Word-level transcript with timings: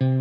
Today, 0.00 0.16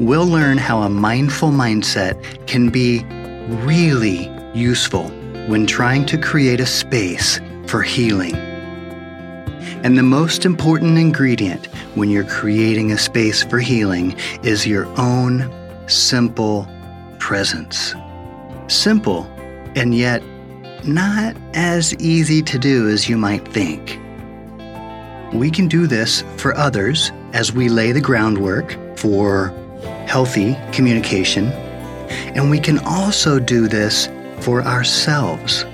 we'll 0.00 0.26
learn 0.26 0.58
how 0.58 0.82
a 0.82 0.88
mindful 0.88 1.50
mindset 1.50 2.20
can 2.48 2.68
be 2.68 3.04
really 3.64 4.28
useful 4.52 5.04
when 5.46 5.68
trying 5.68 6.04
to 6.06 6.18
create 6.18 6.58
a 6.58 6.66
space 6.66 7.40
for 7.68 7.82
healing. 7.82 8.34
And 9.84 9.96
the 9.96 10.02
most 10.02 10.44
important 10.44 10.98
ingredient 10.98 11.66
when 11.94 12.10
you're 12.10 12.24
creating 12.24 12.90
a 12.90 12.98
space 12.98 13.44
for 13.44 13.60
healing 13.60 14.16
is 14.42 14.66
your 14.66 14.86
own 14.98 15.61
simple 15.86 16.68
presence. 17.18 17.94
Simple, 18.68 19.24
and 19.76 19.94
yet 19.94 20.22
not 20.84 21.36
as 21.54 21.94
easy 21.96 22.42
to 22.42 22.58
do 22.58 22.88
as 22.88 23.08
you 23.08 23.16
might 23.16 23.46
think. 23.48 23.98
We 25.32 25.50
can 25.50 25.68
do 25.68 25.86
this 25.86 26.24
for 26.36 26.54
others 26.56 27.12
as 27.32 27.52
we 27.52 27.68
lay 27.68 27.92
the 27.92 28.00
groundwork 28.00 28.76
for 28.98 29.48
healthy 30.06 30.56
communication, 30.72 31.46
and 32.34 32.50
we 32.50 32.60
can 32.60 32.78
also 32.80 33.38
do 33.38 33.68
this 33.68 34.08
for 34.40 34.62
ourselves, 34.62 35.64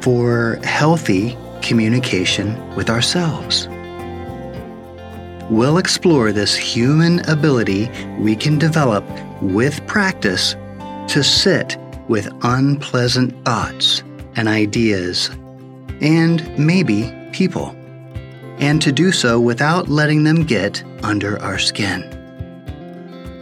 for 0.00 0.58
healthy 0.62 1.36
communication 1.60 2.74
with 2.74 2.88
ourselves. 2.88 3.68
We'll 5.50 5.78
explore 5.78 6.32
this 6.32 6.56
human 6.56 7.18
ability 7.28 7.90
we 8.18 8.36
can 8.36 8.58
develop 8.58 9.04
with 9.42 9.86
practice 9.86 10.54
to 11.08 11.22
sit 11.22 11.76
with 12.08 12.28
unpleasant 12.42 13.44
thoughts 13.44 14.02
and 14.36 14.48
ideas, 14.48 15.30
and 16.00 16.58
maybe 16.58 17.12
people, 17.32 17.76
and 18.58 18.80
to 18.80 18.92
do 18.92 19.12
so 19.12 19.38
without 19.40 19.88
letting 19.88 20.24
them 20.24 20.44
get 20.44 20.82
under 21.02 21.40
our 21.42 21.58
skin. 21.58 22.08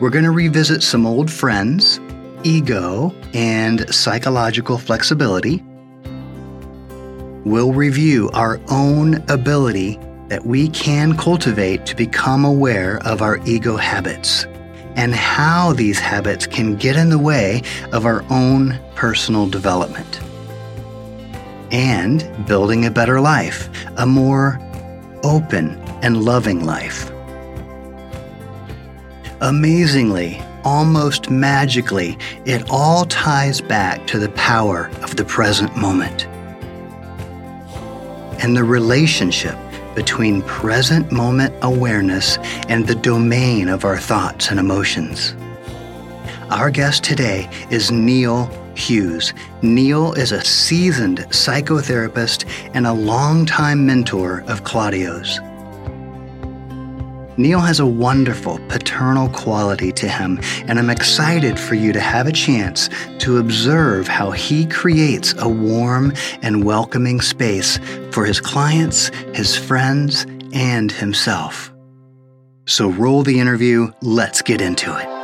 We're 0.00 0.10
going 0.10 0.24
to 0.24 0.30
revisit 0.30 0.82
some 0.82 1.06
old 1.06 1.30
friends, 1.30 2.00
ego, 2.42 3.14
and 3.34 3.92
psychological 3.94 4.78
flexibility. 4.78 5.62
We'll 7.44 7.72
review 7.72 8.30
our 8.32 8.60
own 8.70 9.16
ability 9.30 9.98
that 10.30 10.46
we 10.46 10.68
can 10.68 11.16
cultivate 11.16 11.84
to 11.84 11.96
become 11.96 12.44
aware 12.44 13.04
of 13.04 13.20
our 13.20 13.38
ego 13.46 13.76
habits 13.76 14.46
and 14.94 15.12
how 15.12 15.72
these 15.72 15.98
habits 15.98 16.46
can 16.46 16.76
get 16.76 16.94
in 16.94 17.10
the 17.10 17.18
way 17.18 17.60
of 17.92 18.06
our 18.06 18.24
own 18.30 18.78
personal 18.94 19.48
development. 19.48 20.20
And 21.72 22.24
building 22.46 22.86
a 22.86 22.92
better 22.92 23.20
life, 23.20 23.68
a 23.96 24.06
more 24.06 24.60
open 25.24 25.76
and 26.00 26.24
loving 26.24 26.64
life. 26.64 27.10
Amazingly, 29.40 30.40
almost 30.62 31.28
magically, 31.28 32.16
it 32.44 32.70
all 32.70 33.04
ties 33.06 33.60
back 33.60 34.06
to 34.06 34.18
the 34.20 34.28
power 34.30 34.90
of 35.02 35.16
the 35.16 35.24
present 35.24 35.76
moment 35.76 36.28
and 38.42 38.56
the 38.56 38.64
relationship 38.64 39.56
between 39.94 40.42
present 40.42 41.10
moment 41.10 41.54
awareness 41.62 42.38
and 42.68 42.86
the 42.86 42.94
domain 42.94 43.68
of 43.68 43.84
our 43.84 43.98
thoughts 43.98 44.50
and 44.50 44.60
emotions. 44.60 45.34
Our 46.50 46.70
guest 46.70 47.04
today 47.04 47.48
is 47.70 47.90
Neil 47.90 48.46
Hughes. 48.74 49.32
Neil 49.62 50.12
is 50.14 50.32
a 50.32 50.44
seasoned 50.44 51.18
psychotherapist 51.30 52.44
and 52.74 52.86
a 52.86 52.92
longtime 52.92 53.84
mentor 53.86 54.42
of 54.46 54.64
Claudio's. 54.64 55.38
Neil 57.40 57.60
has 57.60 57.80
a 57.80 57.86
wonderful 57.86 58.58
paternal 58.68 59.30
quality 59.30 59.92
to 59.92 60.06
him, 60.06 60.38
and 60.66 60.78
I'm 60.78 60.90
excited 60.90 61.58
for 61.58 61.74
you 61.74 61.90
to 61.94 61.98
have 61.98 62.26
a 62.26 62.32
chance 62.32 62.90
to 63.20 63.38
observe 63.38 64.06
how 64.06 64.30
he 64.30 64.66
creates 64.66 65.34
a 65.38 65.48
warm 65.48 66.12
and 66.42 66.64
welcoming 66.64 67.22
space 67.22 67.78
for 68.10 68.26
his 68.26 68.42
clients, 68.42 69.08
his 69.32 69.56
friends, 69.56 70.26
and 70.52 70.92
himself. 70.92 71.72
So 72.66 72.90
roll 72.90 73.22
the 73.22 73.40
interview, 73.40 73.90
let's 74.02 74.42
get 74.42 74.60
into 74.60 74.94
it. 74.98 75.19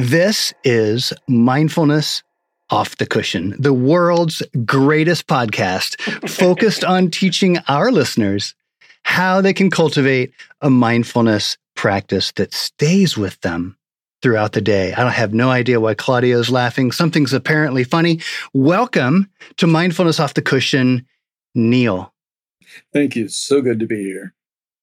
This 0.00 0.54
is 0.62 1.12
Mindfulness 1.26 2.22
Off 2.70 2.98
the 2.98 3.04
Cushion, 3.04 3.56
the 3.58 3.72
world's 3.72 4.44
greatest 4.64 5.26
podcast 5.26 6.00
focused 6.30 6.84
on 6.84 7.10
teaching 7.10 7.58
our 7.66 7.90
listeners 7.90 8.54
how 9.02 9.40
they 9.40 9.52
can 9.52 9.70
cultivate 9.70 10.32
a 10.60 10.70
mindfulness 10.70 11.56
practice 11.74 12.30
that 12.36 12.54
stays 12.54 13.18
with 13.18 13.40
them 13.40 13.76
throughout 14.22 14.52
the 14.52 14.60
day. 14.60 14.92
I 14.92 15.02
don't 15.02 15.10
have 15.10 15.34
no 15.34 15.50
idea 15.50 15.80
why 15.80 15.94
Claudio's 15.94 16.48
laughing. 16.48 16.92
Something's 16.92 17.32
apparently 17.32 17.82
funny. 17.82 18.20
Welcome 18.54 19.28
to 19.56 19.66
Mindfulness 19.66 20.20
Off 20.20 20.34
the 20.34 20.42
Cushion, 20.42 21.08
Neil. 21.56 22.14
Thank 22.92 23.16
you. 23.16 23.26
So 23.26 23.60
good 23.62 23.80
to 23.80 23.86
be 23.86 24.04
here. 24.04 24.32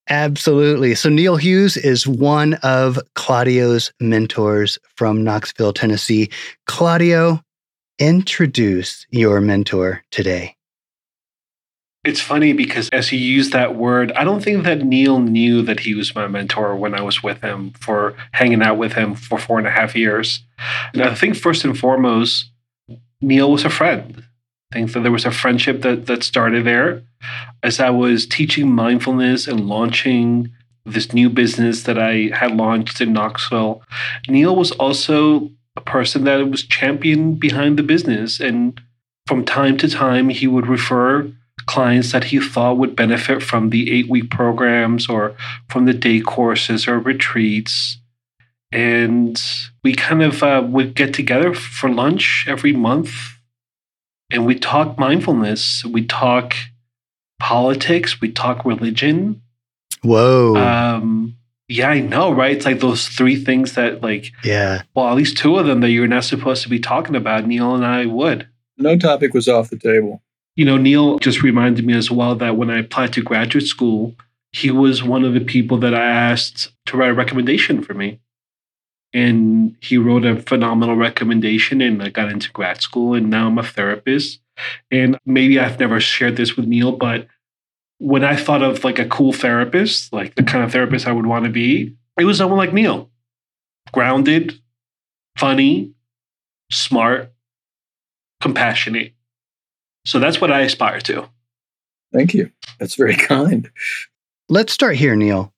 Absolutely. 0.08 0.94
So 0.94 1.08
Neil 1.08 1.36
Hughes 1.36 1.76
is 1.76 2.06
one 2.06 2.54
of 2.62 2.98
Claudio's 3.14 3.92
mentors 4.00 4.78
from 4.94 5.24
Knoxville, 5.24 5.72
Tennessee. 5.72 6.30
Claudio, 6.66 7.42
introduce 7.98 9.06
your 9.10 9.40
mentor 9.40 10.04
today. 10.10 10.56
It's 12.04 12.20
funny 12.20 12.52
because 12.52 12.88
as 12.90 13.08
he 13.08 13.16
used 13.16 13.52
that 13.52 13.74
word, 13.74 14.12
I 14.12 14.22
don't 14.22 14.40
think 14.40 14.62
that 14.62 14.84
Neil 14.84 15.18
knew 15.18 15.62
that 15.62 15.80
he 15.80 15.94
was 15.94 16.14
my 16.14 16.28
mentor 16.28 16.76
when 16.76 16.94
I 16.94 17.02
was 17.02 17.20
with 17.20 17.40
him 17.40 17.72
for 17.80 18.14
hanging 18.30 18.62
out 18.62 18.78
with 18.78 18.92
him 18.92 19.16
for 19.16 19.40
four 19.40 19.58
and 19.58 19.66
a 19.66 19.72
half 19.72 19.96
years. 19.96 20.44
And 20.94 21.02
I 21.02 21.16
think 21.16 21.36
first 21.36 21.64
and 21.64 21.76
foremost, 21.76 22.52
Neil 23.20 23.50
was 23.50 23.64
a 23.64 23.70
friend. 23.70 24.22
Think 24.72 24.92
that 24.92 25.00
there 25.00 25.12
was 25.12 25.24
a 25.24 25.30
friendship 25.30 25.82
that 25.82 26.06
that 26.06 26.22
started 26.22 26.64
there 26.64 27.02
as 27.62 27.80
I 27.80 27.90
was 27.90 28.26
teaching 28.26 28.72
mindfulness 28.72 29.46
and 29.46 29.68
launching 29.68 30.52
this 30.84 31.12
new 31.12 31.28
business 31.28 31.82
that 31.82 31.98
I 31.98 32.30
had 32.32 32.56
launched 32.56 33.00
in 33.00 33.12
Knoxville. 33.12 33.82
Neil 34.28 34.54
was 34.54 34.70
also 34.72 35.50
a 35.76 35.80
person 35.80 36.24
that 36.24 36.48
was 36.50 36.62
champion 36.62 37.34
behind 37.34 37.78
the 37.78 37.82
business 37.82 38.40
and 38.40 38.80
from 39.26 39.44
time 39.44 39.76
to 39.78 39.88
time 39.88 40.28
he 40.28 40.46
would 40.46 40.66
refer 40.66 41.30
clients 41.66 42.12
that 42.12 42.24
he 42.24 42.40
thought 42.40 42.78
would 42.78 42.94
benefit 42.94 43.42
from 43.42 43.70
the 43.70 43.92
8 43.92 44.08
week 44.08 44.30
programs 44.30 45.08
or 45.08 45.34
from 45.68 45.84
the 45.84 45.94
day 45.94 46.20
courses 46.20 46.86
or 46.86 46.98
retreats 46.98 47.98
and 48.72 49.40
we 49.82 49.94
kind 49.94 50.22
of 50.22 50.42
uh, 50.42 50.62
would 50.66 50.94
get 50.94 51.12
together 51.12 51.54
for 51.54 51.90
lunch 51.90 52.46
every 52.48 52.72
month 52.72 53.35
and 54.30 54.44
we 54.44 54.58
talk 54.58 54.98
mindfulness 54.98 55.84
we 55.84 56.04
talk 56.04 56.54
politics, 57.38 58.20
we 58.20 58.30
talk 58.30 58.64
religion. 58.64 59.42
Whoa. 60.02 60.56
Um, 60.56 61.36
yeah, 61.68 61.88
I 61.88 62.00
know, 62.00 62.32
right? 62.32 62.56
It's 62.56 62.64
like 62.64 62.80
those 62.80 63.08
three 63.08 63.36
things 63.36 63.74
that, 63.74 64.02
like, 64.02 64.32
yeah. 64.44 64.82
Well, 64.94 65.08
at 65.08 65.16
least 65.16 65.36
two 65.36 65.56
of 65.56 65.66
them 65.66 65.80
that 65.80 65.90
you're 65.90 66.06
not 66.06 66.24
supposed 66.24 66.62
to 66.62 66.68
be 66.68 66.78
talking 66.78 67.16
about. 67.16 67.46
Neil 67.46 67.74
and 67.74 67.84
I 67.84 68.06
would. 68.06 68.48
No 68.78 68.96
topic 68.96 69.34
was 69.34 69.48
off 69.48 69.70
the 69.70 69.78
table. 69.78 70.22
You 70.54 70.64
know, 70.64 70.76
Neil 70.76 71.18
just 71.18 71.42
reminded 71.42 71.84
me 71.84 71.94
as 71.94 72.10
well 72.10 72.34
that 72.36 72.56
when 72.56 72.70
I 72.70 72.78
applied 72.78 73.12
to 73.14 73.22
graduate 73.22 73.66
school, 73.66 74.14
he 74.52 74.70
was 74.70 75.02
one 75.02 75.24
of 75.24 75.34
the 75.34 75.40
people 75.40 75.78
that 75.78 75.94
I 75.94 76.04
asked 76.04 76.72
to 76.86 76.96
write 76.96 77.10
a 77.10 77.14
recommendation 77.14 77.82
for 77.82 77.94
me. 77.94 78.20
And 79.12 79.76
he 79.80 79.98
wrote 79.98 80.24
a 80.24 80.40
phenomenal 80.42 80.96
recommendation, 80.96 81.80
and 81.80 82.02
I 82.02 82.10
got 82.10 82.30
into 82.30 82.50
grad 82.52 82.82
school, 82.82 83.14
and 83.14 83.30
now 83.30 83.46
I'm 83.46 83.58
a 83.58 83.62
therapist. 83.62 84.40
And 84.90 85.18
maybe 85.24 85.58
I've 85.58 85.78
never 85.78 86.00
shared 86.00 86.36
this 86.36 86.56
with 86.56 86.66
Neil, 86.66 86.92
but 86.92 87.26
when 87.98 88.24
I 88.24 88.36
thought 88.36 88.62
of 88.62 88.84
like 88.84 88.98
a 88.98 89.08
cool 89.08 89.32
therapist, 89.32 90.12
like 90.12 90.34
the 90.34 90.42
kind 90.42 90.64
of 90.64 90.72
therapist 90.72 91.06
I 91.06 91.12
would 91.12 91.26
want 91.26 91.44
to 91.44 91.50
be, 91.50 91.96
it 92.18 92.24
was 92.24 92.38
someone 92.38 92.58
like 92.58 92.72
Neil. 92.72 93.10
Grounded, 93.92 94.60
funny, 95.38 95.92
smart, 96.70 97.32
compassionate. 98.40 99.14
So 100.04 100.18
that's 100.18 100.40
what 100.40 100.52
I 100.52 100.60
aspire 100.60 101.00
to. 101.02 101.28
Thank 102.12 102.34
you. 102.34 102.50
That's 102.78 102.94
very 102.94 103.16
kind. 103.16 103.70
Let's 104.48 104.72
start 104.72 104.96
here, 104.96 105.16
Neil. 105.16 105.52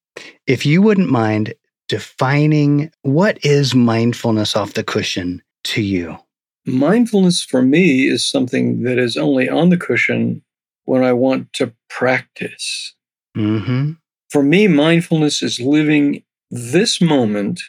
If 0.47 0.65
you 0.65 0.83
wouldn't 0.83 1.11
mind 1.11 1.55
defining 1.89 2.91
what 3.03 3.45
is 3.45 3.75
mindfulness 3.75 4.55
off 4.55 4.75
the 4.75 4.85
cushion 4.85 5.43
to 5.65 5.83
you. 5.83 6.19
mindfulness 6.67 7.43
for 7.43 7.63
me 7.63 8.07
is 8.09 8.29
something 8.29 8.83
that 8.83 8.99
is 8.99 9.17
only 9.17 9.49
on 9.49 9.71
the 9.71 9.77
cushion 9.77 10.43
when 10.85 11.03
I 11.03 11.13
want 11.13 11.53
to 11.55 11.73
practice. 11.89 12.95
Mm-hmm. 13.37 13.93
For 14.31 14.43
me, 14.43 14.69
mindfulness 14.69 15.43
is 15.43 15.61
living 15.61 16.23
this 16.51 17.01
moment. 17.01 17.61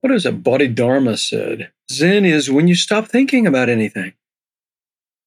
What 0.00 0.12
is 0.12 0.26
it? 0.26 0.42
Bodhidharma 0.42 1.16
said 1.16 1.70
Zen 1.90 2.24
is 2.24 2.50
when 2.50 2.68
you 2.68 2.74
stop 2.74 3.08
thinking 3.08 3.46
about 3.46 3.68
anything. 3.68 4.12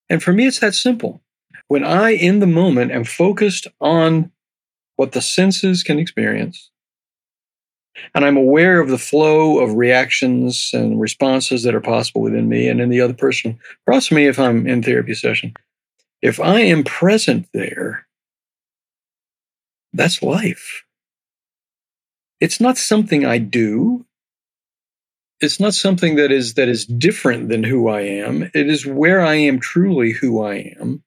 And 0.10 0.24
for 0.24 0.34
me, 0.34 0.48
it's 0.48 0.60
that 0.60 0.76
simple. 0.76 1.22
When 1.68 1.84
I, 1.84 2.12
in 2.12 2.40
the 2.40 2.48
moment, 2.48 2.92
am 2.92 3.04
focused 3.04 3.68
on 3.82 4.32
what 4.96 5.14
the 5.14 5.22
senses 5.22 5.84
can 5.84 6.00
experience, 6.00 6.72
and 8.14 8.26
I'm 8.26 8.38
aware 8.38 8.80
of 8.80 8.90
the 8.90 8.98
flow 8.98 9.60
of 9.60 9.76
reactions 9.76 10.72
and 10.74 11.00
responses 11.00 11.64
that 11.64 11.76
are 11.76 11.82
possible 11.82 12.22
within 12.22 12.50
me 12.50 12.68
and 12.68 12.82
in 12.82 12.90
the 12.90 13.02
other 13.02 13.14
person, 13.14 13.60
across 13.86 14.12
me 14.12 14.28
if 14.28 14.40
I'm 14.40 14.68
in 14.68 14.84
therapy 14.84 15.14
session. 15.14 15.54
If 16.22 16.40
I 16.40 16.62
am 16.62 16.84
present 16.84 17.48
there, 17.54 18.08
that's 19.94 20.24
life. 20.24 20.84
It's 22.40 22.60
not 22.60 22.78
something 22.78 23.26
I 23.26 23.38
do. 23.38 24.06
It's 25.40 25.60
not 25.60 25.74
something 25.74 26.16
that 26.16 26.32
is 26.32 26.54
that 26.54 26.70
is 26.70 26.86
different 26.86 27.50
than 27.50 27.64
who 27.64 27.90
I 27.90 28.02
am. 28.02 28.44
It 28.54 28.70
is 28.70 28.86
where 28.86 29.22
I 29.22 29.36
am 29.36 29.60
truly 29.60 30.12
who 30.12 30.44
I 30.44 30.76
am. 30.80 31.04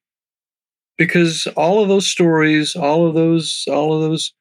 Because 0.98 1.46
all 1.56 1.82
of 1.82 1.88
those 1.88 2.06
stories, 2.06 2.76
all 2.76 3.06
of 3.06 3.14
those, 3.14 3.64
all 3.68 3.94
of 3.94 4.02
those 4.02 4.32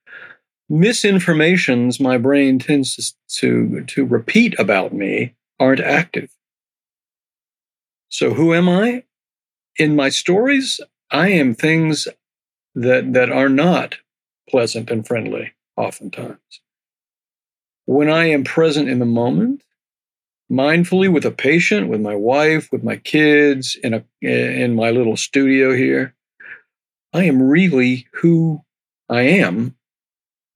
misinformations 0.71 1.99
my 1.99 2.17
brain 2.17 2.59
tends 2.59 2.95
to, 2.95 3.13
to, 3.27 3.85
to 3.85 4.05
repeat 4.05 4.57
about 4.59 4.93
me 4.93 5.35
aren't 5.59 5.79
active. 5.79 6.31
So 8.09 8.33
who 8.33 8.53
am 8.53 8.69
I? 8.69 9.03
In 9.77 9.95
my 9.95 10.09
stories, 10.09 10.79
I 11.11 11.29
am 11.29 11.53
things 11.53 12.07
that, 12.73 13.13
that 13.13 13.29
are 13.29 13.49
not 13.49 13.97
pleasant 14.49 14.89
and 14.89 15.05
friendly, 15.05 15.53
oftentimes. 15.75 16.61
When 17.85 18.09
I 18.09 18.25
am 18.25 18.43
present 18.43 18.89
in 18.89 18.99
the 18.99 19.05
moment, 19.05 19.61
mindfully 20.51 21.11
with 21.11 21.25
a 21.25 21.31
patient, 21.31 21.89
with 21.89 22.01
my 22.01 22.15
wife, 22.15 22.71
with 22.71 22.83
my 22.83 22.95
kids, 22.97 23.77
in 23.83 23.93
a 23.93 24.03
in 24.21 24.75
my 24.75 24.91
little 24.91 25.17
studio 25.17 25.73
here, 25.73 26.15
I 27.13 27.23
am 27.23 27.41
really 27.41 28.07
who 28.13 28.61
I 29.09 29.21
am 29.21 29.75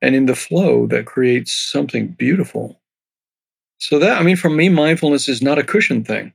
and 0.01 0.15
in 0.15 0.25
the 0.25 0.35
flow 0.35 0.87
that 0.87 1.05
creates 1.05 1.53
something 1.53 2.07
beautiful. 2.07 2.79
So 3.79 3.99
that 3.99 4.19
I 4.19 4.23
mean 4.23 4.35
for 4.35 4.49
me 4.49 4.69
mindfulness 4.69 5.29
is 5.29 5.41
not 5.41 5.57
a 5.57 5.63
cushion 5.63 6.03
thing. 6.03 6.33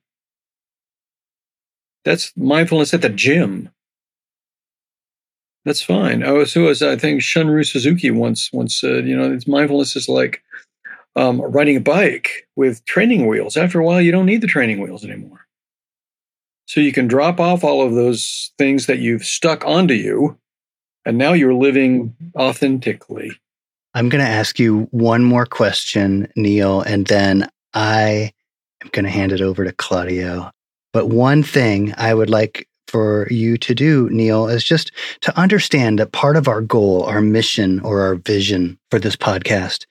That's 2.04 2.32
mindfulness 2.36 2.92
at 2.94 3.02
the 3.02 3.08
gym. 3.08 3.70
That's 5.64 5.82
fine. 5.82 6.22
Oh, 6.22 6.44
so 6.44 6.68
as 6.68 6.82
I 6.82 6.96
think 6.96 7.22
Shunryu 7.22 7.66
Suzuki 7.66 8.10
once 8.10 8.52
once 8.52 8.78
said, 8.78 9.06
you 9.06 9.16
know, 9.16 9.32
it's 9.32 9.48
mindfulness 9.48 9.96
is 9.96 10.08
like 10.08 10.42
um, 11.16 11.40
riding 11.40 11.76
a 11.76 11.80
bike 11.80 12.48
with 12.56 12.84
training 12.84 13.26
wheels. 13.26 13.56
After 13.56 13.80
a 13.80 13.84
while, 13.84 14.00
you 14.00 14.12
don't 14.12 14.26
need 14.26 14.40
the 14.40 14.46
training 14.46 14.80
wheels 14.80 15.04
anymore. 15.04 15.46
So 16.66 16.80
you 16.80 16.92
can 16.92 17.06
drop 17.06 17.40
off 17.40 17.62
all 17.62 17.82
of 17.82 17.94
those 17.94 18.52
things 18.58 18.86
that 18.86 18.98
you've 18.98 19.24
stuck 19.24 19.64
onto 19.64 19.94
you, 19.94 20.38
and 21.04 21.18
now 21.18 21.32
you're 21.32 21.54
living 21.54 22.14
authentically. 22.36 23.32
I'm 23.94 24.08
going 24.08 24.24
to 24.24 24.30
ask 24.30 24.58
you 24.58 24.88
one 24.90 25.22
more 25.22 25.46
question, 25.46 26.28
Neil, 26.36 26.80
and 26.82 27.06
then 27.06 27.48
I 27.74 28.32
am 28.82 28.90
going 28.92 29.04
to 29.04 29.10
hand 29.10 29.32
it 29.32 29.40
over 29.40 29.64
to 29.64 29.72
Claudio. 29.72 30.50
But 30.92 31.08
one 31.08 31.42
thing 31.42 31.94
I 31.96 32.12
would 32.14 32.30
like 32.30 32.68
for 32.88 33.26
you 33.30 33.56
to 33.58 33.74
do, 33.74 34.08
Neil, 34.10 34.48
is 34.48 34.64
just 34.64 34.92
to 35.22 35.36
understand 35.38 35.98
that 35.98 36.12
part 36.12 36.36
of 36.36 36.48
our 36.48 36.60
goal, 36.60 37.04
our 37.04 37.20
mission, 37.20 37.80
or 37.80 38.02
our 38.02 38.16
vision 38.16 38.78
for 38.90 38.98
this 38.98 39.16
podcast 39.16 39.86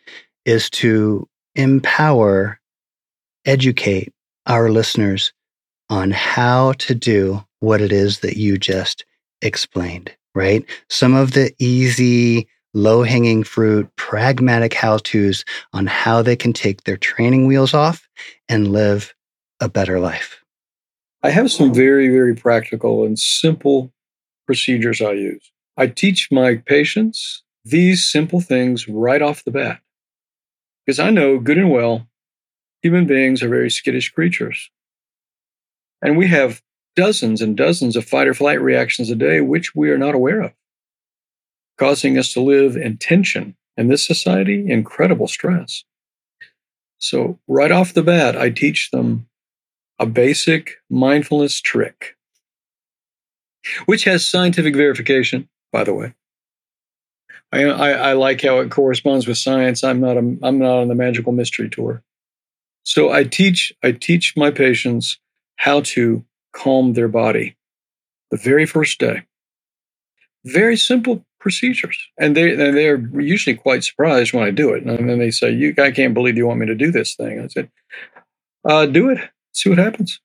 is 0.45 0.69
to 0.71 1.27
empower, 1.55 2.59
educate 3.45 4.13
our 4.45 4.69
listeners 4.69 5.33
on 5.89 6.11
how 6.11 6.73
to 6.73 6.95
do 6.95 7.43
what 7.59 7.81
it 7.81 7.91
is 7.91 8.19
that 8.19 8.37
you 8.37 8.57
just 8.57 9.05
explained, 9.41 10.11
right? 10.35 10.65
Some 10.89 11.13
of 11.13 11.31
the 11.31 11.53
easy, 11.59 12.47
low 12.73 13.03
hanging 13.03 13.43
fruit, 13.43 13.89
pragmatic 13.95 14.73
how 14.73 14.97
to's 14.97 15.45
on 15.73 15.87
how 15.87 16.21
they 16.21 16.35
can 16.35 16.53
take 16.53 16.83
their 16.83 16.97
training 16.97 17.47
wheels 17.47 17.73
off 17.73 18.07
and 18.49 18.71
live 18.71 19.13
a 19.59 19.69
better 19.69 19.99
life? 19.99 20.43
I 21.21 21.29
have 21.29 21.51
some 21.51 21.73
very, 21.73 22.09
very 22.09 22.35
practical 22.35 23.05
and 23.05 23.17
simple 23.17 23.93
procedures 24.45 25.01
I 25.01 25.13
use. 25.13 25.51
I 25.77 25.87
teach 25.87 26.29
my 26.31 26.55
patients 26.55 27.43
these 27.63 28.09
simple 28.09 28.41
things 28.41 28.87
right 28.87 29.21
off 29.21 29.43
the 29.43 29.51
bat 29.51 29.79
because 30.85 30.99
I 30.99 31.11
know 31.11 31.39
good 31.39 31.57
and 31.57 31.71
well 31.71 32.07
human 32.81 33.07
beings 33.07 33.41
are 33.41 33.49
very 33.49 33.71
skittish 33.71 34.11
creatures. 34.11 34.69
And 36.01 36.17
we 36.17 36.27
have 36.27 36.61
dozens 36.97 37.41
and 37.41 37.55
dozens 37.55 37.95
of 37.95 38.05
fight 38.05 38.27
or 38.27 38.33
flight 38.33 38.61
reactions 38.61 39.09
a 39.09 39.15
day, 39.15 39.39
which 39.39 39.73
we 39.73 39.89
are 39.89 39.97
not 39.97 40.13
aware 40.13 40.41
of 40.41 40.51
causing 41.77 42.17
us 42.17 42.33
to 42.33 42.41
live 42.41 42.75
in 42.75 42.97
tension 42.97 43.55
in 43.77 43.87
this 43.87 44.05
society, 44.05 44.69
incredible 44.69 45.27
stress. 45.27 45.83
So, 46.97 47.39
right 47.47 47.71
off 47.71 47.93
the 47.93 48.03
bat, 48.03 48.37
I 48.37 48.49
teach 48.49 48.91
them 48.91 49.27
a 49.99 50.05
basic 50.05 50.75
mindfulness 50.89 51.59
trick, 51.59 52.15
which 53.85 54.05
has 54.05 54.27
scientific 54.27 54.75
verification, 54.75 55.49
by 55.71 55.83
the 55.83 55.93
way. 55.93 56.13
I, 57.51 57.65
I, 57.65 57.89
I, 57.91 58.13
like 58.13 58.41
how 58.41 58.59
it 58.59 58.71
corresponds 58.71 59.27
with 59.27 59.37
science. 59.37 59.83
I'm 59.83 59.99
not 59.99 60.17
a, 60.17 60.37
I'm 60.41 60.57
not 60.57 60.79
on 60.79 60.87
the 60.87 60.95
magical 60.95 61.33
mystery 61.33 61.69
tour. 61.69 62.03
So 62.83 63.11
I 63.11 63.23
teach 63.23 63.73
I 63.83 63.91
teach 63.91 64.35
my 64.35 64.51
patients 64.51 65.19
how 65.57 65.81
to 65.81 66.25
calm 66.51 66.93
their 66.93 67.07
body 67.07 67.55
the 68.31 68.37
very 68.37 68.65
first 68.65 68.99
day. 68.99 69.23
Very 70.45 70.77
simple 70.77 71.25
procedures. 71.39 71.97
And 72.17 72.35
they 72.35 72.55
they're 72.55 72.97
usually 73.19 73.55
quite 73.55 73.83
surprised 73.83 74.33
when 74.33 74.43
I 74.43 74.51
do 74.51 74.73
it. 74.73 74.83
And 74.83 75.09
then 75.09 75.19
they 75.19 75.31
say, 75.31 75.51
"You, 75.51 75.73
I 75.77 75.91
can't 75.91 76.13
believe 76.13 76.37
you 76.37 76.47
want 76.47 76.59
me 76.59 76.65
to 76.67 76.75
do 76.75 76.91
this 76.91 77.15
thing." 77.15 77.39
I 77.39 77.47
said, 77.47 77.69
uh, 78.65 78.85
"Do 78.85 79.09
it. 79.09 79.19
See 79.51 79.69
what 79.69 79.79
happens." 79.79 80.19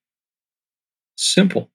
Simple. 1.16 1.70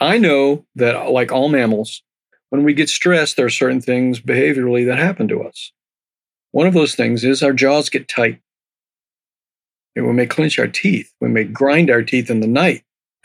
I 0.00 0.18
know 0.18 0.66
that, 0.74 1.10
like 1.10 1.30
all 1.30 1.48
mammals, 1.48 2.02
when 2.50 2.64
we 2.64 2.74
get 2.74 2.88
stressed, 2.88 3.36
there 3.36 3.46
are 3.46 3.50
certain 3.50 3.80
things 3.80 4.20
behaviorally 4.20 4.84
that 4.86 4.98
happen 4.98 5.28
to 5.28 5.42
us. 5.42 5.72
One 6.50 6.66
of 6.66 6.74
those 6.74 6.94
things 6.94 7.24
is 7.24 7.42
our 7.42 7.52
jaws 7.52 7.88
get 7.88 8.08
tight. 8.08 8.40
And 9.94 10.06
we 10.06 10.12
may 10.12 10.26
clench 10.26 10.58
our 10.58 10.66
teeth. 10.66 11.12
We 11.20 11.28
may 11.28 11.44
grind 11.44 11.90
our 11.90 12.02
teeth 12.02 12.30
in 12.30 12.40
the 12.40 12.46
night. 12.46 12.84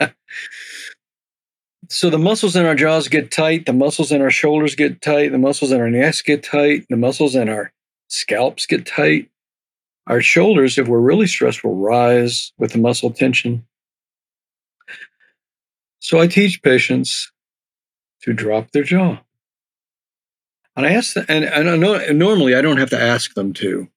So 1.88 2.10
the 2.10 2.18
muscles 2.18 2.56
in 2.56 2.66
our 2.66 2.74
jaws 2.74 3.08
get 3.08 3.30
tight, 3.30 3.66
the 3.66 3.72
muscles 3.72 4.10
in 4.10 4.20
our 4.20 4.30
shoulders 4.30 4.74
get 4.74 5.02
tight, 5.02 5.30
the 5.30 5.38
muscles 5.38 5.70
in 5.70 5.80
our 5.80 5.90
necks 5.90 6.22
get 6.22 6.42
tight, 6.42 6.86
the 6.88 6.96
muscles 6.96 7.34
in 7.34 7.48
our 7.48 7.72
scalps 8.08 8.66
get 8.66 8.86
tight. 8.86 9.30
Our 10.06 10.20
shoulders, 10.20 10.78
if 10.78 10.88
we're 10.88 11.00
really 11.00 11.26
stressed, 11.26 11.64
will 11.64 11.76
rise 11.76 12.52
with 12.58 12.72
the 12.72 12.78
muscle 12.78 13.10
tension. 13.10 13.66
So 15.98 16.20
I 16.20 16.26
teach 16.26 16.62
patients 16.62 17.32
to 18.22 18.32
drop 18.32 18.70
their 18.70 18.84
jaw. 18.84 19.20
And 20.76 20.86
I 20.86 20.92
ask 20.92 21.14
them, 21.14 21.26
and, 21.28 21.44
and 21.44 21.70
I 21.70 21.76
know, 21.76 21.94
and 21.94 22.18
normally 22.18 22.54
I 22.54 22.62
don't 22.62 22.76
have 22.78 22.90
to 22.90 23.00
ask 23.00 23.34
them 23.34 23.52
to, 23.54 23.88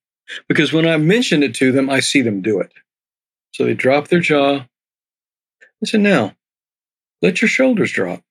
because 0.47 0.73
when 0.73 0.87
I 0.87 0.97
mention 0.97 1.43
it 1.43 1.53
to 1.55 1.71
them, 1.71 1.89
I 1.89 1.99
see 1.99 2.21
them 2.21 2.41
do 2.41 2.59
it. 2.59 2.71
So 3.51 3.65
they 3.65 3.73
drop 3.73 4.07
their 4.07 4.19
jaw. 4.21 4.65
I 5.61 5.85
said, 5.85 6.01
now, 6.01 6.35
let 7.21 7.41
your 7.41 7.49
shoulders 7.49 7.91
drop. 7.91 8.21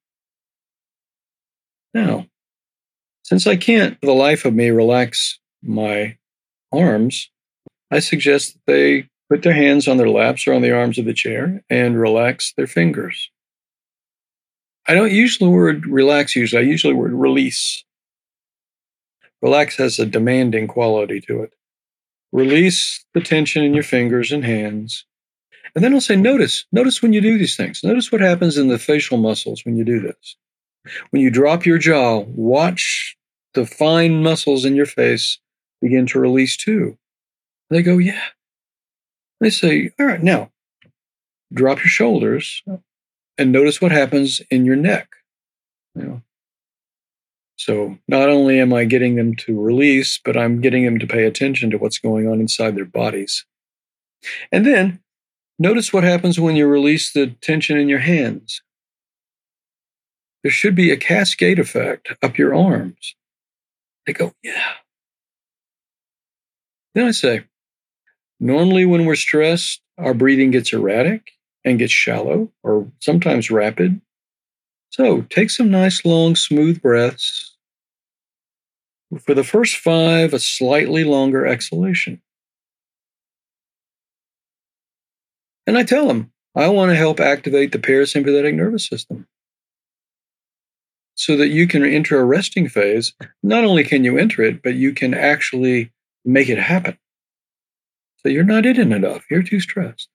Now, 1.95 2.27
since 3.23 3.47
I 3.47 3.57
can't 3.57 3.99
for 4.01 4.07
the 4.07 4.13
life 4.13 4.45
of 4.45 4.55
me 4.55 4.71
relax 4.71 5.39
my 5.63 6.17
arms, 6.73 7.31
I 7.91 7.99
suggest 8.01 8.55
that 8.55 8.73
they 8.73 9.09
put 9.29 9.43
their 9.43 9.55
hands 9.55 9.89
on 9.89 9.97
their 9.97 10.09
laps 10.09 10.47
or 10.47 10.53
on 10.53 10.63
the 10.63 10.73
arms 10.73 10.99
of 10.99 11.05
the 11.05 11.15
chair 11.15 11.63
and 11.69 12.01
relax 12.01 12.53
their 12.57 12.67
fingers. 12.67 13.31
I 14.87 14.95
don't 14.95 15.13
use 15.13 15.39
the 15.39 15.51
word 15.51 15.87
relax 15.87 16.35
usually, 16.35 16.63
I 16.63 16.67
usually 16.67 16.95
word 16.95 17.13
release. 17.13 17.85
Relax 19.43 19.77
has 19.77 19.99
a 19.99 20.07
demanding 20.07 20.67
quality 20.67 21.21
to 21.23 21.43
it. 21.43 21.53
Release 22.33 23.05
the 23.15 23.21
tension 23.21 23.63
in 23.63 23.75
your 23.75 23.83
fingers 23.83 24.33
and 24.33 24.45
hands 24.45 25.05
and 25.75 25.85
then 25.85 25.95
I'll 25.95 26.01
say, 26.01 26.17
notice, 26.17 26.67
notice 26.73 27.03
when 27.03 27.13
you 27.13 27.21
do 27.21 27.39
these 27.39 27.57
things. 27.57 27.83
Notice 27.83 28.11
what 28.11 28.21
happens 28.21 28.57
in 28.59 28.69
the 28.69 28.79
facial 28.79 29.19
muscles 29.19 29.65
when 29.65 29.77
you 29.77 29.85
do 29.85 30.01
this. 30.01 30.37
When 31.11 31.23
you 31.23 31.31
drop 31.31 31.67
your 31.67 31.79
jaw, 31.79 32.21
watch 32.21 33.17
the 33.55 33.67
fine 33.67 34.23
muscles 34.23 34.65
in 34.65 34.75
your 34.75 34.87
face 34.87 35.39
begin 35.81 36.07
to 36.07 36.19
release 36.19 36.57
too. 36.57 36.99
They 37.71 37.83
go, 37.83 37.99
yeah. 37.99 38.23
They 39.41 39.51
say, 39.51 39.91
all 39.99 40.07
right, 40.07 40.23
now 40.23 40.51
drop 41.53 41.79
your 41.79 41.87
shoulders 41.87 42.63
and 43.37 43.53
notice 43.53 43.81
what 43.81 43.93
happens 43.93 44.41
in 44.51 44.65
your 44.65 44.77
neck. 44.77 45.09
You 45.95 46.03
know. 46.03 46.23
So 47.57 47.99
not 48.07 48.29
only 48.29 48.61
am 48.61 48.73
I 48.73 48.85
getting 48.85 49.17
them 49.17 49.35
to 49.37 49.61
release, 49.61 50.21
but 50.25 50.37
I'm 50.37 50.61
getting 50.61 50.85
them 50.85 50.99
to 51.01 51.07
pay 51.07 51.25
attention 51.25 51.71
to 51.71 51.79
what's 51.79 51.99
going 51.99 52.29
on 52.29 52.41
inside 52.41 52.77
their 52.77 52.85
bodies. 52.85 53.45
And 54.53 54.65
then 54.65 55.01
notice 55.59 55.93
what 55.93 56.05
happens 56.05 56.39
when 56.39 56.57
you 56.57 56.67
release 56.67 57.13
the 57.13 57.29
tension 57.41 57.77
in 57.77 57.89
your 57.89 57.99
hands. 57.99 58.63
There 60.43 60.53
should 60.53 60.75
be 60.75 60.91
a 60.91 60.97
cascade 60.97 61.59
effect 61.59 62.13
up 62.23 62.39
your 62.39 62.55
arms. 62.55 63.15
They 64.07 64.13
go, 64.13 64.33
yeah. 64.43 64.75
Then 66.95 67.07
I 67.07 67.11
say, 67.11 67.45
normally 68.41 68.87
when 68.87 69.05
we're 69.05 69.17
stressed, 69.17 69.81
our 69.99 70.15
breathing 70.15 70.51
gets 70.51 70.73
erratic 70.73 71.33
and 71.65 71.79
gets 71.79 71.93
shallow 71.93 72.51
or 72.63 72.91
sometimes 73.01 73.51
rapid. 73.51 74.01
So 74.91 75.23
take 75.23 75.51
some 75.51 75.71
nice, 75.71 76.05
long, 76.05 76.37
smooth 76.37 76.81
breaths. 76.81 77.57
For 79.21 79.35
the 79.35 79.45
first 79.45 79.77
five, 79.77 80.33
a 80.33 80.39
slightly 80.39 81.05
longer 81.05 81.47
exhalation. 81.47 82.23
And 85.69 85.77
I 85.77 85.83
tell 85.83 86.09
them, 86.09 86.33
I 86.57 86.69
want 86.69 86.93
to 86.93 86.97
help 86.97 87.21
activate 87.21 87.73
the 87.73 87.79
parasympathetic 87.79 88.55
nervous 88.55 88.87
system 88.87 89.27
so 91.15 91.37
that 91.37 91.49
you 91.49 91.67
can 91.67 91.85
enter 91.85 92.19
a 92.19 92.25
resting 92.25 92.71
phase. 92.71 93.13
Not 93.43 93.65
only 93.65 93.85
can 93.85 94.03
you 94.03 94.17
enter 94.17 94.41
it, 94.41 94.63
but 94.63 94.77
you 94.77 94.95
can 94.95 95.13
actually 95.13 95.93
make 96.25 96.49
it 96.49 96.57
happen. 96.57 96.97
So 98.17 98.31
you're 98.31 98.45
not 98.45 98.65
in 98.65 98.93
enough. 98.93 99.27
You're 99.31 99.43
too 99.43 99.61
stressed. 99.61 100.09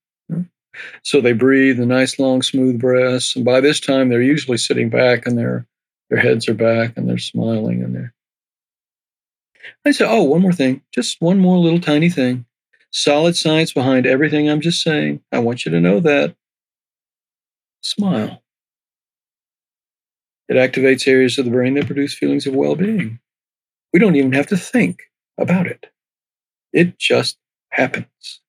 So 1.03 1.21
they 1.21 1.33
breathe 1.33 1.77
the 1.77 1.85
nice, 1.85 2.17
long, 2.17 2.41
smooth 2.41 2.79
breaths. 2.79 3.35
And 3.35 3.45
by 3.45 3.61
this 3.61 3.79
time, 3.79 4.09
they're 4.09 4.23
usually 4.23 4.57
sitting 4.57 4.89
back 4.89 5.27
and 5.27 5.37
their, 5.37 5.67
their 6.09 6.19
heads 6.19 6.49
are 6.49 6.55
back 6.55 6.97
and 6.97 7.07
they're 7.07 7.19
smiling 7.19 7.83
and 7.83 7.95
they're. 7.95 8.13
I 9.85 9.91
say, 9.91 10.05
oh, 10.07 10.23
one 10.23 10.41
more 10.41 10.51
thing, 10.51 10.81
just 10.91 11.21
one 11.21 11.37
more 11.37 11.59
little 11.59 11.79
tiny 11.79 12.09
thing. 12.09 12.47
Solid 12.93 13.35
science 13.35 13.73
behind 13.73 14.05
everything 14.05 14.47
I'm 14.47 14.61
just 14.61 14.83
saying. 14.83 15.21
I 15.31 15.39
want 15.39 15.65
you 15.65 15.71
to 15.71 15.81
know 15.81 15.99
that. 15.99 16.35
Smile. 17.81 18.43
It 20.47 20.53
activates 20.53 21.07
areas 21.07 21.39
of 21.39 21.45
the 21.45 21.51
brain 21.51 21.73
that 21.73 21.87
produce 21.87 22.13
feelings 22.13 22.45
of 22.45 22.53
well 22.53 22.75
being. 22.75 23.19
We 23.91 23.99
don't 23.99 24.15
even 24.15 24.33
have 24.33 24.47
to 24.47 24.57
think 24.57 25.03
about 25.39 25.65
it, 25.67 25.87
it 26.71 26.99
just 26.99 27.37
happens. 27.71 28.41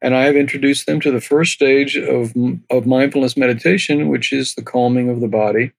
And 0.00 0.16
I 0.16 0.24
have 0.24 0.34
introduced 0.34 0.86
them 0.86 1.00
to 1.02 1.12
the 1.12 1.20
first 1.20 1.52
stage 1.52 1.96
of, 1.96 2.34
of 2.70 2.86
mindfulness 2.86 3.36
meditation, 3.36 4.08
which 4.08 4.32
is 4.32 4.56
the 4.56 4.62
calming 4.62 5.08
of 5.08 5.20
the 5.20 5.28
body. 5.28 5.70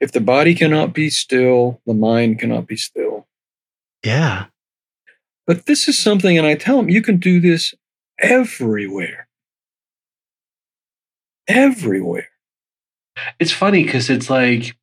If 0.00 0.10
the 0.10 0.20
body 0.20 0.52
cannot 0.56 0.92
be 0.92 1.10
still, 1.10 1.80
the 1.86 1.94
mind 1.94 2.40
cannot 2.40 2.66
be 2.66 2.76
still. 2.76 3.28
Yeah. 4.04 4.46
But 5.46 5.66
this 5.66 5.88
is 5.88 5.98
something, 5.98 6.36
and 6.36 6.46
I 6.46 6.54
tell 6.54 6.76
them, 6.78 6.88
you 6.88 7.02
can 7.02 7.18
do 7.18 7.40
this 7.40 7.74
everywhere. 8.18 9.28
Everywhere. 11.46 12.28
It's 13.38 13.52
funny 13.52 13.84
because 13.84 14.10
it's 14.10 14.28
like, 14.28 14.76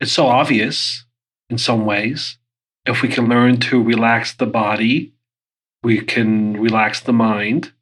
it's 0.00 0.12
so 0.12 0.26
obvious 0.26 1.04
in 1.50 1.58
some 1.58 1.84
ways. 1.84 2.38
If 2.86 3.02
we 3.02 3.08
can 3.08 3.28
learn 3.28 3.58
to 3.60 3.82
relax 3.82 4.34
the 4.34 4.46
body, 4.46 5.12
we 5.82 6.00
can 6.00 6.60
relax 6.60 7.00
the 7.00 7.12
mind 7.12 7.72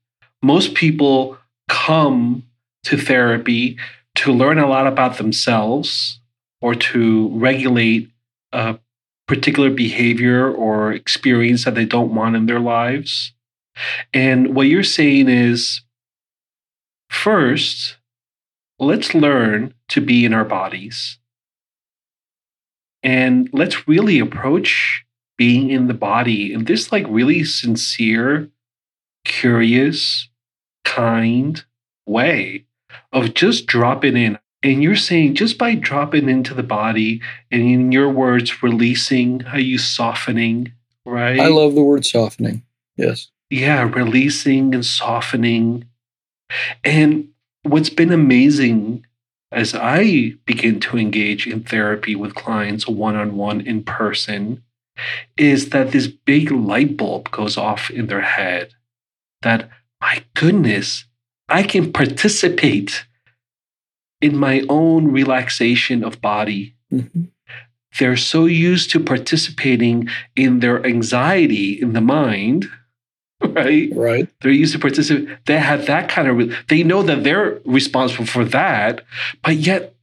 most 0.45 0.75
people 0.75 1.39
come 1.69 2.45
to 2.85 2.99
therapy 2.99 3.79
to 4.15 4.31
learn 4.31 4.59
a 4.59 4.69
lot 4.69 4.87
about 4.87 5.17
themselves 5.17 6.21
or 6.61 6.75
to 6.75 7.31
regulate 7.31 8.11
a 8.53 8.79
particular 9.27 9.71
behavior 9.71 10.51
or 10.51 10.93
experience 10.93 11.65
that 11.65 11.75
they 11.75 11.85
don't 11.85 12.15
want 12.15 12.37
in 12.37 12.47
their 12.47 12.61
lives. 12.61 13.33
And 14.13 14.55
what 14.55 14.67
you're 14.67 14.83
saying 14.83 15.29
is 15.29 15.83
first, 17.09 17.97
let's 18.79 19.15
learn 19.15 19.75
to 19.89 20.01
be 20.01 20.25
in 20.25 20.35
our 20.35 20.45
bodies. 20.45 21.19
And 23.03 23.49
let's 23.53 23.87
really 23.87 24.19
approach 24.19 25.05
being 25.37 25.71
in 25.71 25.89
the 25.89 25.95
body 25.95 26.53
in 26.53 26.65
this 26.65 26.93
like 26.93 27.07
really 27.09 27.45
sincere, 27.45 28.51
curious, 29.25 30.29
kind 30.85 31.65
way 32.07 32.65
of 33.13 33.35
just 33.35 33.67
dropping 33.67 34.17
in. 34.17 34.39
And 34.65 34.83
you're 34.83 34.97
saying 34.97 35.35
just 35.35 35.59
by 35.59 35.75
dropping 35.75 36.31
into 36.31 36.55
the 36.55 36.63
body 36.63 37.21
and 37.51 37.61
in 37.61 37.93
your 37.93 38.09
words, 38.09 38.63
releasing, 38.63 39.45
are 39.47 39.61
you 39.61 39.77
softening, 39.77 40.73
right? 41.05 41.39
I 41.39 41.49
love 41.49 41.75
the 41.75 41.83
word 41.83 42.07
softening. 42.07 42.63
Yes. 42.97 43.31
Yeah, 43.51 43.83
releasing 43.83 44.75
and 44.75 44.85
softening. 44.85 45.85
And 46.83 47.29
what's 47.63 47.91
been 47.91 48.11
amazing 48.11 49.05
as 49.53 49.75
I 49.75 50.35
begin 50.47 50.81
to 50.81 50.97
engage 50.97 51.47
in 51.47 51.63
therapy 51.63 52.17
with 52.17 52.35
clients 52.35 52.89
one 52.89 53.17
on 53.17 53.37
one 53.37 53.61
in 53.61 53.85
person 53.85 54.63
is 55.37 55.71
that 55.71 55.93
this 55.93 56.07
big 56.07 56.51
light 56.51 56.97
bulb 56.97 57.31
goes 57.31 57.59
off 57.59 57.91
in 57.91 58.07
their 58.07 58.23
head 58.23 58.73
that 59.43 59.69
my 60.01 60.25
goodness, 60.35 61.05
I 61.51 61.65
can 61.65 61.93
participate 61.93 63.05
in 64.25 64.39
my 64.39 64.65
own 64.71 65.13
relaxation 65.13 66.03
of 66.03 66.23
body. 66.23 66.75
Mm-hmm. 66.91 67.25
They're 67.99 68.17
so 68.17 68.47
used 68.47 68.91
to 68.93 68.99
participating 68.99 70.09
in 70.35 70.61
their 70.61 70.85
anxiety 70.87 71.79
in 71.79 71.93
the 71.93 72.01
mind, 72.01 72.71
right? 73.45 73.91
Right. 73.95 74.29
They're 74.41 74.51
used 74.51 74.73
to 74.73 74.79
participate. 74.79 75.29
They 75.45 75.59
have 75.59 75.85
that 75.87 76.09
kind 76.09 76.29
of, 76.29 76.57
they 76.69 76.83
know 76.83 77.03
that 77.03 77.23
they're 77.23 77.61
responsible 77.67 78.25
for 78.25 78.47
that, 78.47 79.05
but 79.43 79.57
yet 79.57 79.95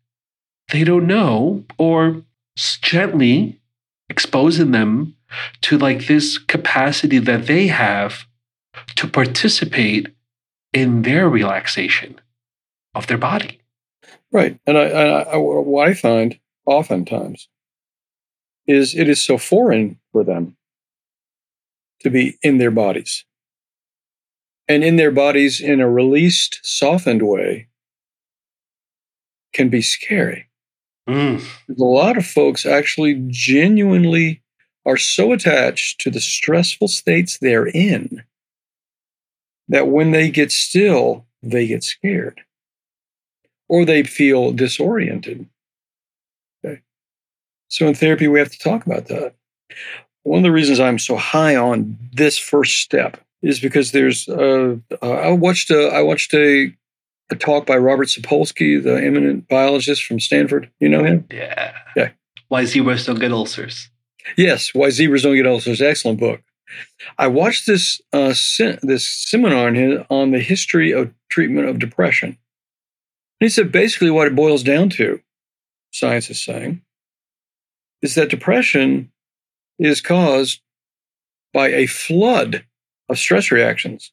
they 0.71 0.83
don't 0.83 1.07
know 1.07 1.63
or 1.79 2.21
gently 2.55 3.59
exposing 4.07 4.69
them 4.69 5.15
to 5.61 5.79
like 5.79 6.05
this 6.05 6.37
capacity 6.37 7.17
that 7.17 7.47
they 7.47 7.67
have 7.67 8.27
to 8.97 9.07
participate 9.07 10.13
in 10.73 11.01
their 11.01 11.27
relaxation 11.27 12.21
of 12.93 13.07
their 13.07 13.17
body. 13.17 13.60
Right. 14.31 14.57
And 14.65 14.77
I, 14.77 14.83
I, 14.83 15.37
what 15.37 15.87
I 15.87 15.93
find 15.93 16.39
oftentimes 16.65 17.49
is 18.65 18.95
it 18.95 19.09
is 19.09 19.21
so 19.21 19.37
foreign 19.37 19.99
for 20.11 20.23
them 20.23 20.55
to 21.99 22.09
be 22.09 22.37
in 22.41 22.57
their 22.57 22.71
bodies. 22.71 23.25
And 24.67 24.83
in 24.83 24.95
their 24.95 25.11
bodies 25.11 25.59
in 25.59 25.81
a 25.81 25.89
released, 25.89 26.59
softened 26.63 27.21
way 27.23 27.67
can 29.53 29.67
be 29.67 29.81
scary. 29.81 30.47
Mm. 31.09 31.43
A 31.69 31.83
lot 31.83 32.17
of 32.17 32.25
folks 32.25 32.65
actually 32.65 33.21
genuinely 33.27 34.41
are 34.85 34.97
so 34.97 35.33
attached 35.33 35.99
to 36.01 36.09
the 36.09 36.21
stressful 36.21 36.87
states 36.87 37.37
they're 37.37 37.67
in 37.67 38.23
that 39.67 39.87
when 39.87 40.11
they 40.11 40.29
get 40.29 40.51
still, 40.51 41.25
they 41.43 41.67
get 41.67 41.83
scared 41.83 42.41
or 43.71 43.85
they 43.85 44.03
feel 44.03 44.51
disoriented. 44.51 45.47
Okay. 46.63 46.81
So 47.69 47.87
in 47.87 47.95
therapy, 47.95 48.27
we 48.27 48.39
have 48.39 48.51
to 48.51 48.59
talk 48.59 48.85
about 48.85 49.07
that. 49.07 49.33
One 50.23 50.39
of 50.39 50.43
the 50.43 50.51
reasons 50.51 50.79
I'm 50.79 50.99
so 50.99 51.15
high 51.15 51.55
on 51.55 51.97
this 52.11 52.37
first 52.37 52.81
step 52.81 53.17
is 53.41 53.61
because 53.61 53.91
there's 53.91 54.27
uh, 54.27 54.75
uh, 55.01 55.09
I 55.09 55.31
watched 55.31 55.71
a, 55.71 55.87
I 55.87 56.01
watched 56.01 56.33
a 56.33 56.75
a 57.29 57.35
talk 57.35 57.65
by 57.65 57.77
Robert 57.77 58.09
Sapolsky, 58.09 58.83
the 58.83 59.01
eminent 59.01 59.47
biologist 59.47 60.03
from 60.03 60.19
Stanford. 60.19 60.69
You 60.81 60.89
know 60.89 61.05
him? 61.05 61.25
Yeah. 61.31 61.73
Yeah. 61.95 62.09
Why 62.49 62.65
zebras 62.65 63.05
don't 63.05 63.19
get 63.19 63.31
ulcers. 63.31 63.89
Yes, 64.37 64.73
Why 64.73 64.89
Zebras 64.89 65.23
Don't 65.23 65.35
Get 65.35 65.47
Ulcers. 65.47 65.81
Excellent 65.81 66.19
book. 66.19 66.41
I 67.17 67.27
watched 67.27 67.65
this 67.65 68.01
uh, 68.13 68.33
se- 68.33 68.79
this 68.81 69.07
seminar 69.07 69.67
on 70.09 70.31
the 70.31 70.39
history 70.39 70.91
of 70.91 71.11
treatment 71.29 71.67
of 71.67 71.79
depression. 71.79 72.37
And 73.41 73.47
he 73.47 73.49
said 73.49 73.71
basically 73.71 74.11
what 74.11 74.27
it 74.27 74.35
boils 74.35 74.61
down 74.61 74.91
to, 74.91 75.19
science 75.89 76.29
is 76.29 76.39
saying, 76.39 76.83
is 78.03 78.13
that 78.13 78.29
depression 78.29 79.11
is 79.79 79.99
caused 79.99 80.61
by 81.51 81.69
a 81.69 81.87
flood 81.87 82.65
of 83.09 83.17
stress 83.17 83.49
reactions, 83.49 84.11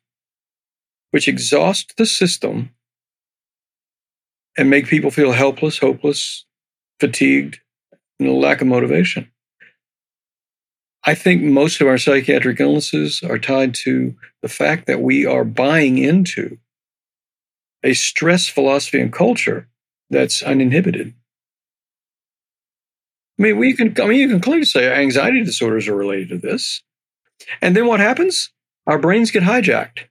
which 1.11 1.29
exhaust 1.29 1.99
the 1.99 2.07
system 2.07 2.71
and 4.57 4.71
make 4.71 4.87
people 4.87 5.11
feel 5.11 5.33
helpless, 5.33 5.77
hopeless, 5.77 6.47
fatigued, 6.99 7.61
and 8.19 8.31
a 8.31 8.33
lack 8.33 8.63
of 8.63 8.67
motivation. 8.67 9.31
I 11.05 11.15
think 11.15 11.43
most 11.43 11.83
of 11.83 11.87
our 11.87 11.99
psychiatric 11.99 12.61
illnesses 12.61 13.23
are 13.23 13.39
tied 13.39 13.75
to 13.85 14.17
the 14.41 14.49
fact 14.49 14.87
that 14.87 15.03
we 15.03 15.27
are 15.27 15.45
buying 15.45 15.99
into 15.99 16.59
a 17.83 17.95
stress 17.95 18.49
philosophy 18.49 19.01
and 19.01 19.13
culture 19.13 19.69
that's 20.11 20.43
uninhibited. 20.43 21.15
I 23.39 23.43
mean, 23.43 23.59
we 23.59 23.75
can. 23.75 23.95
I 24.01 24.07
mean, 24.07 24.19
you 24.19 24.29
can 24.29 24.41
clearly 24.41 24.65
say 24.65 24.93
anxiety 24.93 25.45
disorders 25.45 25.87
are 25.87 25.95
related 25.95 26.29
to 26.31 26.39
this, 26.39 26.83
and 27.61 27.77
then 27.77 27.87
what 27.87 28.01
happens? 28.01 28.51
Our 28.87 28.99
brains 28.99 29.31
get 29.31 29.45
hijacked, 29.45 30.09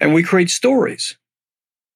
and 0.00 0.14
we 0.14 0.22
create 0.22 0.50
stories. 0.50 1.16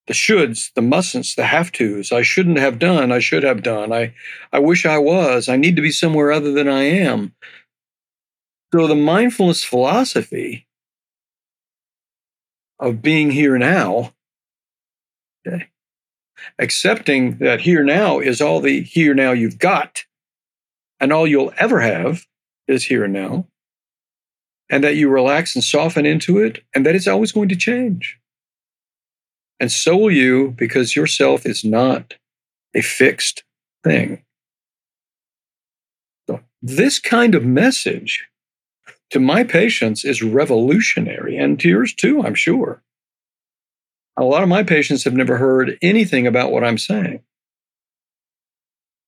The 0.06 0.14
shoulds, 0.14 0.73
the 0.75 0.80
mustn'ts, 0.80 1.35
the 1.35 1.44
have 1.44 1.70
tos. 1.70 2.12
I 2.12 2.23
shouldn't 2.23 2.58
have 2.58 2.78
done. 2.78 3.12
I 3.12 3.18
should 3.18 3.42
have 3.42 3.62
done. 3.62 3.92
I, 3.92 4.14
I 4.52 4.58
wish 4.58 4.87
I 4.87 4.97
was. 4.97 5.50
I 5.50 5.56
need 5.56 5.76
to 5.76 5.82
be 5.82 5.90
somewhere 5.90 6.32
other 6.32 6.52
than 6.52 6.66
I 6.66 6.85
am. 6.85 7.35
So 8.73 8.87
the 8.87 8.94
mindfulness 8.94 9.64
philosophy 9.64 10.66
of 12.78 13.02
being 13.02 13.30
here 13.30 13.58
now, 13.58 14.14
accepting 16.59 17.38
that 17.38 17.62
here 17.62 17.85
now 17.85 18.19
is 18.19 18.40
all 18.40 18.61
the 18.61 18.83
here 18.83 19.14
now 19.14 19.33
you've 19.33 19.59
got, 19.59 20.05
and 21.00 21.12
all 21.12 21.26
you'll 21.26 21.52
ever 21.59 21.81
have 21.81 22.26
is 22.67 22.85
here 22.85 23.05
and 23.05 23.12
now, 23.12 23.47
and 24.71 24.85
that 24.85 24.97
you 24.97 25.09
relax 25.09 25.55
and 25.55 25.64
soften 25.64 26.07
into 26.07 26.38
it, 26.38 26.62
and 26.75 26.85
that 26.85 26.95
it's 26.95 27.09
always 27.09 27.33
going 27.33 27.49
to 27.49 27.57
change. 27.57 28.19
And 29.61 29.73
so 29.73 29.97
will 29.97 30.11
you, 30.11 30.55
because 30.57 30.95
yourself 30.95 31.45
is 31.45 31.64
not 31.64 32.14
a 32.75 32.83
fixed 32.83 33.45
thing. 33.83 34.23
So 36.28 36.40
this 36.62 36.99
kind 36.99 37.35
of 37.35 37.45
message 37.45 38.26
to 39.11 39.19
my 39.19 39.43
patients 39.43 40.05
is 40.05 40.23
revolutionary, 40.23 41.37
and 41.37 41.59
to 41.61 41.69
yours 41.69 41.95
too, 41.95 42.23
I'm 42.23 42.35
sure. 42.35 42.83
A 44.18 44.25
lot 44.25 44.42
of 44.42 44.48
my 44.48 44.64
patients 44.64 45.04
have 45.04 45.14
never 45.14 45.37
heard 45.37 45.78
anything 45.80 46.26
about 46.26 46.50
what 46.50 46.64
I'm 46.64 46.76
saying. 46.76 47.20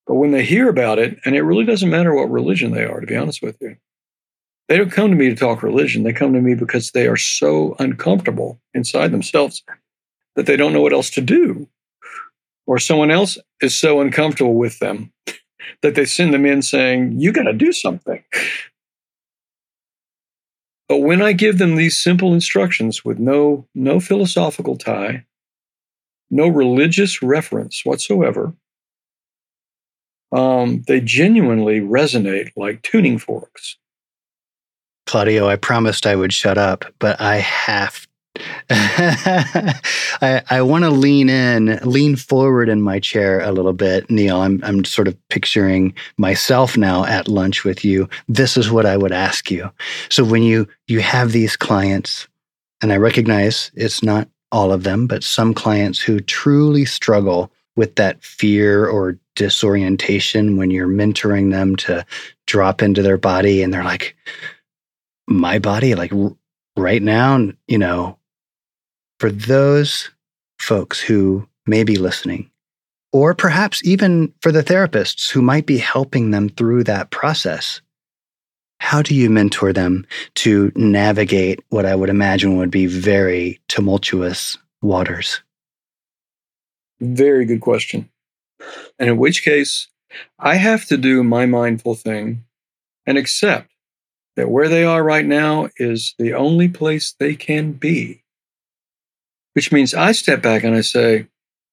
But 0.06 0.14
when 0.14 0.30
they 0.30 0.44
hear 0.44 0.68
about 0.68 1.00
it, 1.00 1.18
and 1.24 1.34
it 1.34 1.42
really 1.42 1.64
doesn't 1.64 1.90
matter 1.90 2.14
what 2.14 2.30
religion 2.30 2.70
they 2.70 2.84
are, 2.84 3.00
to 3.00 3.06
be 3.06 3.16
honest 3.16 3.42
with 3.42 3.56
you, 3.60 3.76
they 4.68 4.76
don't 4.76 4.92
come 4.92 5.10
to 5.10 5.16
me 5.16 5.28
to 5.28 5.34
talk 5.34 5.64
religion. 5.64 6.04
They 6.04 6.12
come 6.12 6.32
to 6.32 6.40
me 6.40 6.54
because 6.54 6.92
they 6.92 7.08
are 7.08 7.16
so 7.16 7.74
uncomfortable 7.80 8.60
inside 8.72 9.10
themselves 9.10 9.64
that 10.36 10.46
they 10.46 10.56
don't 10.56 10.72
know 10.72 10.80
what 10.80 10.92
else 10.92 11.10
to 11.10 11.20
do. 11.20 11.68
Or 12.66 12.78
someone 12.78 13.10
else 13.10 13.36
is 13.60 13.74
so 13.74 14.00
uncomfortable 14.00 14.54
with 14.54 14.78
them 14.78 15.12
that 15.82 15.96
they 15.96 16.04
send 16.04 16.32
them 16.32 16.46
in 16.46 16.62
saying, 16.62 17.18
You 17.18 17.32
got 17.32 17.44
to 17.44 17.52
do 17.52 17.72
something. 17.72 18.22
But 20.90 21.02
when 21.02 21.22
I 21.22 21.34
give 21.34 21.58
them 21.58 21.76
these 21.76 22.00
simple 22.00 22.34
instructions 22.34 23.04
with 23.04 23.20
no, 23.20 23.68
no 23.76 24.00
philosophical 24.00 24.76
tie, 24.76 25.24
no 26.32 26.48
religious 26.48 27.22
reference 27.22 27.84
whatsoever, 27.84 28.54
um, 30.32 30.82
they 30.88 31.00
genuinely 31.00 31.78
resonate 31.78 32.50
like 32.56 32.82
tuning 32.82 33.18
forks. 33.18 33.76
Claudio, 35.06 35.46
I 35.46 35.54
promised 35.54 36.08
I 36.08 36.16
would 36.16 36.32
shut 36.32 36.58
up, 36.58 36.84
but 36.98 37.20
I 37.20 37.36
have 37.36 38.08
I, 38.70 40.42
I 40.48 40.62
want 40.62 40.84
to 40.84 40.90
lean 40.90 41.28
in, 41.28 41.80
lean 41.82 42.16
forward 42.16 42.68
in 42.68 42.80
my 42.80 43.00
chair 43.00 43.40
a 43.40 43.50
little 43.52 43.72
bit, 43.72 44.08
Neil. 44.10 44.40
I'm 44.40 44.60
I'm 44.62 44.84
sort 44.84 45.08
of 45.08 45.16
picturing 45.28 45.94
myself 46.16 46.76
now 46.76 47.04
at 47.04 47.28
lunch 47.28 47.64
with 47.64 47.84
you. 47.84 48.08
This 48.28 48.56
is 48.56 48.70
what 48.70 48.86
I 48.86 48.96
would 48.96 49.12
ask 49.12 49.50
you. 49.50 49.70
So 50.08 50.24
when 50.24 50.42
you 50.42 50.68
you 50.86 51.00
have 51.00 51.32
these 51.32 51.56
clients, 51.56 52.28
and 52.80 52.92
I 52.92 52.96
recognize 52.96 53.72
it's 53.74 54.02
not 54.02 54.28
all 54.52 54.72
of 54.72 54.84
them, 54.84 55.06
but 55.06 55.24
some 55.24 55.52
clients 55.52 56.00
who 56.00 56.20
truly 56.20 56.84
struggle 56.84 57.50
with 57.76 57.96
that 57.96 58.22
fear 58.22 58.86
or 58.86 59.18
disorientation 59.36 60.56
when 60.56 60.70
you're 60.70 60.88
mentoring 60.88 61.50
them 61.50 61.76
to 61.76 62.04
drop 62.46 62.82
into 62.82 63.02
their 63.02 63.18
body 63.18 63.62
and 63.62 63.72
they're 63.72 63.84
like 63.84 64.16
my 65.26 65.58
body 65.58 65.94
like 65.94 66.12
right 66.76 67.00
now 67.00 67.48
you 67.68 67.78
know 67.78 68.18
for 69.20 69.30
those 69.30 70.10
folks 70.58 70.98
who 70.98 71.46
may 71.66 71.84
be 71.84 71.96
listening, 71.96 72.50
or 73.12 73.34
perhaps 73.34 73.84
even 73.84 74.32
for 74.40 74.50
the 74.50 74.62
therapists 74.62 75.30
who 75.30 75.42
might 75.42 75.66
be 75.66 75.76
helping 75.76 76.30
them 76.30 76.48
through 76.48 76.84
that 76.84 77.10
process, 77.10 77.82
how 78.78 79.02
do 79.02 79.14
you 79.14 79.28
mentor 79.28 79.74
them 79.74 80.06
to 80.36 80.72
navigate 80.74 81.60
what 81.68 81.84
I 81.84 81.94
would 81.94 82.08
imagine 82.08 82.56
would 82.56 82.70
be 82.70 82.86
very 82.86 83.60
tumultuous 83.68 84.56
waters? 84.80 85.42
Very 86.98 87.44
good 87.44 87.60
question. 87.60 88.08
And 88.98 89.10
in 89.10 89.18
which 89.18 89.44
case, 89.44 89.88
I 90.38 90.54
have 90.54 90.86
to 90.86 90.96
do 90.96 91.22
my 91.22 91.44
mindful 91.44 91.94
thing 91.94 92.44
and 93.04 93.18
accept 93.18 93.70
that 94.36 94.48
where 94.48 94.68
they 94.68 94.84
are 94.84 95.04
right 95.04 95.26
now 95.26 95.68
is 95.76 96.14
the 96.18 96.32
only 96.32 96.68
place 96.68 97.12
they 97.12 97.34
can 97.34 97.72
be 97.72 98.19
which 99.60 99.72
means 99.72 99.92
I 99.92 100.12
step 100.12 100.40
back 100.40 100.64
and 100.64 100.74
I 100.74 100.80
say, 100.80 101.26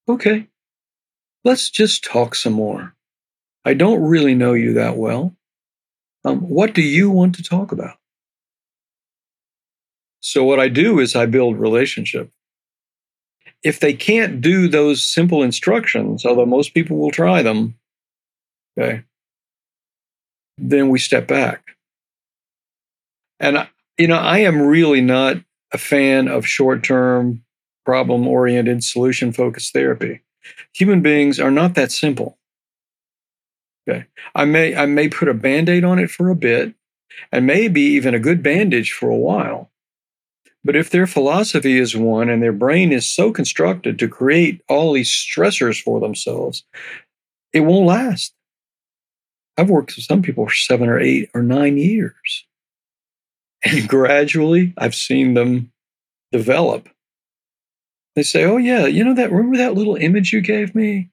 okay, 0.10 0.50
let's 1.46 1.70
just 1.70 2.04
talk 2.04 2.36
some 2.36 2.52
more. 2.52 2.94
I 3.64 3.76
don't 3.76 4.02
really 4.02 4.36
know 4.36 4.52
you 4.52 4.74
that 4.74 4.98
well. 4.98 5.38
Um, 6.26 6.40
what 6.42 6.74
do 6.74 6.82
you 6.82 7.10
want 7.10 7.36
to 7.36 7.44
talk 7.44 7.72
about? 7.72 7.96
So, 10.20 10.44
what 10.44 10.60
I 10.60 10.68
do 10.68 11.00
is 11.00 11.16
I 11.16 11.28
build 11.28 11.58
relationship. 11.58 12.30
If 13.64 13.80
they 13.80 13.94
can't 13.94 14.42
do 14.42 14.68
those 14.68 15.02
simple 15.02 15.42
instructions, 15.42 16.26
although 16.26 16.46
most 16.46 16.74
people 16.74 16.98
will 16.98 17.12
try 17.12 17.42
them, 17.42 17.76
okay, 18.78 19.04
then 20.58 20.90
we 20.90 21.00
step 21.00 21.26
back. 21.26 21.78
And, 23.40 23.66
you 23.98 24.10
know, 24.10 24.18
I 24.18 24.40
am 24.40 24.62
really 24.62 25.00
not 25.00 25.38
a 25.72 25.78
fan 25.78 26.28
of 26.28 26.46
short 26.46 26.84
term 26.84 27.46
problem 27.88 28.28
oriented, 28.28 28.84
solution 28.84 29.32
focused 29.32 29.72
therapy. 29.72 30.20
Human 30.74 31.02
beings 31.02 31.40
are 31.40 31.50
not 31.50 31.74
that 31.76 31.90
simple. 31.90 32.38
Okay. 33.88 34.08
I 34.36 34.44
may, 34.44 34.76
I 34.76 34.86
may 34.86 35.08
put 35.08 35.30
a 35.30 35.34
band 35.34 35.70
aid 35.70 35.86
on 35.86 35.98
it 35.98 36.12
for 36.12 36.30
a 36.30 36.36
bit 36.36 36.74
and 37.32 37.48
maybe 37.48 37.80
even 37.80 38.14
a 38.14 38.20
good 38.20 38.44
bandage 38.44 38.92
for 38.92 39.10
a 39.10 39.16
while. 39.16 39.72
But 40.66 40.76
if 40.76 40.90
their 40.90 41.08
philosophy 41.08 41.80
is 41.80 41.96
one 41.96 42.30
and 42.30 42.44
their 42.44 42.52
brain 42.52 42.92
is 42.92 43.10
so 43.10 43.32
constructed 43.32 43.98
to 44.00 44.10
create 44.10 44.62
all 44.68 44.92
these 44.92 45.10
stressors 45.10 45.82
for 45.82 46.02
themselves, 46.02 46.66
it 47.54 47.62
won't 47.62 47.86
last. 47.86 48.34
I've 49.58 49.70
worked 49.70 49.96
with 49.96 50.04
some 50.04 50.22
people 50.22 50.46
for 50.46 50.54
seven 50.54 50.90
or 50.90 51.00
eight 51.00 51.30
or 51.34 51.42
nine 51.42 51.78
years. 51.78 52.46
And 53.64 53.88
gradually, 53.88 54.74
I've 54.78 54.94
seen 54.94 55.36
them 55.36 55.72
develop 56.34 56.90
they 58.18 58.24
say, 58.24 58.46
"Oh 58.46 58.58
yeah, 58.58 58.88
you 58.88 59.04
know 59.04 59.14
that? 59.14 59.32
Remember 59.32 59.58
that 59.58 59.76
little 59.76 59.96
image 59.96 60.34
you 60.34 60.42
gave 60.42 60.74
me 60.74 61.12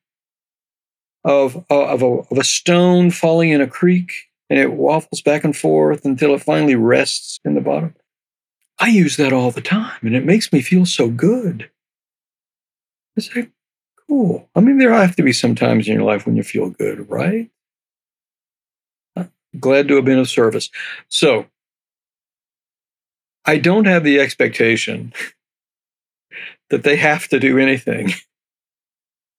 of 1.22 1.54
uh, 1.70 1.84
of 1.88 2.00
a, 2.00 2.06
of 2.06 2.38
a 2.38 2.44
stone 2.44 3.10
falling 3.10 3.50
in 3.50 3.60
a 3.60 3.66
creek 3.66 4.10
and 4.48 4.58
it 4.58 4.72
waffles 4.72 5.20
back 5.20 5.44
and 5.44 5.54
forth 5.54 6.06
until 6.06 6.34
it 6.34 6.42
finally 6.42 6.76
rests 6.76 7.40
in 7.44 7.54
the 7.54 7.60
bottom." 7.60 7.94
I 8.80 8.88
use 8.88 9.18
that 9.18 9.34
all 9.34 9.50
the 9.50 9.60
time, 9.60 9.98
and 10.00 10.16
it 10.16 10.24
makes 10.24 10.50
me 10.50 10.62
feel 10.62 10.86
so 10.86 11.10
good. 11.10 11.70
I 13.18 13.20
say, 13.20 13.48
"Cool." 14.08 14.48
I 14.56 14.60
mean, 14.60 14.78
there 14.78 14.90
have 14.90 15.16
to 15.16 15.22
be 15.22 15.34
some 15.34 15.54
times 15.54 15.86
in 15.86 15.92
your 15.92 16.04
life 16.04 16.24
when 16.24 16.36
you 16.36 16.42
feel 16.42 16.70
good, 16.70 17.10
right? 17.10 17.50
glad 19.60 19.86
to 19.86 19.94
have 19.94 20.04
been 20.04 20.18
of 20.18 20.28
service. 20.28 20.68
So, 21.08 21.46
I 23.44 23.58
don't 23.58 23.84
have 23.84 24.02
the 24.02 24.18
expectation 24.18 25.12
that 26.70 26.82
they 26.82 26.96
have 26.96 27.28
to 27.28 27.40
do 27.40 27.58
anything. 27.58 28.12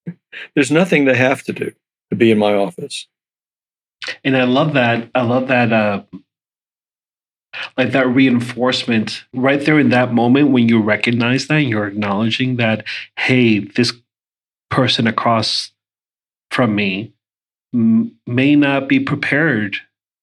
There's 0.55 0.71
nothing 0.71 1.05
they 1.05 1.15
have 1.15 1.43
to 1.43 1.53
do 1.53 1.71
to 2.09 2.15
be 2.15 2.31
in 2.31 2.37
my 2.37 2.53
office. 2.53 3.07
And 4.23 4.37
I 4.37 4.43
love 4.43 4.73
that. 4.73 5.09
I 5.15 5.21
love 5.21 5.47
that. 5.47 5.73
Uh, 5.73 6.03
like 7.77 7.91
that 7.91 8.07
reinforcement 8.07 9.23
right 9.33 9.63
there 9.65 9.79
in 9.79 9.89
that 9.89 10.13
moment 10.13 10.51
when 10.51 10.67
you 10.67 10.81
recognize 10.81 11.47
that 11.47 11.59
you're 11.59 11.87
acknowledging 11.87 12.57
that, 12.57 12.85
hey, 13.17 13.59
this 13.59 13.93
person 14.69 15.07
across 15.07 15.71
from 16.51 16.75
me 16.75 17.13
m- 17.73 18.15
may 18.27 18.55
not 18.55 18.87
be 18.87 18.99
prepared 18.99 19.77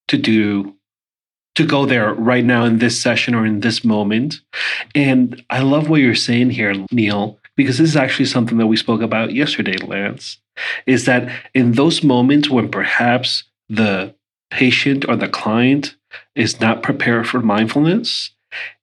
to 0.08 0.18
do 0.18 0.76
to 1.54 1.66
go 1.66 1.84
there 1.86 2.14
right 2.14 2.44
now 2.44 2.64
in 2.64 2.78
this 2.78 3.00
session 3.00 3.34
or 3.34 3.44
in 3.44 3.60
this 3.60 3.84
moment. 3.84 4.40
And 4.94 5.44
I 5.50 5.60
love 5.60 5.88
what 5.88 6.00
you're 6.00 6.14
saying 6.14 6.50
here, 6.50 6.74
Neil, 6.90 7.38
because 7.56 7.78
this 7.78 7.90
is 7.90 7.96
actually 7.96 8.26
something 8.26 8.58
that 8.58 8.66
we 8.66 8.76
spoke 8.76 9.02
about 9.02 9.34
yesterday, 9.34 9.76
Lance, 9.76 10.38
is 10.86 11.04
that 11.04 11.30
in 11.54 11.72
those 11.72 12.02
moments 12.02 12.48
when 12.48 12.70
perhaps 12.70 13.44
the 13.68 14.14
patient 14.50 15.06
or 15.08 15.16
the 15.16 15.28
client 15.28 15.96
is 16.34 16.60
not 16.60 16.82
prepared 16.82 17.26
for 17.26 17.40
mindfulness, 17.40 18.30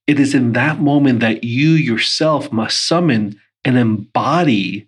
it 0.08 0.20
is 0.20 0.34
in 0.34 0.54
that 0.54 0.80
moment 0.80 1.20
that 1.20 1.44
you 1.44 1.70
yourself 1.70 2.52
must 2.52 2.82
summon 2.88 3.40
and 3.64 3.78
embody 3.78 4.88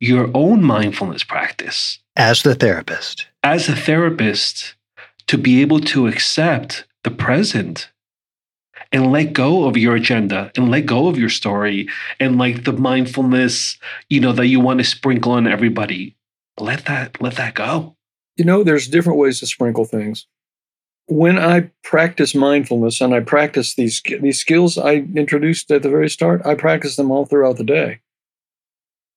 your 0.00 0.30
own 0.34 0.62
mindfulness 0.62 1.24
practice. 1.24 2.00
As 2.16 2.42
the 2.42 2.54
therapist. 2.54 3.28
As 3.42 3.68
a 3.68 3.76
therapist, 3.76 4.74
to 5.28 5.38
be 5.38 5.62
able 5.62 5.80
to 5.80 6.06
accept 6.06 6.84
the 7.04 7.10
present 7.10 7.90
and 8.90 9.10
let 9.10 9.32
go 9.32 9.64
of 9.64 9.76
your 9.76 9.94
agenda 9.96 10.50
and 10.56 10.70
let 10.70 10.86
go 10.86 11.08
of 11.08 11.18
your 11.18 11.28
story 11.28 11.88
and 12.20 12.38
like 12.38 12.64
the 12.64 12.72
mindfulness, 12.72 13.78
you 14.08 14.20
know, 14.20 14.32
that 14.32 14.46
you 14.46 14.60
want 14.60 14.78
to 14.78 14.84
sprinkle 14.84 15.32
on 15.32 15.46
everybody. 15.46 16.16
Let 16.58 16.84
that 16.86 17.20
let 17.20 17.34
that 17.36 17.54
go. 17.54 17.96
You 18.36 18.44
know, 18.44 18.62
there's 18.62 18.88
different 18.88 19.18
ways 19.18 19.40
to 19.40 19.46
sprinkle 19.46 19.84
things. 19.84 20.26
When 21.06 21.38
I 21.38 21.70
practice 21.82 22.34
mindfulness 22.34 23.00
and 23.00 23.14
I 23.14 23.20
practice 23.20 23.74
these 23.74 24.02
these 24.20 24.38
skills 24.38 24.78
I 24.78 25.06
introduced 25.16 25.70
at 25.70 25.82
the 25.82 25.90
very 25.90 26.10
start, 26.10 26.44
I 26.44 26.54
practice 26.54 26.96
them 26.96 27.10
all 27.10 27.26
throughout 27.26 27.56
the 27.56 27.64
day. 27.64 28.00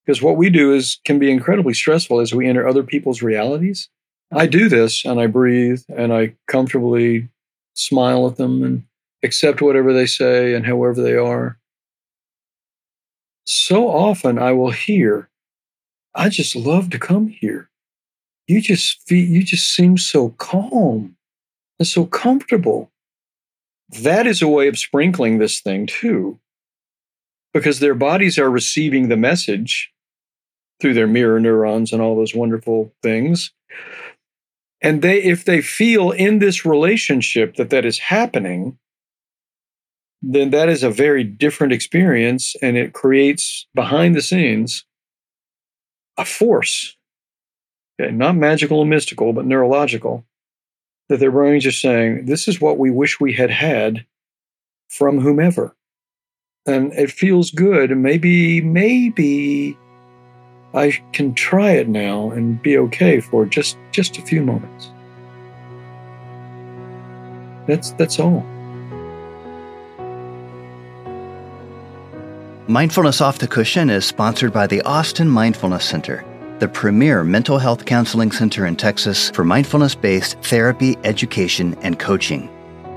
Because 0.05 0.21
what 0.21 0.37
we 0.37 0.49
do 0.49 0.73
is 0.73 0.99
can 1.03 1.19
be 1.19 1.31
incredibly 1.31 1.73
stressful 1.73 2.19
as 2.19 2.33
we 2.33 2.47
enter 2.47 2.67
other 2.67 2.83
people's 2.83 3.21
realities. 3.21 3.89
I 4.31 4.45
do 4.45 4.69
this 4.69 5.03
and 5.03 5.19
I 5.19 5.27
breathe 5.27 5.81
and 5.89 6.13
I 6.13 6.35
comfortably 6.47 7.29
smile 7.75 8.27
at 8.27 8.37
them 8.37 8.63
and 8.63 8.83
accept 9.23 9.61
whatever 9.61 9.93
they 9.93 10.07
say 10.07 10.53
and 10.53 10.65
however 10.65 11.01
they 11.01 11.15
are. 11.15 11.59
So 13.45 13.89
often 13.89 14.39
I 14.39 14.53
will 14.53 14.71
hear, 14.71 15.29
I 16.15 16.29
just 16.29 16.55
love 16.55 16.89
to 16.89 16.99
come 16.99 17.27
here. 17.27 17.69
You 18.47 18.61
just 18.61 19.01
feel, 19.07 19.25
you 19.25 19.43
just 19.43 19.73
seem 19.73 19.97
so 19.97 20.29
calm 20.29 21.15
and 21.77 21.87
so 21.87 22.05
comfortable. 22.05 22.91
That 24.01 24.25
is 24.25 24.41
a 24.41 24.47
way 24.47 24.67
of 24.67 24.79
sprinkling 24.79 25.37
this 25.37 25.59
thing 25.59 25.85
too, 25.85 26.39
because 27.53 27.79
their 27.79 27.93
bodies 27.93 28.39
are 28.39 28.49
receiving 28.49 29.09
the 29.09 29.17
message 29.17 29.91
through 30.79 30.93
their 30.93 31.07
mirror 31.07 31.39
neurons 31.39 31.93
and 31.93 32.01
all 32.01 32.15
those 32.15 32.35
wonderful 32.35 32.93
things. 33.03 33.51
And 34.85 35.01
they, 35.01 35.23
if 35.23 35.45
they 35.45 35.61
feel 35.61 36.11
in 36.11 36.37
this 36.37 36.63
relationship 36.63 37.55
that 37.55 37.71
that 37.71 37.85
is 37.85 37.97
happening, 37.97 38.77
then 40.21 40.51
that 40.51 40.69
is 40.69 40.83
a 40.83 40.91
very 40.91 41.23
different 41.23 41.73
experience 41.73 42.55
and 42.61 42.77
it 42.77 42.93
creates 42.93 43.65
behind 43.73 44.15
the 44.15 44.21
scenes 44.21 44.85
a 46.17 46.25
force 46.25 46.95
okay, 47.99 48.11
not 48.11 48.35
magical 48.35 48.81
and 48.81 48.89
mystical 48.89 49.33
but 49.33 49.45
neurological 49.45 50.23
that 51.09 51.19
their 51.19 51.31
brains 51.31 51.65
are 51.65 51.71
saying 51.71 52.25
this 52.25 52.47
is 52.47 52.61
what 52.61 52.77
we 52.77 52.89
wish 52.89 53.19
we 53.19 53.33
had 53.33 53.51
had 53.51 54.05
from 54.89 55.19
whomever. 55.19 55.75
And 56.65 56.91
it 56.93 57.11
feels 57.11 57.51
good 57.51 57.91
and 57.91 58.01
maybe 58.01 58.61
maybe 58.61 59.77
i 60.75 60.91
can 61.13 61.33
try 61.33 61.71
it 61.71 61.87
now 61.87 62.29
and 62.31 62.61
be 62.61 62.77
okay 62.77 63.19
for 63.19 63.45
just 63.45 63.77
just 63.91 64.17
a 64.17 64.21
few 64.21 64.41
moments 64.41 64.91
that's 67.67 67.91
that's 67.91 68.19
all 68.19 68.45
Mindfulness 72.67 73.21
Off 73.21 73.37
the 73.37 73.47
Cushion 73.47 73.91
is 73.91 74.07
sponsored 74.07 74.51
by 74.51 74.65
the 74.65 74.81
Austin 74.81 75.29
Mindfulness 75.29 75.85
Center, 75.85 76.25
the 76.57 76.67
premier 76.67 77.23
mental 77.23 77.59
health 77.59 77.85
counseling 77.85 78.31
center 78.31 78.65
in 78.65 78.75
Texas 78.75 79.29
for 79.29 79.43
mindfulness 79.43 79.93
based 79.93 80.39
therapy, 80.41 80.97
education, 81.03 81.75
and 81.83 81.99
coaching. 81.99 82.49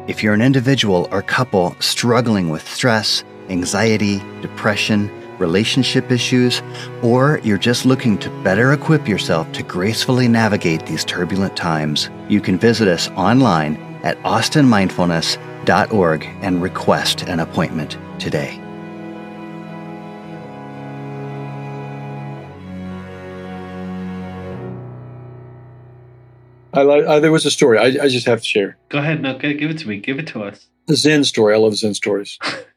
If 0.08 0.22
you're 0.22 0.32
an 0.32 0.40
individual 0.40 1.06
or 1.10 1.20
couple 1.20 1.76
struggling 1.80 2.48
with 2.48 2.66
stress, 2.66 3.24
anxiety, 3.50 4.22
depression, 4.40 5.10
relationship 5.38 6.10
issues, 6.10 6.62
or 7.02 7.40
you're 7.42 7.58
just 7.58 7.84
looking 7.86 8.18
to 8.18 8.30
better 8.42 8.72
equip 8.72 9.08
yourself 9.08 9.50
to 9.52 9.62
gracefully 9.62 10.28
navigate 10.28 10.84
these 10.86 11.04
turbulent 11.04 11.56
times, 11.56 12.10
you 12.28 12.40
can 12.40 12.58
visit 12.58 12.88
us 12.88 13.08
online 13.10 13.76
at 14.02 14.18
austinmindfulness.org 14.22 16.24
and 16.42 16.62
request 16.62 17.22
an 17.22 17.40
appointment 17.40 17.98
today. 18.18 18.60
I 26.72 26.82
like. 26.82 27.04
Uh, 27.06 27.18
there 27.18 27.32
was 27.32 27.44
a 27.44 27.50
story 27.50 27.78
I, 27.78 28.04
I 28.04 28.08
just 28.08 28.26
have 28.26 28.40
to 28.40 28.46
share. 28.46 28.78
Go 28.88 28.98
ahead. 28.98 29.20
No, 29.20 29.36
give 29.36 29.70
it 29.70 29.78
to 29.78 29.88
me. 29.88 29.98
Give 29.98 30.18
it 30.18 30.28
to 30.28 30.44
us. 30.44 30.68
The 30.86 30.96
Zen 30.96 31.24
story. 31.24 31.54
I 31.54 31.58
love 31.58 31.76
Zen 31.76 31.94
stories. 31.94 32.38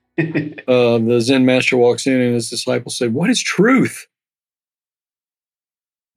uh, 0.67 0.97
the 0.99 1.19
Zen 1.21 1.45
master 1.45 1.77
walks 1.77 2.07
in 2.07 2.19
and 2.19 2.33
his 2.35 2.49
disciples 2.49 2.97
say, 2.97 3.07
"What 3.07 3.29
is 3.29 3.41
truth?" 3.41 4.07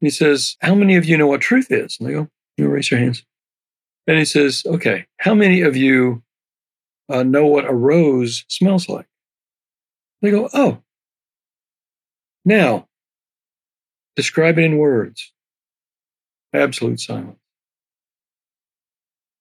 He 0.00 0.10
says, 0.10 0.56
"How 0.60 0.74
many 0.74 0.96
of 0.96 1.04
you 1.04 1.16
know 1.16 1.26
what 1.26 1.40
truth 1.40 1.70
is?" 1.70 1.96
And 1.98 2.08
they 2.08 2.12
go, 2.12 2.28
"You 2.56 2.68
raise 2.68 2.90
your 2.90 3.00
hands." 3.00 3.24
And 4.06 4.18
he 4.18 4.24
says, 4.24 4.62
"Okay, 4.66 5.06
how 5.18 5.34
many 5.34 5.62
of 5.62 5.76
you 5.76 6.22
uh, 7.08 7.22
know 7.22 7.46
what 7.46 7.68
a 7.68 7.74
rose 7.74 8.44
smells 8.48 8.88
like?" 8.88 9.06
They 10.22 10.30
go, 10.30 10.48
"Oh." 10.52 10.82
Now, 12.44 12.88
describe 14.16 14.58
it 14.58 14.64
in 14.64 14.78
words. 14.78 15.32
Absolute 16.52 17.00
silence. 17.00 17.38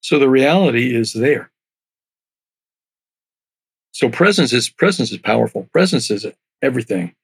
So 0.02 0.20
the 0.20 0.30
reality 0.30 0.94
is 0.94 1.14
there. 1.14 1.53
So 3.94 4.10
presence 4.10 4.52
is 4.52 4.70
presence 4.70 5.12
is 5.12 5.20
powerful. 5.20 5.70
Presence 5.72 6.10
is 6.10 6.26
everything. 6.62 7.16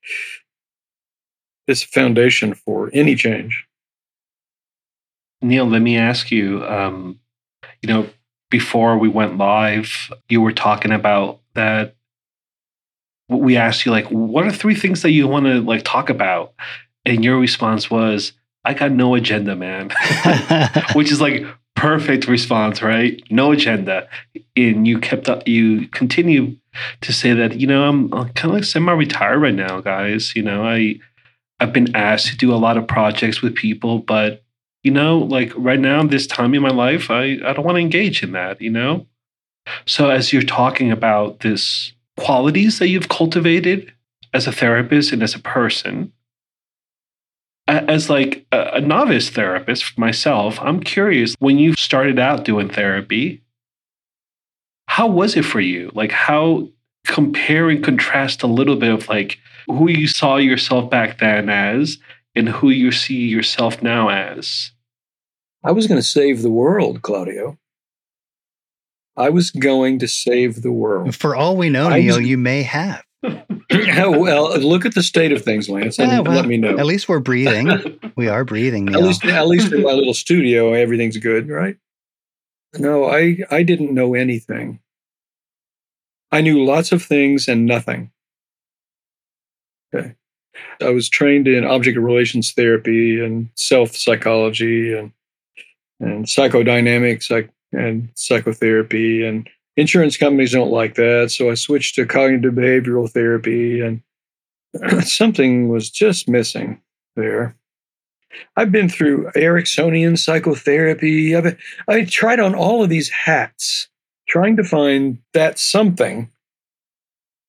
It's 1.68 1.84
a 1.84 1.88
foundation 1.88 2.54
for 2.54 2.90
any 2.94 3.16
change. 3.16 3.66
Neil, 5.42 5.66
let 5.66 5.82
me 5.82 5.98
ask 5.98 6.32
you. 6.32 6.64
Um, 6.66 7.20
you 7.82 7.90
know, 7.90 8.10
before 8.52 8.98
we 8.98 9.10
went 9.10 9.38
live, 9.38 10.12
you 10.30 10.42
were 10.42 10.52
talking 10.52 10.92
about 10.92 11.40
that. 11.56 11.96
We 13.30 13.58
asked 13.58 13.86
you 13.86 13.92
like, 13.92 14.08
what 14.08 14.46
are 14.46 14.52
three 14.52 14.76
things 14.76 15.02
that 15.02 15.12
you 15.12 15.28
want 15.28 15.46
to 15.46 15.62
like 15.62 15.84
talk 15.84 16.10
about, 16.10 16.54
and 17.04 17.24
your 17.24 17.40
response 17.40 17.90
was, 17.90 18.34
"I 18.64 18.76
got 18.76 18.92
no 18.92 19.16
agenda, 19.16 19.56
man," 19.56 19.90
which 20.94 21.12
is 21.12 21.20
like 21.20 21.46
perfect 21.80 22.28
response, 22.28 22.82
right? 22.82 23.24
No 23.30 23.54
agenda. 23.54 24.10
And 24.58 24.86
you 24.86 25.00
kept 25.00 25.30
up, 25.30 25.48
you 25.48 25.88
continue 25.88 26.58
to 27.02 27.14
say 27.14 27.34
that, 27.34 27.60
you 27.60 27.68
know, 27.68 27.88
I'm, 27.88 28.10
kind 28.10 28.46
of 28.46 28.52
like 28.52 28.64
semi-retired 28.64 29.40
right 29.40 29.54
now, 29.54 29.82
guys. 29.82 30.36
You 30.36 30.44
know, 30.44 30.64
I, 30.64 31.00
I've 31.60 31.74
been 31.74 31.96
asked 31.96 32.28
to 32.28 32.38
do 32.38 32.54
a 32.54 32.58
lot 32.58 32.78
of 32.78 32.88
projects 32.88 33.42
with 33.42 33.56
people, 33.56 34.00
but 34.00 34.44
you 34.84 34.92
know, 34.92 35.18
like 35.18 35.52
right 35.56 35.80
now, 35.80 36.04
this 36.04 36.28
time 36.28 36.54
in 36.54 36.62
my 36.62 36.70
life, 36.70 37.12
I, 37.12 37.38
I 37.44 37.54
don't 37.54 37.66
want 37.66 37.76
to 37.76 37.82
engage 37.82 38.24
in 38.24 38.32
that, 38.32 38.62
you 38.62 38.70
know? 38.70 39.06
So 39.86 40.10
as 40.10 40.32
you're 40.32 40.42
talking 40.42 40.92
about 40.92 41.42
this 41.42 41.94
qualities 42.18 42.80
that 42.80 42.88
you've 42.88 43.10
cultivated 43.10 43.94
as 44.34 44.48
a 44.48 44.52
therapist 44.52 45.12
and 45.12 45.22
as 45.22 45.36
a 45.36 45.40
person, 45.40 46.14
as 47.68 48.10
like 48.10 48.46
a, 48.52 48.82
novice 48.82 49.30
therapist 49.30 49.98
myself, 49.98 50.60
I'm 50.62 50.80
curious 50.80 51.36
when 51.40 51.60
you 51.60 51.74
started 51.74 52.18
out 52.18 52.46
doing 52.46 52.70
therapy, 52.70 53.44
how 55.00 55.08
was 55.08 55.38
it 55.38 55.46
for 55.46 55.62
you? 55.62 55.90
Like 55.94 56.12
how 56.12 56.68
compare 57.06 57.70
and 57.70 57.82
contrast 57.82 58.44
a 58.44 58.48
little 58.48 58.76
bit 58.76 58.92
of 58.92 59.08
like 59.08 59.38
who 59.68 59.90
you 59.90 60.08
saw 60.08 60.36
yourself 60.36 60.90
back 60.90 61.20
then 61.20 61.50
as 61.50 62.00
and 62.36 62.50
who 62.50 62.70
you 62.70 62.92
see 62.92 63.16
yourself 63.16 63.82
now 63.82 64.10
as? 64.10 64.72
I 65.64 65.72
was 65.72 65.88
going 65.88 66.02
to 66.02 66.06
save 66.06 66.42
the 66.42 66.50
world, 66.50 67.02
Claudio. 67.02 67.58
I 69.16 69.30
was 69.30 69.52
going 69.52 70.00
to 70.00 70.08
save 70.10 70.64
the 70.64 70.72
world. 70.74 71.16
For 71.16 71.34
all 71.34 71.56
we 71.56 71.70
know, 71.70 71.88
Neil, 71.88 72.18
was, 72.18 72.28
you 72.28 72.38
may 72.38 72.64
have. 72.64 73.02
Oh, 74.02 74.18
well, 74.18 74.58
look 74.60 74.86
at 74.86 74.96
the 74.96 75.04
state 75.04 75.32
of 75.32 75.44
things, 75.44 75.70
Lance, 75.70 76.00
and 76.00 76.10
yeah, 76.10 76.20
well, 76.22 76.36
let 76.36 76.48
me 76.48 76.58
know. 76.58 76.78
At 76.78 76.86
least 76.86 77.10
we're 77.10 77.20
breathing. 77.20 78.00
we 78.16 78.28
are 78.28 78.44
breathing. 78.44 78.86
Neil. 78.86 78.98
At 78.98 79.04
least, 79.04 79.26
at 79.26 79.48
least 79.48 79.72
in 79.74 79.84
my 79.84 79.92
little 79.92 80.14
studio, 80.14 80.74
everything's 80.74 81.18
good, 81.18 81.50
right? 81.50 81.76
No, 82.78 83.06
I 83.06 83.40
I 83.52 83.64
didn't 83.64 83.94
know 83.94 84.14
anything. 84.14 84.80
I 86.32 86.42
knew 86.42 86.64
lots 86.64 86.92
of 86.92 87.04
things 87.04 87.48
and 87.48 87.66
nothing. 87.66 88.12
Okay. 89.94 90.16
I 90.82 90.90
was 90.90 91.10
trained 91.10 91.48
in 91.48 91.66
object 91.66 91.98
relations 91.98 92.52
therapy 92.52 93.24
and 93.24 93.50
self 93.56 93.96
psychology 93.96 94.94
and 94.94 95.12
and 96.00 96.26
psychodynamics 96.26 97.50
and 97.74 98.10
psychotherapy 98.16 99.26
and 99.26 99.50
insurance 99.80 100.18
companies 100.18 100.52
don't 100.52 100.72
like 100.72 100.96
that. 100.96 101.32
So 101.32 101.50
I 101.50 101.56
switched 101.56 101.96
to 101.96 102.06
cognitive 102.06 102.54
behavioral 102.54 103.10
therapy, 103.10 103.82
and 103.82 104.02
something 105.06 105.70
was 105.70 105.90
just 105.90 106.28
missing 106.28 106.82
there. 107.16 107.56
I've 108.56 108.72
been 108.72 108.90
through 108.90 109.32
Ericksonian 109.36 110.18
psychotherapy. 110.18 111.36
I've 111.36 111.58
I 111.88 112.06
tried 112.06 112.40
on 112.40 112.56
all 112.56 112.84
of 112.84 112.90
these 112.90 113.10
hats, 113.10 113.89
trying 114.30 114.56
to 114.56 114.64
find 114.64 115.18
that 115.34 115.60
something 115.60 116.30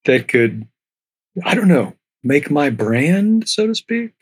that 0.05 0.27
could, 0.27 0.67
I 1.45 1.55
don't 1.55 1.67
know, 1.67 1.93
make 2.23 2.49
my 2.49 2.69
brand, 2.69 3.47
so 3.47 3.67
to 3.67 3.75
speak. 3.75 4.13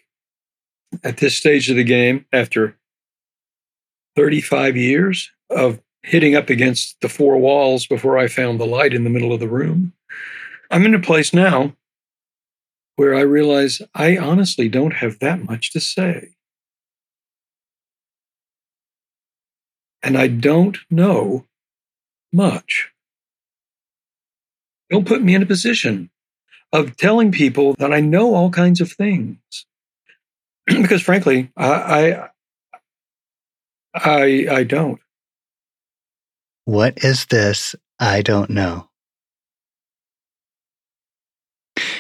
At 1.04 1.18
this 1.18 1.36
stage 1.36 1.70
of 1.70 1.78
the 1.78 1.84
game, 1.84 2.26
after 2.34 2.78
35 4.16 4.76
years 4.76 5.32
of 5.50 5.80
hitting 6.04 6.36
up 6.36 6.50
against 6.50 7.00
the 7.02 7.10
four 7.10 7.38
walls 7.38 7.88
before 7.88 8.18
I 8.18 8.28
found 8.28 8.60
the 8.60 8.66
light 8.66 8.94
in 8.94 9.04
the 9.04 9.10
middle 9.10 9.32
of 9.32 9.40
the 9.40 9.48
room, 9.48 9.94
I'm 10.70 10.86
in 10.86 10.94
a 10.94 11.00
place 11.00 11.34
now 11.34 11.76
where 12.96 13.16
I 13.16 13.22
realize 13.22 13.82
I 13.96 14.18
honestly 14.18 14.68
don't 14.68 14.96
have 14.96 15.20
that 15.20 15.44
much 15.44 15.72
to 15.72 15.80
say. 15.80 16.36
And 20.04 20.18
I 20.18 20.28
don't 20.28 20.78
know 20.90 21.46
much. 22.32 22.90
Don't 24.90 25.08
put 25.08 25.22
me 25.22 25.36
in 25.36 25.44
a 25.44 25.48
position 25.48 26.10
of 26.72 26.98
telling 26.98 27.32
people 27.32 27.74
that 27.76 27.94
I 27.94 28.00
know 28.00 28.36
all 28.36 28.50
kinds 28.50 28.82
of 28.82 28.92
things. 28.92 29.38
because 30.66 31.02
frankly, 31.02 31.52
I, 31.58 31.70
I, 31.72 32.30
I, 33.96 34.48
I 34.52 34.64
don't. 34.64 35.00
What 36.66 37.04
is 37.04 37.26
this 37.26 37.76
I 38.00 38.22
don't 38.22 38.50
know? 38.52 38.90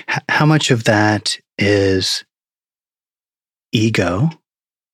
H- 0.09 0.23
how 0.29 0.45
much 0.45 0.71
of 0.71 0.83
that 0.85 1.37
is 1.57 2.23
ego 3.71 4.29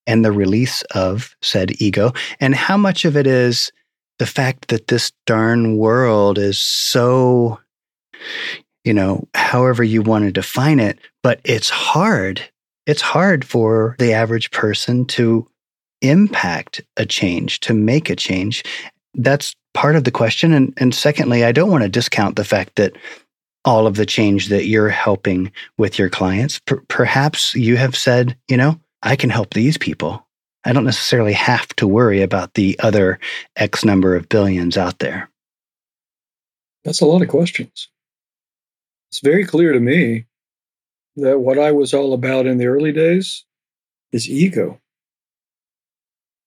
and 0.08 0.24
the 0.24 0.32
release 0.32 0.82
of 0.94 1.36
said 1.42 1.82
ego? 1.82 2.14
And 2.40 2.56
how 2.56 2.78
much 2.78 3.06
of 3.06 3.18
it 3.18 3.28
is 3.28 3.72
the 4.20 4.26
fact 4.26 4.70
that 4.70 4.88
this 4.88 5.12
darn 5.26 5.78
world 5.78 6.38
is 6.38 6.58
so 6.58 7.60
you 8.86 8.94
know, 8.94 9.28
however 9.34 9.84
you 9.84 10.02
want 10.02 10.24
to 10.26 10.32
define 10.32 10.80
it, 10.80 11.00
but 11.24 11.42
it's 11.44 11.70
hard. 11.70 12.42
It's 12.86 13.02
hard 13.02 13.44
for 13.44 13.96
the 13.98 14.14
average 14.14 14.52
person 14.52 15.06
to 15.08 15.50
impact 16.02 16.82
a 16.96 17.06
change, 17.06 17.60
to 17.62 17.74
make 17.74 18.10
a 18.10 18.16
change. 18.16 18.64
That's 19.16 19.56
part 19.74 19.96
of 19.96 20.04
the 20.04 20.12
question. 20.12 20.54
And, 20.54 20.72
and 20.78 20.94
secondly, 20.94 21.44
I 21.44 21.52
don't 21.52 21.72
want 21.72 21.84
to 21.84 21.90
discount 21.90 22.36
the 22.36 22.46
fact 22.46 22.76
that 22.76 22.96
all 23.66 23.88
of 23.88 23.96
the 23.96 24.06
change 24.06 24.50
that 24.50 24.68
you're 24.68 24.90
helping 24.90 25.52
with 25.80 25.98
your 25.98 26.10
clients, 26.10 26.60
per- 26.60 26.84
perhaps 26.88 27.56
you 27.56 27.78
have 27.78 27.96
said, 27.96 28.38
you 28.48 28.56
know, 28.56 28.80
I 29.02 29.16
can 29.16 29.32
help 29.32 29.54
these 29.56 29.80
people. 29.80 30.25
I 30.66 30.74
don't 30.74 30.86
necessarily 30.86 31.34
have 31.34 31.68
to 31.76 31.88
worry 31.88 32.22
about 32.22 32.56
the 32.56 32.78
other 32.80 33.20
X 33.56 33.86
number 33.86 34.16
of 34.16 34.30
billions 34.30 34.78
out 34.78 35.00
there. 35.00 35.30
That's 36.84 37.02
a 37.02 37.06
lot 37.06 37.22
of 37.22 37.28
questions 37.28 37.90
it's 39.16 39.22
very 39.22 39.46
clear 39.46 39.72
to 39.72 39.80
me 39.80 40.26
that 41.16 41.40
what 41.40 41.58
I 41.58 41.72
was 41.72 41.94
all 41.94 42.12
about 42.14 42.46
in 42.46 42.58
the 42.58 42.66
early 42.66 42.92
days 42.92 43.46
is 44.12 44.30
ego. 44.30 44.82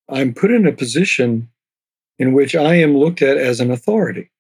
I'm 0.07 0.35
put 0.35 0.51
in 0.51 0.67
a 0.67 0.73
position 0.73 1.49
in 2.19 2.35
which 2.35 2.55
I 2.55 2.75
am 2.75 2.95
looked 2.95 3.23
at 3.23 3.39
as 3.39 3.61
an 3.61 3.71
authority. 3.71 4.31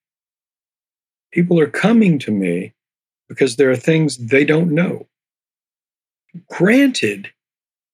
People 1.32 1.58
are 1.58 1.70
coming 1.70 2.18
to 2.18 2.30
me 2.30 2.74
because 3.30 3.56
there 3.56 3.70
are 3.70 3.76
things 3.76 4.18
they 4.18 4.44
don't 4.44 4.72
know. 4.72 5.06
Granted, 6.50 7.32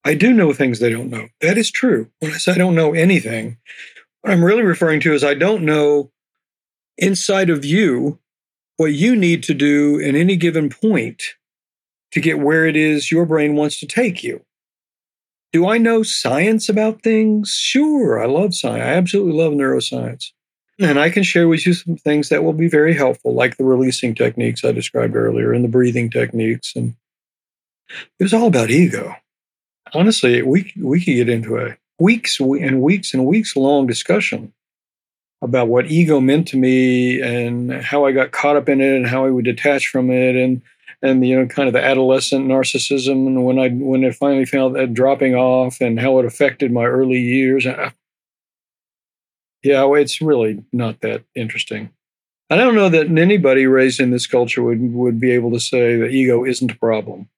I 0.05 0.15
do 0.15 0.33
know 0.33 0.53
things 0.53 0.79
they 0.79 0.91
don't 0.91 1.11
know. 1.11 1.29
That 1.41 1.57
is 1.57 1.71
true. 1.71 2.11
When 2.21 2.33
I 2.33 2.37
say 2.37 2.53
I 2.53 2.59
don't 2.59 2.75
know 2.75 2.93
anything, 2.93 3.57
what 4.21 4.33
I'm 4.33 4.45
really 4.45 4.63
referring 4.63 5.01
to 5.01 5.15
is 5.15 5.25
I 5.25 5.35
don't 5.35 5.65
know 5.65 6.11
inside 6.99 7.51
of 7.51 7.65
you 7.65 8.19
what 8.77 8.93
you 8.93 9.17
need 9.17 9.43
to 9.45 9.55
do 9.55 9.99
in 9.99 10.17
any 10.17 10.37
given 10.37 10.69
point 10.69 11.23
to 12.13 12.21
get 12.21 12.39
where 12.39 12.67
it 12.67 12.77
is 12.77 13.11
your 13.11 13.27
brain 13.27 13.55
wants 13.55 13.81
to 13.81 13.87
take 13.87 14.23
you. 14.23 14.45
Do 15.53 15.69
I 15.69 15.79
know 15.79 16.03
science 16.03 16.69
about 16.69 17.03
things? 17.03 17.51
Sure, 17.51 18.23
I 18.23 18.27
love 18.27 18.55
science. 18.55 18.83
I 18.83 18.95
absolutely 18.95 19.41
love 19.41 19.53
neuroscience. 19.53 20.33
And 20.81 20.99
I 20.99 21.11
can 21.11 21.23
share 21.23 21.47
with 21.47 21.67
you 21.67 21.73
some 21.73 21.97
things 21.97 22.29
that 22.29 22.43
will 22.43 22.53
be 22.53 22.69
very 22.69 22.95
helpful, 22.95 23.33
like 23.33 23.57
the 23.57 23.65
releasing 23.65 24.15
techniques 24.15 24.65
I 24.65 24.73
described 24.73 25.15
earlier 25.15 25.53
and 25.53 25.65
the 25.65 25.69
breathing 25.69 26.11
techniques. 26.11 26.73
And 26.75 26.97
it 28.19 28.25
was 28.25 28.35
all 28.35 28.49
about 28.49 28.71
ego. 28.71 29.15
Honestly, 29.95 30.43
we, 30.43 30.73
we 30.77 30.99
could 30.99 31.15
get 31.15 31.29
into 31.29 31.59
a 31.59 31.77
weeks 31.99 32.41
and 32.41 32.83
weeks 32.83 33.15
and 33.15 33.27
weeks 33.27 33.57
long 33.57 33.87
discussion 33.87 34.53
about 35.41 35.69
what 35.69 35.91
ego 35.91 36.21
meant 36.21 36.49
to 36.49 36.57
me 36.57 37.21
and 37.21 37.73
how 37.73 38.05
I 38.07 38.13
got 38.13 38.33
caught 38.33 38.57
up 38.57 38.69
in 38.69 38.81
it 38.81 38.97
and 38.97 39.07
how 39.07 39.25
I 39.27 39.31
would 39.31 39.45
detach 39.45 39.87
from 39.89 40.11
it 40.11 40.37
and 40.37 40.63
and 41.03 41.25
you 41.27 41.39
know 41.39 41.47
kind 41.47 41.69
of 41.69 41.75
the 41.75 41.85
adolescent 41.85 42.47
narcissism 42.47 43.27
and 43.27 43.45
when 43.45 43.59
I 43.59 43.69
when 43.69 44.05
I 44.05 44.11
finally 44.11 44.47
found 44.47 44.75
that 44.75 44.95
dropping 44.95 45.35
off 45.35 45.81
and 45.81 46.01
how 46.01 46.19
it 46.19 46.25
affected 46.25 46.73
my 46.73 46.85
early 46.85 47.21
years. 47.21 47.67
Yeah, 49.63 49.91
it's 49.95 50.21
really 50.21 50.65
not 50.73 51.01
that 51.01 51.25
interesting. 51.35 51.91
I 52.51 52.57
don't 52.57 52.75
know 52.75 52.91
that 52.91 53.07
anybody 53.07 53.67
raised 53.67 53.99
in 54.01 54.11
this 54.11 54.27
culture 54.27 54.63
would 54.63 54.93
would 54.93 55.21
be 55.21 55.31
able 55.31 55.51
to 55.53 55.61
say 55.61 55.97
that 55.97 56.11
ego 56.11 56.45
isn't 56.45 56.73
a 56.73 56.77
problem. 56.77 57.29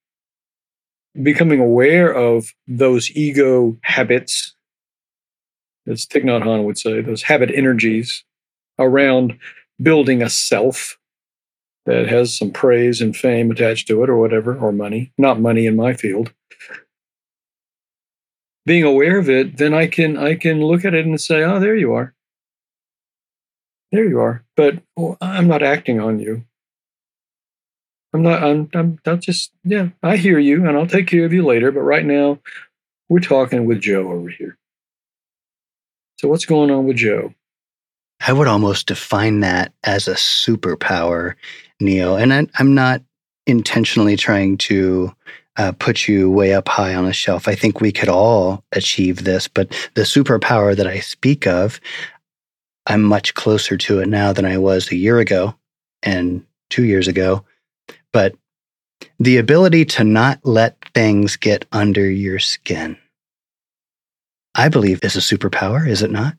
Becoming 1.21 1.59
aware 1.59 2.13
of 2.13 2.53
those 2.67 3.09
ego 3.11 3.77
habits 3.81 4.55
as 5.87 6.05
Thich 6.05 6.23
Nhat 6.23 6.43
Hanh 6.43 6.63
would 6.63 6.77
say, 6.77 7.01
those 7.01 7.23
habit 7.23 7.49
energies 7.53 8.23
around 8.77 9.39
building 9.81 10.21
a 10.21 10.29
self 10.29 10.99
that 11.85 12.07
has 12.09 12.37
some 12.37 12.51
praise 12.51 12.99
and 12.99 13.15
fame 13.15 13.49
attached 13.49 13.87
to 13.87 14.03
it 14.03 14.09
or 14.09 14.17
whatever, 14.17 14.55
or 14.57 14.73
money, 14.73 15.13
not 15.17 15.39
money 15.39 15.65
in 15.65 15.75
my 15.75 15.93
field. 15.93 16.33
Being 18.65 18.83
aware 18.83 19.17
of 19.17 19.29
it, 19.29 19.57
then 19.57 19.73
I 19.73 19.87
can 19.87 20.17
I 20.17 20.35
can 20.35 20.61
look 20.61 20.83
at 20.83 20.93
it 20.93 21.05
and 21.05 21.19
say, 21.19 21.41
oh, 21.43 21.59
there 21.59 21.75
you 21.75 21.93
are. 21.93 22.13
There 23.93 24.03
you 24.03 24.19
are. 24.19 24.43
But 24.57 24.83
well, 24.97 25.17
I'm 25.21 25.47
not 25.47 25.63
acting 25.63 26.01
on 26.01 26.19
you. 26.19 26.43
I'm 28.17 28.23
not 28.23 28.43
I'm 28.43 28.69
I'm 28.73 28.99
not 29.05 29.19
just 29.19 29.51
yeah, 29.63 29.89
I 30.01 30.17
hear 30.17 30.39
you 30.39 30.67
and 30.67 30.75
I'll 30.75 30.87
take 30.87 31.07
care 31.07 31.25
of 31.25 31.33
you 31.33 31.45
later, 31.45 31.71
but 31.71 31.81
right 31.81 32.05
now 32.05 32.39
we're 33.09 33.19
talking 33.19 33.65
with 33.65 33.79
Joe 33.79 34.11
over 34.11 34.29
here. 34.29 34.57
So, 36.17 36.27
what's 36.27 36.45
going 36.45 36.71
on 36.71 36.87
with 36.87 36.97
Joe? 36.97 37.35
I 38.25 38.33
would 38.33 38.47
almost 38.47 38.87
define 38.87 39.41
that 39.41 39.71
as 39.83 40.07
a 40.07 40.15
superpower, 40.15 41.35
Neil. 41.79 42.15
And 42.15 42.33
I, 42.33 42.47
am 42.59 42.73
not 42.73 43.03
intentionally 43.45 44.17
trying 44.17 44.57
to 44.57 45.13
uh, 45.57 45.73
put 45.73 46.07
you 46.07 46.31
way 46.31 46.55
up 46.55 46.67
high 46.67 46.95
on 46.95 47.05
a 47.05 47.13
shelf. 47.13 47.47
I 47.47 47.53
think 47.53 47.79
we 47.79 47.91
could 47.91 48.09
all 48.09 48.63
achieve 48.71 49.23
this, 49.23 49.47
but 49.47 49.69
the 49.93 50.01
superpower 50.01 50.75
that 50.75 50.87
I 50.87 51.01
speak 51.01 51.45
of, 51.45 51.79
I'm 52.87 53.03
much 53.03 53.35
closer 53.35 53.77
to 53.77 53.99
it 53.99 54.07
now 54.07 54.33
than 54.33 54.45
I 54.45 54.57
was 54.57 54.91
a 54.91 54.95
year 54.95 55.19
ago 55.19 55.53
and 56.01 56.43
two 56.71 56.85
years 56.85 57.07
ago. 57.07 57.45
But 58.13 58.35
the 59.19 59.37
ability 59.37 59.85
to 59.85 60.03
not 60.03 60.39
let 60.43 60.77
things 60.93 61.35
get 61.35 61.65
under 61.71 62.09
your 62.09 62.39
skin. 62.39 62.97
I 64.55 64.69
believe 64.69 65.03
is 65.03 65.15
a 65.15 65.19
superpower, 65.19 65.87
is 65.87 66.01
it 66.01 66.11
not? 66.11 66.35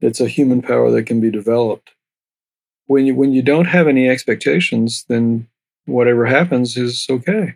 It's 0.00 0.20
a 0.20 0.28
human 0.28 0.62
power 0.62 0.90
that 0.90 1.04
can 1.04 1.20
be 1.20 1.30
developed. 1.30 1.92
When 2.86 3.06
you 3.06 3.14
when 3.14 3.32
you 3.32 3.40
don't 3.40 3.66
have 3.66 3.86
any 3.86 4.08
expectations, 4.08 5.04
then 5.08 5.46
whatever 5.86 6.26
happens 6.26 6.76
is 6.76 7.06
okay. 7.08 7.54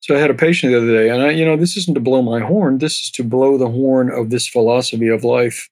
So 0.00 0.14
I 0.14 0.18
had 0.18 0.30
a 0.30 0.34
patient 0.34 0.72
the 0.72 0.78
other 0.78 0.92
day, 0.92 1.08
and 1.08 1.22
I, 1.22 1.30
you 1.30 1.44
know, 1.44 1.56
this 1.56 1.76
isn't 1.78 1.94
to 1.94 2.00
blow 2.00 2.22
my 2.22 2.40
horn. 2.40 2.78
This 2.78 3.00
is 3.00 3.10
to 3.12 3.24
blow 3.24 3.56
the 3.56 3.70
horn 3.70 4.10
of 4.10 4.28
this 4.30 4.46
philosophy 4.46 5.08
of 5.08 5.24
life 5.24 5.68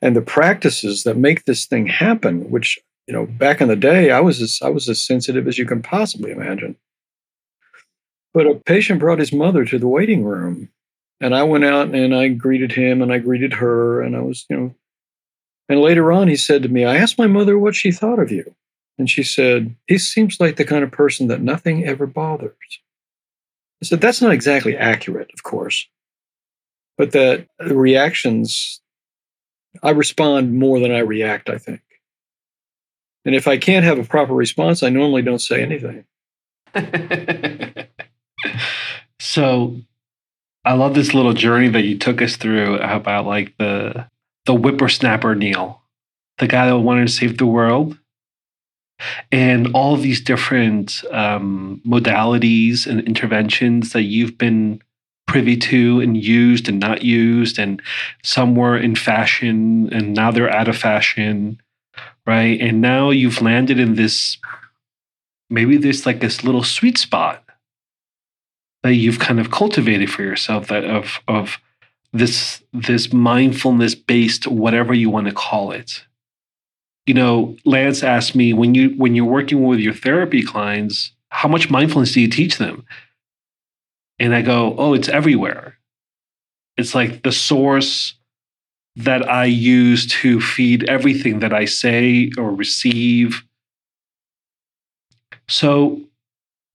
and 0.00 0.16
the 0.16 0.22
practices 0.22 1.04
that 1.04 1.16
make 1.16 1.44
this 1.44 1.66
thing 1.66 1.86
happen. 1.86 2.50
Which 2.50 2.78
you 3.10 3.16
know, 3.16 3.26
back 3.26 3.60
in 3.60 3.66
the 3.66 3.74
day, 3.74 4.12
I 4.12 4.20
was 4.20 4.40
as 4.40 4.60
I 4.62 4.68
was 4.68 4.88
as 4.88 5.04
sensitive 5.04 5.48
as 5.48 5.58
you 5.58 5.66
can 5.66 5.82
possibly 5.82 6.30
imagine. 6.30 6.76
But 8.32 8.46
a 8.46 8.54
patient 8.54 9.00
brought 9.00 9.18
his 9.18 9.32
mother 9.32 9.64
to 9.64 9.80
the 9.80 9.88
waiting 9.88 10.22
room. 10.22 10.68
And 11.20 11.34
I 11.34 11.42
went 11.42 11.64
out 11.64 11.92
and 11.92 12.14
I 12.14 12.28
greeted 12.28 12.70
him 12.70 13.02
and 13.02 13.12
I 13.12 13.18
greeted 13.18 13.54
her. 13.54 14.00
And 14.00 14.16
I 14.16 14.20
was, 14.20 14.46
you 14.48 14.56
know, 14.56 14.74
and 15.68 15.80
later 15.80 16.12
on 16.12 16.28
he 16.28 16.36
said 16.36 16.62
to 16.62 16.68
me, 16.68 16.84
I 16.84 16.98
asked 16.98 17.18
my 17.18 17.26
mother 17.26 17.58
what 17.58 17.74
she 17.74 17.90
thought 17.90 18.20
of 18.20 18.30
you. 18.30 18.54
And 18.96 19.10
she 19.10 19.24
said, 19.24 19.74
He 19.88 19.98
seems 19.98 20.38
like 20.38 20.54
the 20.54 20.64
kind 20.64 20.84
of 20.84 20.92
person 20.92 21.26
that 21.26 21.40
nothing 21.40 21.84
ever 21.84 22.06
bothers. 22.06 22.54
I 23.82 23.86
said, 23.86 24.00
That's 24.00 24.22
not 24.22 24.30
exactly 24.30 24.76
accurate, 24.76 25.32
of 25.34 25.42
course, 25.42 25.88
but 26.96 27.10
that 27.10 27.48
the 27.58 27.76
reactions, 27.76 28.80
I 29.82 29.90
respond 29.90 30.54
more 30.56 30.78
than 30.78 30.92
I 30.92 31.00
react, 31.00 31.50
I 31.50 31.58
think. 31.58 31.80
And 33.30 33.36
if 33.36 33.46
I 33.46 33.58
can't 33.58 33.84
have 33.84 33.96
a 33.96 34.02
proper 34.02 34.34
response, 34.34 34.82
I 34.82 34.88
normally 34.88 35.22
don't 35.22 35.38
say 35.38 35.62
anything. 35.62 36.04
so 39.20 39.76
I 40.64 40.72
love 40.72 40.94
this 40.94 41.14
little 41.14 41.32
journey 41.32 41.68
that 41.68 41.84
you 41.84 41.96
took 41.96 42.20
us 42.22 42.34
through 42.34 42.78
about 42.78 43.26
like 43.26 43.56
the 43.56 44.08
the 44.46 44.54
whippersnapper 44.54 45.36
Neil, 45.36 45.80
the 46.38 46.48
guy 46.48 46.66
that 46.66 46.78
wanted 46.78 47.06
to 47.06 47.12
save 47.12 47.38
the 47.38 47.46
world. 47.46 47.96
and 49.30 49.72
all 49.74 49.96
these 49.96 50.20
different 50.20 51.04
um, 51.12 51.80
modalities 51.86 52.84
and 52.84 53.00
interventions 53.06 53.92
that 53.92 54.02
you've 54.02 54.38
been 54.38 54.82
privy 55.28 55.56
to 55.56 56.00
and 56.00 56.16
used 56.16 56.68
and 56.68 56.80
not 56.80 57.02
used, 57.02 57.60
and 57.60 57.80
some 58.24 58.56
were 58.56 58.76
in 58.76 58.96
fashion 58.96 59.88
and 59.92 60.14
now 60.14 60.32
they're 60.32 60.50
out 60.50 60.66
of 60.66 60.76
fashion, 60.76 61.60
right? 62.26 62.60
And 62.60 62.80
now 62.80 63.10
you've 63.10 63.42
landed 63.42 63.78
in 63.78 63.94
this 63.94 64.38
maybe 65.50 65.76
there's 65.76 66.06
like 66.06 66.20
this 66.20 66.44
little 66.44 66.62
sweet 66.62 66.96
spot 66.96 67.44
that 68.82 68.94
you've 68.94 69.18
kind 69.18 69.40
of 69.40 69.50
cultivated 69.50 70.10
for 70.10 70.22
yourself 70.22 70.68
that 70.68 70.84
of 70.84 71.20
of 71.28 71.58
this 72.12 72.62
this 72.72 73.12
mindfulness 73.12 73.94
based 73.94 74.46
whatever 74.46 74.94
you 74.94 75.10
want 75.10 75.26
to 75.26 75.34
call 75.34 75.72
it. 75.72 76.04
You 77.06 77.14
know 77.14 77.56
lance 77.64 78.02
asked 78.02 78.34
me 78.34 78.52
when 78.52 78.74
you 78.74 78.90
when 78.90 79.14
you're 79.14 79.24
working 79.24 79.64
with 79.64 79.80
your 79.80 79.94
therapy 79.94 80.42
clients 80.42 81.12
how 81.28 81.48
much 81.48 81.70
mindfulness 81.70 82.12
do 82.12 82.20
you 82.20 82.28
teach 82.28 82.58
them? 82.58 82.84
And 84.18 84.34
i 84.34 84.42
go 84.42 84.74
oh 84.78 84.94
it's 84.94 85.08
everywhere. 85.08 85.76
It's 86.76 86.94
like 86.94 87.22
the 87.22 87.32
source 87.32 88.14
that 88.96 89.28
i 89.28 89.44
use 89.44 90.06
to 90.06 90.40
feed 90.40 90.88
everything 90.88 91.40
that 91.40 91.52
i 91.52 91.64
say 91.64 92.30
or 92.36 92.54
receive. 92.54 93.42
So 95.48 96.00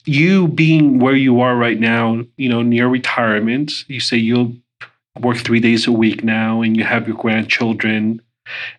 you 0.05 0.47
being 0.47 0.99
where 0.99 1.15
you 1.15 1.41
are 1.41 1.55
right 1.55 1.79
now 1.79 2.23
you 2.37 2.47
know 2.49 2.61
near 2.61 2.87
retirement 2.87 3.71
you 3.87 3.99
say 3.99 4.17
you'll 4.17 4.53
work 5.19 5.37
three 5.37 5.59
days 5.59 5.87
a 5.87 5.91
week 5.91 6.23
now 6.23 6.61
and 6.61 6.77
you 6.77 6.83
have 6.83 7.07
your 7.07 7.17
grandchildren 7.17 8.21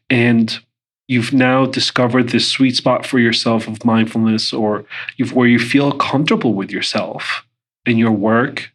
and 0.08 0.60
you've 1.08 1.32
now 1.32 1.66
discovered 1.66 2.28
this 2.28 2.48
sweet 2.48 2.76
spot 2.76 3.06
for 3.06 3.18
yourself 3.18 3.66
of 3.68 3.84
mindfulness 3.84 4.52
or 4.52 4.84
where 5.32 5.48
you 5.48 5.58
feel 5.58 5.92
comfortable 5.92 6.54
with 6.54 6.70
yourself 6.70 7.44
in 7.84 7.98
your 7.98 8.12
work 8.12 8.72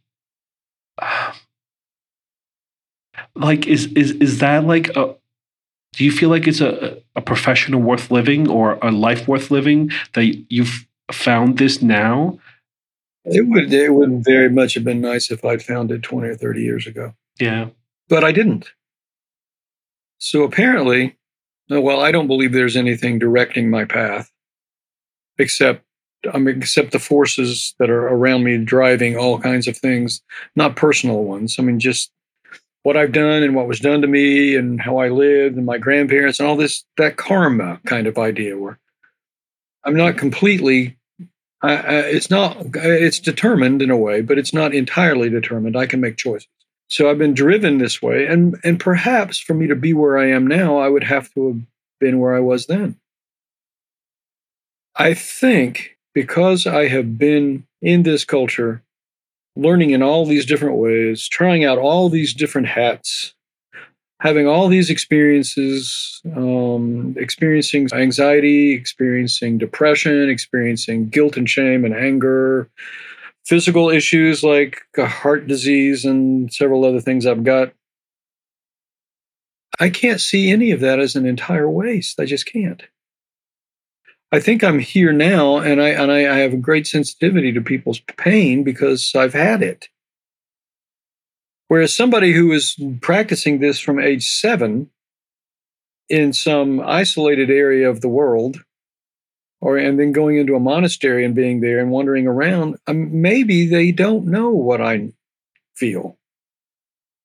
like 3.36 3.67
is 3.67 3.88
is 3.94 4.12
is 4.12 4.39
that 4.39 4.65
like 4.65 4.89
a 4.96 5.15
do 5.94 6.06
you 6.06 6.12
feel 6.12 6.30
like 6.30 6.48
it's 6.48 6.62
a, 6.62 7.02
a 7.15 7.22
professional 7.22 7.82
worth 7.82 8.12
living 8.12 8.50
or 8.50 8.80
a 8.82 8.91
life 8.91 9.28
worth 9.28 9.52
living 9.52 9.91
that 10.13 10.46
you've 10.50 10.88
found 11.12 11.58
this 11.58 11.82
now 11.82 12.38
it 13.26 13.48
would 13.48 13.74
it 13.74 13.94
would 13.94 14.24
very 14.24 14.50
much 14.50 14.74
have 14.74 14.84
been 14.84 15.02
nice 15.02 15.30
if 15.30 15.44
i'd 15.44 15.62
found 15.62 15.91
it 15.91 16.02
20 16.02 16.30
or 16.30 16.36
30 16.36 16.62
years 16.62 16.88
ago 16.88 17.13
yeah. 17.41 17.70
But 18.08 18.24
I 18.24 18.32
didn't. 18.32 18.72
So 20.20 20.44
apparently, 20.44 21.17
oh, 21.70 21.82
well, 21.82 22.00
I 22.00 22.12
don't 22.12 22.28
believe 22.28 22.52
there's 22.52 22.76
anything 22.76 23.20
directing 23.20 23.70
my 23.70 23.86
path 23.86 24.32
except 25.38 25.84
I 26.32 26.38
mean, 26.38 26.60
except 26.60 26.91
the 26.91 27.00
forces 27.00 27.74
that 27.80 27.89
are 27.89 28.08
around 28.08 28.44
me 28.44 28.63
driving 28.63 29.17
all 29.17 29.39
kinds 29.39 29.67
of 29.67 29.76
things, 29.76 30.22
not 30.56 30.76
personal 30.76 31.24
ones. 31.24 31.56
I 31.58 31.63
mean, 31.63 31.80
just 31.80 32.12
what 32.84 32.98
I've 32.98 33.12
done 33.12 33.44
and 33.44 33.56
what 33.56 33.67
was 33.67 33.80
done 33.80 34.02
to 34.02 34.08
me 34.08 34.56
and 34.56 34.82
how 34.82 34.98
I 34.98 35.10
lived 35.10 35.56
and 35.56 35.65
my 35.65 35.78
grandparents 35.78 36.39
and 36.39 36.50
all 36.50 36.56
this, 36.56 36.84
that 36.98 37.17
karma 37.17 37.80
kind 37.86 38.08
of 38.08 38.17
idea 38.17 38.58
where 38.58 38.80
I'm 39.84 39.96
not 39.96 40.17
completely, 40.17 40.98
I, 41.62 41.76
it's 41.76 42.30
not, 42.30 42.58
it's 42.76 43.20
determined 43.20 43.82
in 43.82 43.91
a 43.91 43.98
way, 43.98 44.22
but 44.22 44.38
it's 44.38 44.54
not 44.54 44.74
entirely 44.74 45.30
determined. 45.30 45.78
I 45.78 45.86
can 45.86 46.02
make 46.02 46.17
choices. 46.17 46.48
So 46.91 47.10
I've 47.10 47.17
been 47.17 47.34
driven 47.34 47.78
this 47.78 48.02
way. 48.02 48.28
And 48.28 48.58
and 48.65 48.78
perhaps 48.78 49.39
for 49.39 49.54
me 49.54 49.65
to 49.67 49.76
be 49.76 49.94
where 49.94 50.17
I 50.17 50.30
am 50.30 50.46
now, 50.46 50.78
I 50.78 50.89
would 50.89 51.06
have 51.06 51.34
to 51.34 51.48
have 51.48 51.62
been 52.02 52.20
where 52.20 52.36
I 52.36 52.41
was 52.41 52.65
then. 52.65 52.98
I 54.98 55.13
think 55.13 55.98
because 56.13 56.67
I 56.67 56.89
have 56.89 57.17
been 57.17 57.65
in 57.82 58.04
this 58.04 58.26
culture, 58.26 58.84
learning 59.56 59.92
in 59.92 60.02
all 60.02 60.26
these 60.26 60.46
different 60.46 60.78
ways, 60.78 61.28
trying 61.28 61.66
out 61.66 61.78
all 61.78 62.10
these 62.10 62.34
different 62.34 62.68
hats, 62.68 63.34
having 64.20 64.48
all 64.48 64.68
these 64.68 64.90
experiences, 64.90 66.22
um, 66.36 67.16
experiencing 67.18 67.88
anxiety, 67.94 68.72
experiencing 68.72 69.58
depression, 69.58 70.30
experiencing 70.30 71.10
guilt 71.10 71.38
and 71.38 71.50
shame 71.50 71.84
and 71.84 71.96
anger, 71.96 72.70
physical 73.46 73.90
issues 73.90 74.44
like 74.44 74.82
heart 74.98 75.48
disease 75.48 76.06
and 76.06 76.54
several 76.54 76.86
other 76.86 77.02
things 77.02 77.26
I've 77.26 77.44
got. 77.44 77.74
I 79.80 79.90
can't 79.90 80.22
see 80.22 80.52
any 80.52 80.72
of 80.72 80.80
that 80.82 81.00
as 81.00 81.16
an 81.16 81.26
entire 81.26 81.70
waste. 81.70 82.20
I 82.20 82.26
just 82.26 82.46
can't. 82.46 82.84
I 84.32 84.39
think 84.39 84.63
I'm 84.63 84.80
here 84.80 85.12
now, 85.12 85.58
and 85.58 85.82
I 85.82 85.89
and 85.89 86.12
I, 86.12 86.20
I 86.20 86.38
have 86.39 86.54
a 86.54 86.58
great 86.58 86.88
sensitivity 86.88 87.52
to 87.52 87.62
people's 87.62 88.00
pain 88.00 88.63
because 88.63 89.13
I've 89.15 89.34
had 89.34 89.62
it. 89.62 89.89
Whereas 91.67 91.96
somebody 91.96 92.34
who 92.34 92.52
is 92.52 92.76
practicing 93.02 93.60
this 93.60 93.80
from 93.80 94.00
age 94.00 94.28
seven 94.28 94.89
in 96.10 96.34
some 96.34 96.82
isolated 96.82 97.50
area 97.50 97.89
of 97.89 98.02
the 98.02 98.10
world 98.10 98.63
or 99.62 99.78
and 99.78 99.98
then 99.98 100.12
going 100.12 100.38
into 100.38 100.56
a 100.56 100.60
monastery 100.60 101.24
and 101.24 101.34
being 101.34 101.62
there 101.62 101.80
and 101.80 101.89
wandering 101.89 102.28
around 102.28 102.78
um, 102.88 103.22
maybe 103.22 103.67
they 103.67 103.91
don't 103.94 104.26
know 104.26 104.50
what 104.50 104.82
i 104.82 105.12
feel. 105.76 106.17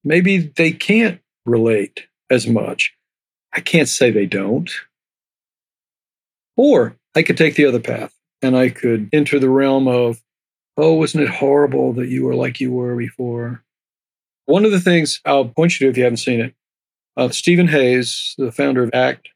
Maybe 0.04 0.38
they 0.38 0.72
can't 0.72 1.20
relate 1.44 2.06
as 2.30 2.46
much. 2.46 2.94
I 3.52 3.60
can't 3.60 3.88
say 3.88 4.10
they 4.10 4.26
don't 4.26 4.70
or 6.56 6.96
i 7.14 7.22
could 7.22 7.36
take 7.36 7.54
the 7.54 7.66
other 7.66 7.80
path 7.80 8.14
and 8.42 8.56
i 8.56 8.68
could 8.68 9.08
enter 9.12 9.38
the 9.38 9.50
realm 9.50 9.88
of 9.88 10.20
oh 10.76 10.94
wasn't 10.94 11.22
it 11.22 11.28
horrible 11.28 11.92
that 11.92 12.08
you 12.08 12.24
were 12.24 12.34
like 12.34 12.60
you 12.60 12.72
were 12.72 12.96
before 12.96 13.62
one 14.46 14.64
of 14.64 14.70
the 14.70 14.80
things 14.80 15.20
i'll 15.24 15.46
point 15.46 15.78
you 15.78 15.86
to 15.86 15.90
if 15.90 15.96
you 15.96 16.04
haven't 16.04 16.18
seen 16.18 16.40
it 16.40 16.54
uh, 17.16 17.28
stephen 17.28 17.68
hayes 17.68 18.34
the 18.38 18.52
founder 18.52 18.82
of 18.82 18.90
act 18.92 19.28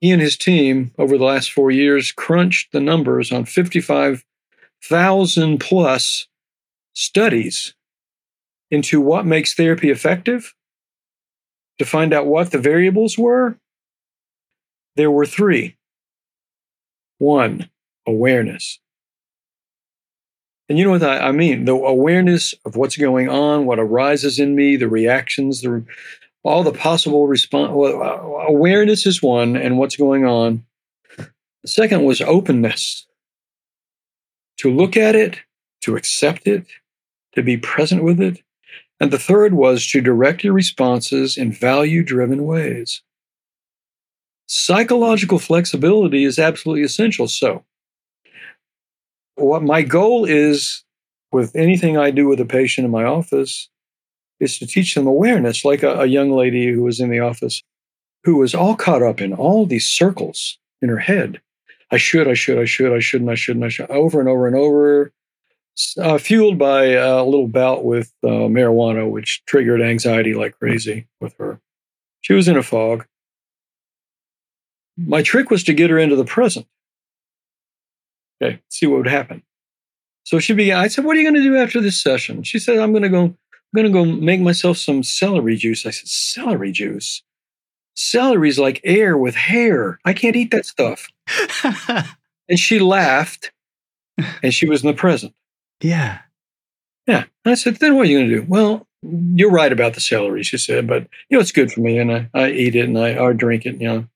he 0.00 0.10
and 0.12 0.20
his 0.20 0.36
team 0.36 0.92
over 0.98 1.16
the 1.16 1.24
last 1.24 1.50
four 1.52 1.70
years 1.70 2.12
crunched 2.12 2.72
the 2.72 2.80
numbers 2.80 3.32
on 3.32 3.46
55,000 3.46 5.58
plus 5.58 6.28
studies 6.92 7.74
into 8.70 9.00
what 9.00 9.24
makes 9.24 9.54
therapy 9.54 9.90
effective 9.90 10.54
to 11.78 11.84
find 11.84 12.12
out 12.12 12.26
what 12.26 12.50
the 12.50 12.58
variables 12.58 13.16
were. 13.16 13.58
There 14.96 15.10
were 15.10 15.26
three. 15.26 15.75
One, 17.18 17.70
awareness. 18.06 18.78
And 20.68 20.78
you 20.78 20.84
know 20.84 20.90
what 20.90 21.02
I, 21.04 21.30
mean? 21.32 21.64
The 21.64 21.74
awareness 21.74 22.52
of 22.64 22.76
what's 22.76 22.96
going 22.96 23.28
on, 23.28 23.66
what 23.66 23.78
arises 23.78 24.38
in 24.40 24.56
me, 24.56 24.76
the 24.76 24.88
reactions, 24.88 25.62
the 25.62 25.84
all 26.42 26.62
the 26.62 26.72
possible 26.72 27.26
response. 27.26 27.72
Well, 27.74 28.02
uh, 28.02 28.46
awareness 28.46 29.04
is 29.06 29.22
one, 29.22 29.56
and 29.56 29.78
what's 29.78 29.96
going 29.96 30.24
on. 30.24 30.64
The 31.16 31.68
second 31.68 32.04
was 32.04 32.20
openness 32.20 33.06
to 34.58 34.72
look 34.72 34.96
at 34.96 35.14
it, 35.14 35.40
to 35.82 35.96
accept 35.96 36.46
it, 36.46 36.66
to 37.34 37.42
be 37.42 37.56
present 37.56 38.02
with 38.02 38.20
it. 38.20 38.42
And 39.00 39.10
the 39.10 39.18
third 39.18 39.54
was 39.54 39.86
to 39.88 40.00
direct 40.00 40.42
your 40.42 40.52
responses 40.52 41.36
in 41.36 41.52
value 41.52 42.02
driven 42.02 42.44
ways. 42.44 43.02
Psychological 44.46 45.38
flexibility 45.38 46.24
is 46.24 46.38
absolutely 46.38 46.84
essential. 46.84 47.28
So, 47.28 47.64
what 49.34 49.62
my 49.62 49.82
goal 49.82 50.24
is 50.24 50.84
with 51.32 51.54
anything 51.54 51.98
I 51.98 52.10
do 52.10 52.28
with 52.28 52.40
a 52.40 52.46
patient 52.46 52.84
in 52.84 52.90
my 52.90 53.04
office 53.04 53.68
is 54.40 54.58
to 54.58 54.66
teach 54.66 54.94
them 54.94 55.06
awareness, 55.06 55.64
like 55.64 55.82
a, 55.82 56.00
a 56.00 56.06
young 56.06 56.30
lady 56.30 56.70
who 56.70 56.82
was 56.82 57.00
in 57.00 57.10
the 57.10 57.20
office 57.20 57.62
who 58.24 58.36
was 58.36 58.54
all 58.54 58.74
caught 58.74 59.02
up 59.02 59.20
in 59.20 59.32
all 59.32 59.66
these 59.66 59.86
circles 59.86 60.58
in 60.82 60.88
her 60.88 60.98
head. 60.98 61.40
I 61.92 61.96
should, 61.96 62.26
I 62.26 62.34
should, 62.34 62.58
I 62.58 62.64
should, 62.64 62.92
I 62.92 62.98
shouldn't, 62.98 63.30
I 63.30 63.36
shouldn't, 63.36 63.64
I 63.64 63.68
should, 63.68 63.88
over 63.90 64.18
and 64.18 64.28
over 64.28 64.48
and 64.48 64.56
over, 64.56 65.12
uh, 65.98 66.18
fueled 66.18 66.58
by 66.58 66.86
a 66.86 67.22
little 67.22 67.46
bout 67.46 67.84
with 67.84 68.12
uh, 68.24 68.48
marijuana, 68.48 69.08
which 69.08 69.44
triggered 69.46 69.80
anxiety 69.80 70.34
like 70.34 70.58
crazy 70.58 71.06
with 71.20 71.34
her. 71.38 71.60
She 72.22 72.32
was 72.32 72.48
in 72.48 72.56
a 72.56 72.62
fog. 72.62 73.06
Mm-hmm. 74.98 75.10
My 75.10 75.22
trick 75.22 75.50
was 75.50 75.64
to 75.64 75.74
get 75.74 75.90
her 75.90 75.98
into 75.98 76.16
the 76.16 76.24
present. 76.24 76.66
Okay, 78.42 78.60
see 78.68 78.86
what 78.86 78.98
would 78.98 79.08
happen. 79.08 79.42
So 80.24 80.38
she 80.40 80.52
began. 80.52 80.78
I 80.78 80.88
said, 80.88 81.04
"What 81.04 81.16
are 81.16 81.20
you 81.20 81.30
going 81.30 81.42
to 81.42 81.48
do 81.48 81.56
after 81.56 81.80
this 81.80 82.00
session?" 82.00 82.42
She 82.42 82.58
said, 82.58 82.78
"I'm 82.78 82.92
going 82.92 83.02
to 83.02 83.08
go 83.08 83.36
I'm 83.76 83.82
going 83.82 83.92
to 83.92 83.98
go 83.98 84.04
make 84.04 84.40
myself 84.40 84.78
some 84.78 85.02
celery 85.02 85.56
juice. 85.56 85.84
I 85.86 85.90
said, 85.90 86.08
Celery 86.08 86.72
juice? 86.72 87.22
Celery's 87.94 88.58
like 88.58 88.80
air 88.84 89.16
with 89.16 89.34
hair. 89.34 89.98
I 90.04 90.12
can't 90.12 90.36
eat 90.36 90.50
that 90.52 90.66
stuff. 90.66 91.08
and 92.48 92.58
she 92.58 92.78
laughed 92.78 93.52
and 94.42 94.54
she 94.54 94.68
was 94.68 94.82
in 94.82 94.88
the 94.88 94.94
present. 94.94 95.34
Yeah. 95.80 96.20
Yeah. 97.06 97.24
And 97.44 97.52
I 97.52 97.54
said, 97.54 97.76
Then 97.76 97.96
what 97.96 98.06
are 98.06 98.10
you 98.10 98.18
going 98.18 98.30
to 98.30 98.36
do? 98.36 98.46
Well, 98.48 98.86
you're 99.02 99.50
right 99.50 99.72
about 99.72 99.94
the 99.94 100.00
celery, 100.00 100.42
she 100.42 100.58
said, 100.58 100.86
but 100.86 101.06
you 101.28 101.36
know, 101.36 101.40
it's 101.40 101.52
good 101.52 101.70
for 101.70 101.80
me 101.80 101.98
and 101.98 102.10
I, 102.10 102.30
I 102.34 102.50
eat 102.50 102.74
it 102.74 102.88
and 102.88 102.98
I 102.98 103.16
or 103.16 103.34
drink 103.34 103.66
it, 103.66 103.80
you 103.80 103.88
know. 103.88 104.08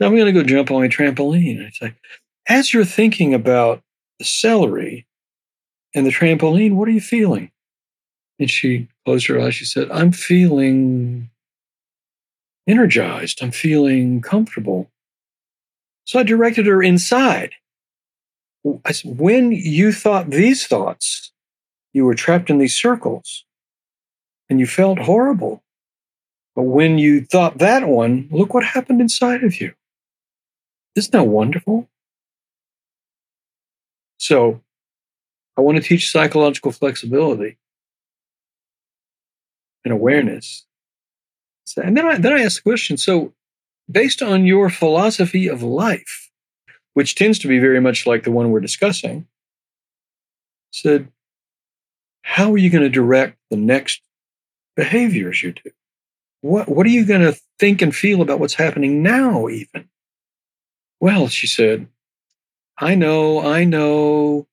Now 0.00 0.06
I'm 0.06 0.16
going 0.16 0.26
to 0.26 0.32
go 0.32 0.42
jump 0.42 0.70
on 0.70 0.80
my 0.80 0.88
trampoline. 0.88 1.64
I 1.64 1.70
say, 1.70 1.94
as 2.48 2.74
you're 2.74 2.84
thinking 2.84 3.32
about 3.32 3.82
the 4.18 4.24
celery 4.24 5.06
and 5.94 6.04
the 6.04 6.10
trampoline, 6.10 6.74
what 6.74 6.88
are 6.88 6.92
you 6.92 7.00
feeling? 7.00 7.50
And 8.38 8.50
she 8.50 8.88
closed 9.04 9.26
her 9.28 9.40
eyes. 9.40 9.54
She 9.54 9.64
said, 9.64 9.90
I'm 9.90 10.10
feeling 10.10 11.30
energized. 12.66 13.42
I'm 13.42 13.52
feeling 13.52 14.20
comfortable. 14.20 14.90
So 16.04 16.18
I 16.18 16.22
directed 16.24 16.66
her 16.66 16.82
inside. 16.82 17.54
I 18.84 18.92
said, 18.92 19.18
when 19.18 19.52
you 19.52 19.92
thought 19.92 20.30
these 20.30 20.66
thoughts, 20.66 21.32
you 21.92 22.04
were 22.04 22.14
trapped 22.14 22.50
in 22.50 22.58
these 22.58 22.74
circles 22.74 23.44
and 24.50 24.58
you 24.58 24.66
felt 24.66 24.98
horrible. 24.98 25.62
But 26.56 26.62
when 26.62 26.98
you 26.98 27.24
thought 27.24 27.58
that 27.58 27.86
one, 27.86 28.28
look 28.30 28.54
what 28.54 28.64
happened 28.64 29.00
inside 29.00 29.44
of 29.44 29.60
you. 29.60 29.74
Isn't 30.96 31.12
that 31.12 31.24
wonderful? 31.24 31.88
So 34.18 34.60
I 35.56 35.60
want 35.60 35.76
to 35.76 35.82
teach 35.82 36.10
psychological 36.10 36.72
flexibility 36.72 37.58
and 39.84 39.92
awareness. 39.92 40.64
So, 41.64 41.82
and 41.82 41.96
then 41.96 42.06
I, 42.06 42.18
then 42.18 42.32
I 42.32 42.42
ask 42.42 42.56
the 42.62 42.70
question 42.70 42.96
so, 42.96 43.32
based 43.90 44.22
on 44.22 44.46
your 44.46 44.70
philosophy 44.70 45.48
of 45.48 45.62
life, 45.62 46.30
which 46.94 47.14
tends 47.14 47.38
to 47.40 47.48
be 47.48 47.58
very 47.58 47.80
much 47.80 48.06
like 48.06 48.24
the 48.24 48.30
one 48.30 48.50
we're 48.50 48.60
discussing, 48.60 49.26
said, 50.70 51.08
how 52.22 52.52
are 52.52 52.58
you 52.58 52.70
going 52.70 52.82
to 52.82 52.88
direct 52.88 53.36
the 53.50 53.56
next 53.56 54.00
behaviors 54.76 55.42
you 55.42 55.52
do? 55.52 55.70
What, 56.40 56.68
what 56.68 56.86
are 56.86 56.90
you 56.90 57.04
going 57.04 57.20
to 57.20 57.38
think 57.58 57.82
and 57.82 57.94
feel 57.94 58.22
about 58.22 58.40
what's 58.40 58.54
happening 58.54 59.02
now, 59.02 59.48
even? 59.48 59.88
Well, 61.04 61.28
she 61.28 61.46
said, 61.46 61.88
I 62.78 62.94
know, 62.94 63.38
I 63.38 63.64
know. 63.64 64.46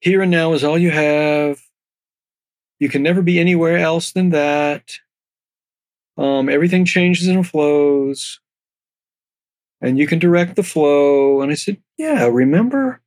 Here 0.00 0.22
and 0.22 0.30
now 0.30 0.54
is 0.54 0.64
all 0.64 0.78
you 0.78 0.90
have. 0.92 1.60
You 2.78 2.88
can 2.88 3.02
never 3.02 3.20
be 3.20 3.38
anywhere 3.38 3.76
else 3.76 4.12
than 4.12 4.30
that. 4.30 4.92
Um, 6.16 6.48
everything 6.48 6.86
changes 6.86 7.28
and 7.28 7.46
flows. 7.46 8.40
And 9.82 9.98
you 9.98 10.06
can 10.06 10.20
direct 10.20 10.56
the 10.56 10.62
flow. 10.62 11.42
And 11.42 11.52
I 11.52 11.54
said, 11.54 11.76
Yeah, 11.98 12.24
remember? 12.24 13.02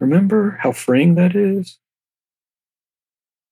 Remember 0.00 0.58
how 0.60 0.72
freeing 0.72 1.14
that 1.14 1.36
is? 1.36 1.78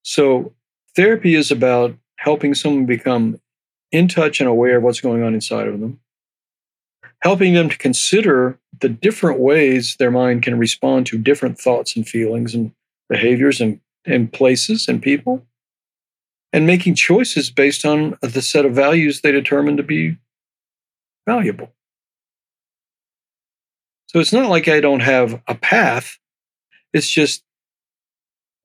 So, 0.03 0.55
therapy 0.93 1.35
is 1.35 1.51
about 1.51 1.95
helping 2.17 2.53
someone 2.53 2.85
become 2.85 3.39
in 3.93 4.09
touch 4.09 4.41
and 4.41 4.49
aware 4.49 4.75
of 4.75 4.83
what's 4.83 4.99
going 4.99 5.23
on 5.23 5.33
inside 5.33 5.69
of 5.69 5.79
them 5.79 6.01
helping 7.21 7.53
them 7.53 7.69
to 7.69 7.77
consider 7.77 8.59
the 8.79 8.89
different 8.89 9.39
ways 9.39 9.95
their 9.97 10.11
mind 10.11 10.43
can 10.43 10.57
respond 10.57 11.05
to 11.07 11.17
different 11.17 11.59
thoughts 11.59 11.95
and 11.95 12.07
feelings 12.07 12.53
and 12.53 12.71
behaviors 13.09 13.59
and, 13.59 13.79
and 14.05 14.31
places 14.31 14.87
and 14.87 15.01
people, 15.01 15.45
and 16.53 16.67
making 16.67 16.95
choices 16.95 17.49
based 17.49 17.85
on 17.85 18.17
the 18.21 18.41
set 18.41 18.65
of 18.65 18.73
values 18.73 19.21
they 19.21 19.31
determine 19.31 19.77
to 19.77 19.83
be 19.83 20.17
valuable. 21.27 21.71
So 24.07 24.19
it's 24.19 24.33
not 24.33 24.49
like 24.49 24.67
I 24.67 24.79
don't 24.79 25.01
have 25.01 25.41
a 25.47 25.55
path. 25.55 26.17
It's 26.93 27.09
just, 27.09 27.43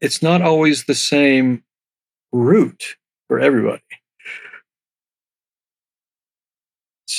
it's 0.00 0.22
not 0.22 0.42
always 0.42 0.84
the 0.84 0.94
same 0.94 1.64
route 2.32 2.96
for 3.28 3.40
everybody. 3.40 3.82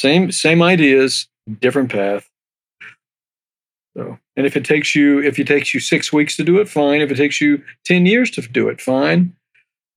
Same 0.03 0.33
same 0.33 0.61
ideas, 0.61 1.29
different 1.61 1.89
path. 1.89 2.29
So, 3.95 4.19
and 4.35 4.45
if 4.45 4.57
it 4.57 4.65
takes 4.65 4.95
you 4.95 5.23
if 5.23 5.39
it 5.39 5.47
takes 5.47 5.73
you 5.73 5.79
six 5.79 6.11
weeks 6.11 6.35
to 6.35 6.43
do 6.43 6.59
it, 6.59 6.67
fine. 6.67 6.99
If 6.99 7.09
it 7.09 7.15
takes 7.15 7.39
you 7.39 7.63
ten 7.85 8.05
years 8.05 8.29
to 8.31 8.41
do 8.41 8.67
it, 8.67 8.81
fine. 8.81 9.33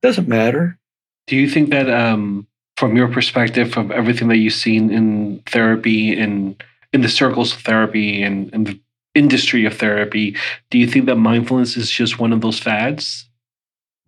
Doesn't 0.01 0.29
matter. 0.29 0.79
Do 1.27 1.35
you 1.35 1.49
think 1.49 1.71
that, 1.71 1.89
um, 1.89 2.47
from 2.77 2.95
your 2.95 3.09
perspective, 3.09 3.73
from 3.73 3.91
everything 3.91 4.29
that 4.29 4.37
you've 4.37 4.53
seen 4.53 4.91
in 4.91 5.43
therapy 5.45 6.17
and 6.17 6.63
in 6.93 7.01
the 7.01 7.09
circles 7.09 7.51
of 7.51 7.59
therapy 7.59 8.23
and 8.23 8.49
in 8.53 8.63
the 8.63 8.79
industry 9.13 9.65
of 9.65 9.77
therapy, 9.77 10.37
do 10.69 10.77
you 10.77 10.87
think 10.87 11.07
that 11.07 11.17
mindfulness 11.17 11.75
is 11.75 11.91
just 11.91 12.17
one 12.17 12.31
of 12.31 12.39
those 12.39 12.59
fads? 12.59 13.27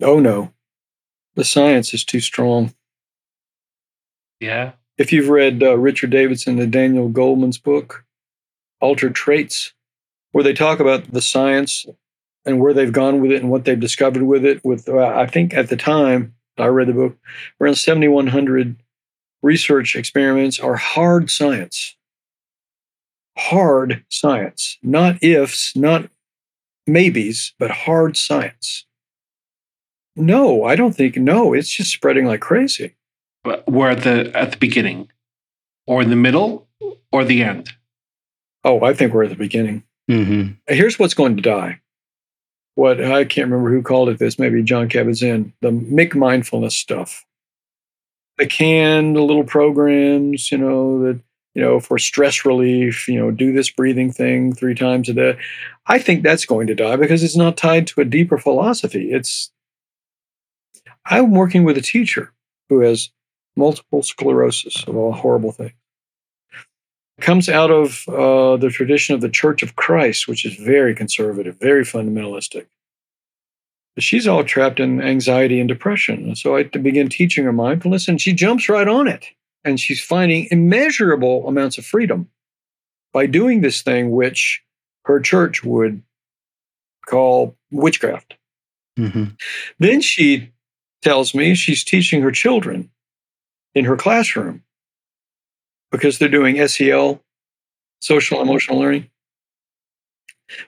Oh 0.02 0.22
no, 0.22 0.54
the 1.36 1.44
science 1.44 1.94
is 1.94 2.06
too 2.06 2.22
strong. 2.22 2.74
Yeah 4.40 4.72
if 5.00 5.14
you've 5.14 5.30
read 5.30 5.64
uh, 5.64 5.78
Richard 5.78 6.10
Davidson 6.12 6.60
and 6.60 6.72
Daniel 6.72 7.10
Goleman's 7.10 7.58
book, 7.58 8.04
Altered 8.82 9.16
Traits, 9.16 9.74
where 10.34 10.44
they 10.44 10.54
talk 10.54 10.80
about 10.80 11.12
the 11.12 11.22
science 11.22 11.86
and 12.46 12.60
where 12.60 12.74
they've 12.74 12.92
gone 12.92 13.22
with 13.22 13.32
it 13.32 13.42
and 13.42 13.50
what 13.50 13.64
they've 13.64 13.80
discovered 13.80 14.24
with 14.24 14.46
it, 14.46 14.64
with 14.64 14.88
uh, 14.90 14.98
I 14.98 15.26
think 15.26 15.54
at 15.54 15.70
the 15.70 15.78
time 15.78 16.36
I 16.58 16.68
read 16.68 16.90
the 16.90 16.94
book, 16.94 17.18
around 17.62 17.76
7,100 17.76 18.76
research 19.42 19.96
experiments 19.96 20.60
are 20.60 20.76
hard 20.76 21.32
science. 21.32 21.96
Hard 23.38 24.04
science, 24.10 24.78
not 24.84 25.24
ifs, 25.24 25.76
not 25.78 26.10
maybes, 26.86 27.54
but 27.58 27.72
hard 27.72 28.18
science. 28.18 28.86
No, 30.18 30.66
I 30.66 30.76
don't 30.76 30.94
think, 30.94 31.16
no, 31.16 31.54
it's 31.54 31.70
just 31.70 31.94
spreading 31.94 32.26
like 32.26 32.42
crazy 32.42 32.96
we're 33.68 33.90
at 33.90 34.04
the 34.04 34.36
at 34.36 34.52
the 34.52 34.58
beginning, 34.58 35.10
or 35.88 36.02
in 36.02 36.10
the 36.10 36.16
middle, 36.16 36.68
or 37.12 37.24
the 37.24 37.44
end. 37.44 37.70
Oh, 38.64 38.84
I 38.84 38.94
think 38.94 39.14
we're 39.14 39.24
at 39.24 39.30
the 39.30 39.36
beginning. 39.36 39.84
Mm-hmm. 40.10 40.54
Here's 40.68 41.00
what's 41.00 41.14
going 41.14 41.36
to 41.36 41.42
die. 41.42 41.82
What 42.76 43.04
I 43.04 43.26
can't 43.26 43.50
remember 43.50 43.72
who 43.72 43.82
called 43.82 44.10
it 44.10 44.20
this. 44.20 44.40
Maybe 44.40 44.64
Jon 44.64 44.90
Kabat-Zinn. 44.90 45.54
The 45.62 45.72
McMindfulness 45.72 46.72
stuff. 46.72 47.26
The 48.38 48.48
canned 48.48 49.16
little 49.18 49.44
programs, 49.44 50.52
you 50.52 50.58
know, 50.58 51.04
that 51.04 51.20
you 51.54 51.62
know 51.62 51.80
for 51.80 51.98
stress 51.98 52.46
relief. 52.46 53.08
You 53.08 53.20
know, 53.20 53.32
do 53.32 53.54
this 53.54 53.70
breathing 53.70 54.12
thing 54.12 54.54
three 54.54 54.76
times 54.76 55.10
a 55.10 55.14
day. 55.14 55.38
I 55.88 56.00
think 56.00 56.24
that's 56.24 56.46
going 56.46 56.68
to 56.68 56.76
die 56.76 56.96
because 56.96 57.24
it's 57.24 57.36
not 57.36 57.58
tied 57.58 57.88
to 57.88 58.02
a 58.02 58.06
deeper 58.06 58.38
philosophy. 58.38 59.12
It's. 59.12 59.52
I'm 61.06 61.32
working 61.32 61.64
with 61.64 61.78
a 61.78 61.82
teacher 61.82 62.34
who 62.70 62.82
has 62.82 63.10
multiple 63.60 64.02
sclerosis 64.02 64.84
of 64.88 64.96
a 64.96 65.12
horrible 65.12 65.52
thing. 65.52 65.74
It 67.18 67.22
comes 67.22 67.50
out 67.50 67.70
of 67.70 68.08
uh, 68.08 68.58
the 68.58 68.70
tradition 68.70 69.14
of 69.14 69.22
the 69.22 69.30
Church 69.30 69.62
of 69.62 69.76
Christ, 69.76 70.28
which 70.28 70.46
is 70.46 70.56
very 70.56 70.96
conservative, 70.96 71.60
very 71.60 71.84
fundamentalistic. 71.84 72.68
But 73.96 74.04
she's 74.04 74.28
all 74.28 74.44
trapped 74.46 74.80
in 74.80 75.02
anxiety 75.02 75.60
and 75.60 75.68
depression. 75.68 76.24
And 76.24 76.38
so 76.38 76.56
I 76.56 76.64
begin 76.64 77.10
teaching 77.10 77.44
her 77.44 77.52
mindfulness, 77.52 78.08
and 78.08 78.22
she 78.22 78.34
jumps 78.34 78.70
right 78.70 78.88
on 78.88 79.08
it. 79.08 79.26
And 79.66 79.78
she's 79.78 80.02
finding 80.02 80.48
immeasurable 80.50 81.46
amounts 81.46 81.78
of 81.78 81.86
freedom 81.86 82.30
by 83.12 83.26
doing 83.26 83.60
this 83.60 83.82
thing, 83.82 84.12
which 84.12 84.64
her 85.04 85.20
church 85.20 85.64
would 85.66 86.02
call 87.06 87.58
witchcraft. 87.72 88.36
Mm-hmm. 88.98 89.26
Then 89.80 90.00
she 90.00 90.52
tells 91.02 91.34
me 91.36 91.56
she's 91.56 91.84
teaching 91.84 92.22
her 92.22 92.32
children 92.32 92.90
in 93.76 93.86
her 93.86 93.96
classroom 93.96 94.64
because 95.92 96.18
they're 96.18 96.30
doing 96.30 96.66
SEL, 96.68 97.22
social 98.00 98.42
emotional 98.42 98.80
learning, 98.80 99.10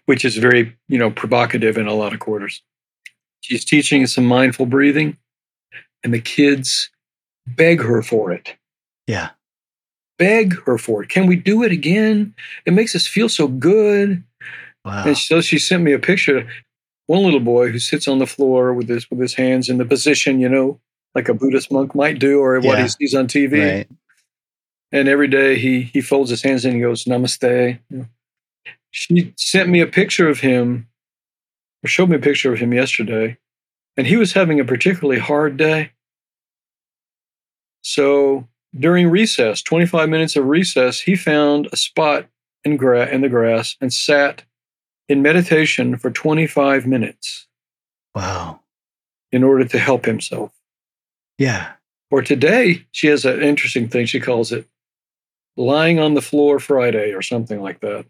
which 0.06 0.26
is 0.26 0.38
very, 0.38 0.78
you 0.88 0.98
know, 0.98 1.12
provocative 1.12 1.78
in 1.78 1.88
a 1.88 1.94
lot 1.94 2.14
of 2.14 2.20
quarters. 2.20 2.62
She's 3.42 3.66
teaching 3.66 4.06
some 4.08 4.26
mindful 4.26 4.68
breathing, 4.68 5.18
and 6.04 6.14
the 6.14 6.22
kids 6.22 6.90
beg 7.48 7.82
her 7.82 8.02
for 8.02 8.32
it. 8.32 8.56
Yeah. 9.08 9.30
Beg 10.18 10.62
her 10.64 10.78
for 10.78 11.04
it. 11.04 11.10
Can 11.10 11.26
we 11.26 11.36
do 11.36 11.64
it 11.64 11.72
again? 11.72 12.36
It 12.66 12.74
makes 12.74 12.96
us 12.96 13.08
feel 13.08 13.30
so 13.30 13.48
good. 13.48 14.24
Wow. 14.86 15.06
And 15.06 15.18
so 15.18 15.42
she 15.42 15.58
sent 15.58 15.84
me 15.84 15.94
a 15.94 16.00
picture. 16.00 16.48
One 17.08 17.24
little 17.24 17.40
boy 17.40 17.72
who 17.72 17.80
sits 17.80 18.08
on 18.08 18.20
the 18.20 18.28
floor 18.28 18.74
with 18.74 18.88
his 18.88 19.10
with 19.10 19.20
his 19.20 19.34
hands 19.34 19.70
in 19.70 19.78
the 19.78 19.86
position, 19.86 20.40
you 20.40 20.48
know, 20.48 20.80
like 21.16 21.30
a 21.30 21.34
Buddhist 21.34 21.72
monk 21.72 21.96
might 21.96 22.20
do, 22.20 22.40
or 22.40 22.60
what 22.60 22.78
yeah. 22.78 22.84
he 22.84 22.90
sees 22.90 23.16
on 23.16 23.28
TV. 23.28 23.78
Right. 23.78 23.90
And 24.92 25.08
every 25.08 25.28
day 25.28 25.58
he 25.58 25.84
he 25.84 26.02
folds 26.02 26.30
his 26.30 26.42
hands 26.42 26.66
and 26.66 26.76
he 26.76 26.82
goes 26.82 27.06
Namaste. 27.06 27.80
She 28.92 29.34
sent 29.38 29.70
me 29.70 29.80
a 29.80 29.88
picture 29.88 30.28
of 30.28 30.42
him, 30.42 30.88
or 31.84 31.88
showed 31.88 32.10
me 32.10 32.18
a 32.18 32.20
picture 32.20 32.52
of 32.54 32.60
him 32.60 32.74
yesterday, 32.74 33.38
and 33.96 34.06
he 34.08 34.18
was 34.18 34.34
having 34.34 34.60
a 34.60 34.66
particularly 34.66 35.20
hard 35.20 35.58
day. 35.58 35.92
So 37.84 38.48
during 38.78 39.10
recess, 39.10 39.62
25 39.62 40.10
minutes 40.10 40.36
of 40.36 40.46
recess, 40.46 41.00
he 41.00 41.16
found 41.16 41.68
a 41.72 41.78
spot 41.78 42.28
in, 42.64 42.78
gra- 42.78 43.10
in 43.10 43.22
the 43.22 43.30
grass 43.30 43.76
and 43.82 43.92
sat 43.92 44.44
in 45.10 45.22
meditation 45.22 45.98
for 45.98 46.12
25 46.12 46.88
minutes. 46.88 47.48
Wow. 48.16 48.62
In 49.32 49.44
order 49.44 49.66
to 49.66 49.80
help 49.80 50.06
himself. 50.06 50.52
Yeah. 51.38 51.74
Or 52.10 52.22
today, 52.22 52.86
she 52.92 53.08
has 53.08 53.26
an 53.26 53.42
interesting 53.42 53.88
thing 53.88 54.06
she 54.06 54.20
calls 54.20 54.52
it 54.52 54.68
lying 55.58 56.00
on 56.00 56.14
the 56.14 56.22
floor 56.22 56.60
Friday 56.60 57.12
or 57.14 57.22
something 57.22 57.62
like 57.62 57.80
that. 57.82 58.06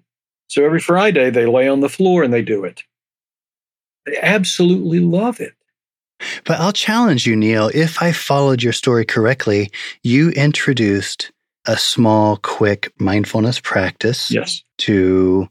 So 0.48 0.66
every 0.66 0.80
Friday 0.80 1.30
they 1.30 1.46
lay 1.46 1.68
on 1.68 1.80
the 1.80 1.90
floor 1.90 2.24
and 2.24 2.34
they 2.34 2.42
do 2.42 2.64
it. 2.66 2.84
They 4.06 4.18
absolutely 4.22 5.00
love 5.00 5.40
it. 5.40 5.54
But 6.46 6.60
I'll 6.60 6.74
challenge 6.74 7.26
you, 7.26 7.36
Neil. 7.36 7.72
If 7.74 8.02
I 8.02 8.12
followed 8.12 8.62
your 8.62 8.74
story 8.74 9.06
correctly, 9.06 9.72
you 10.04 10.30
introduced 10.32 11.32
a 11.66 11.78
small, 11.78 12.38
quick 12.38 12.92
mindfulness 13.00 13.60
practice 13.60 14.30
Yes. 14.32 14.64
to 14.80 15.48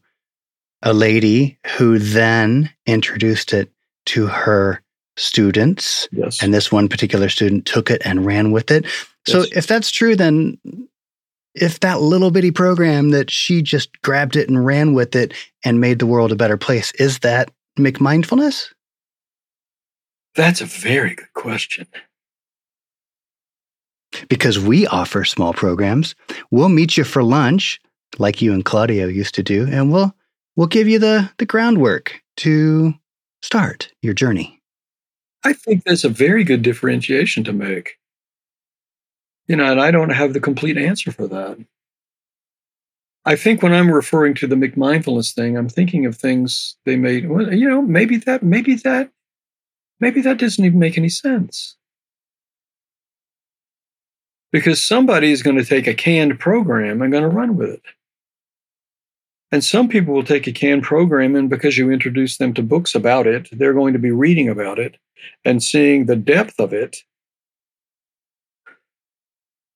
a 0.83 0.93
lady 0.93 1.59
who 1.77 1.99
then 1.99 2.71
introduced 2.87 3.53
it 3.53 3.71
to 4.07 4.27
her 4.27 4.83
students. 5.21 6.09
Yes. 6.13 6.43
And 6.43 6.53
this 6.55 6.73
one 6.73 6.89
particular 6.89 7.29
student 7.29 7.67
took 7.67 7.91
it 7.91 8.03
and 8.05 8.25
ran 8.25 8.53
with 8.53 8.71
it. 8.71 8.87
So 9.27 9.41
Yes. 9.41 9.49
if 9.53 9.67
that's 9.67 9.91
true, 9.91 10.17
then 10.17 10.59
if 11.55 11.81
that 11.81 12.01
little 12.01 12.31
bitty 12.31 12.51
program 12.51 13.11
that 13.11 13.31
she 13.31 13.61
just 13.63 14.01
grabbed 14.03 14.37
it 14.37 14.49
and 14.49 14.65
ran 14.65 14.95
with 14.95 15.15
it 15.15 15.35
and 15.65 15.81
made 15.81 15.99
the 15.99 16.07
world 16.07 16.33
a 16.33 16.37
better 16.37 16.57
place, 16.57 16.93
is 16.93 17.19
that 17.21 17.51
McMindfulness? 17.79 18.73
That's 20.35 20.61
a 20.61 20.67
very 20.67 21.15
good 21.15 21.33
question. 21.35 21.87
Because 24.29 24.59
we 24.59 24.87
offer 24.87 25.25
small 25.25 25.53
programs. 25.53 26.15
We'll 26.51 26.69
meet 26.69 26.97
you 26.97 27.05
for 27.05 27.23
lunch, 27.23 27.81
like 28.19 28.43
you 28.43 28.53
and 28.53 28.65
Claudio 28.65 29.07
used 29.07 29.35
to 29.37 29.43
do, 29.43 29.67
and 29.71 29.93
we'll 29.93 30.15
we'll 30.57 30.67
give 30.67 30.89
you 30.89 30.99
the, 30.99 31.31
the 31.39 31.47
groundwork 31.47 32.21
to 32.39 32.95
start 33.43 33.91
your 34.03 34.15
journey. 34.15 34.60
I 35.45 35.53
think 35.53 35.85
that's 35.85 36.05
a 36.05 36.09
very 36.09 36.45
good 36.45 36.63
differentiation 36.63 37.45
to 37.45 37.53
make. 37.53 37.99
You 39.49 39.57
know, 39.57 39.73
and 39.73 39.81
I 39.81 39.91
don't 39.91 40.11
have 40.11 40.33
the 40.33 40.41
complete 40.41 40.77
answer 40.77 41.11
for 41.11 41.27
that. 41.29 41.59
I 43.25 43.37
think 43.37 43.63
when 43.63 43.73
I'm 43.73 43.91
referring 43.91 44.35
to 44.35 44.47
the 44.47 44.57
McMindfulness 44.57 45.35
thing, 45.35 45.57
I'm 45.57 45.69
thinking 45.69 46.07
of 46.07 46.17
things 46.17 46.77
they 46.85 46.97
made. 46.97 47.29
Well, 47.29 47.53
you 47.53 47.69
know, 47.69 47.83
maybe 47.83 48.17
that, 48.19 48.43
maybe 48.43 48.75
that, 48.77 49.11
maybe 49.99 50.21
that 50.23 50.39
doesn't 50.39 50.65
even 50.65 50.79
make 50.79 50.97
any 50.97 51.09
sense. 51.09 51.77
Because 54.53 54.83
somebody 54.83 55.33
is 55.33 55.43
going 55.43 55.57
to 55.57 55.65
take 55.65 55.87
a 55.87 55.95
canned 55.95 56.39
program 56.39 57.03
and 57.03 57.13
going 57.13 57.23
to 57.23 57.29
run 57.29 57.57
with 57.57 57.71
it. 57.71 57.83
And 59.53 59.65
some 59.65 59.89
people 59.89 60.15
will 60.15 60.23
take 60.23 60.47
a 60.47 60.53
canned 60.53 60.85
program, 60.85 61.35
and 61.35 61.51
because 61.51 61.77
you 61.77 61.91
introduce 61.91 62.37
them 62.37 62.55
to 62.55 62.63
books 62.63 62.95
about 62.95 63.27
it, 63.27 63.49
they're 63.53 63.75
going 63.75 63.93
to 63.93 63.99
be 63.99 64.13
reading 64.13 64.49
about 64.49 64.79
it 64.79 64.97
and 65.45 65.63
seeing 65.63 66.07
the 66.07 66.17
depth 66.17 66.61
of 66.61 66.73
it. 66.73 66.99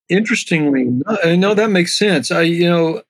Interestingly, 0.07 0.85
no, 0.85 1.17
uh, 1.23 1.35
no, 1.35 1.53
that 1.53 1.71
makes 1.71 1.97
sense. 1.97 2.31
I, 2.31 2.43
you 2.43 2.69
know, 2.69 3.01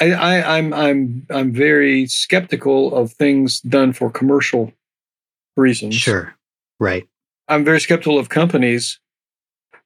I, 0.00 0.12
I, 0.12 0.58
I'm, 0.58 0.72
I'm, 0.72 1.26
I'm 1.30 1.52
very 1.52 2.06
skeptical 2.06 2.94
of 2.94 3.12
things 3.12 3.60
done 3.62 3.92
for 3.92 4.10
commercial 4.10 4.72
reasons. 5.56 5.94
Sure. 5.94 6.34
Right. 6.78 7.08
I'm 7.48 7.64
very 7.64 7.80
skeptical 7.80 8.18
of 8.18 8.28
companies 8.28 9.00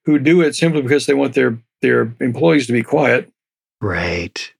who 0.05 0.19
do 0.19 0.41
it 0.41 0.55
simply 0.55 0.83
because 0.83 1.07
they 1.07 1.15
want 1.15 1.35
their 1.35 1.59
their 1.83 2.15
employees 2.21 2.67
to 2.67 2.73
be 2.73 2.83
quiet. 2.83 3.31
Right. 3.81 4.53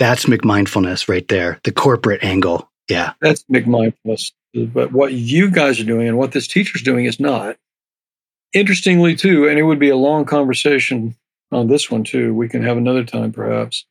That's 0.00 0.24
McMindfulness 0.24 1.08
right 1.10 1.28
there. 1.28 1.60
The 1.64 1.72
corporate 1.72 2.24
angle. 2.24 2.70
Yeah. 2.88 3.12
That's 3.20 3.44
McMindfulness. 3.44 4.32
But 4.54 4.92
what 4.92 5.12
you 5.12 5.50
guys 5.50 5.78
are 5.78 5.84
doing 5.84 6.08
and 6.08 6.16
what 6.16 6.32
this 6.32 6.48
teacher's 6.48 6.82
doing 6.82 7.04
is 7.04 7.20
not. 7.20 7.56
Interestingly, 8.54 9.14
too, 9.14 9.46
and 9.46 9.58
it 9.58 9.62
would 9.62 9.78
be 9.78 9.90
a 9.90 9.96
long 9.96 10.24
conversation 10.24 11.14
on 11.52 11.68
this 11.68 11.90
one 11.90 12.02
too. 12.02 12.34
We 12.34 12.48
can 12.48 12.62
have 12.62 12.78
another 12.78 13.04
time, 13.04 13.30
perhaps. 13.30 13.84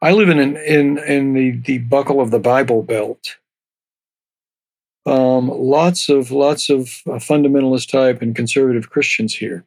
I 0.00 0.12
live 0.12 0.30
in 0.30 0.38
in 0.38 0.98
in 0.98 1.34
the 1.34 1.50
the 1.52 1.78
buckle 1.78 2.20
of 2.20 2.30
the 2.30 2.40
Bible 2.40 2.82
Belt. 2.82 3.36
Um, 5.06 5.48
lots 5.48 6.08
of 6.08 6.30
lots 6.30 6.70
of 6.70 7.02
uh, 7.06 7.20
fundamentalist 7.20 7.90
type 7.90 8.22
and 8.22 8.34
conservative 8.34 8.90
Christians 8.90 9.34
here. 9.34 9.64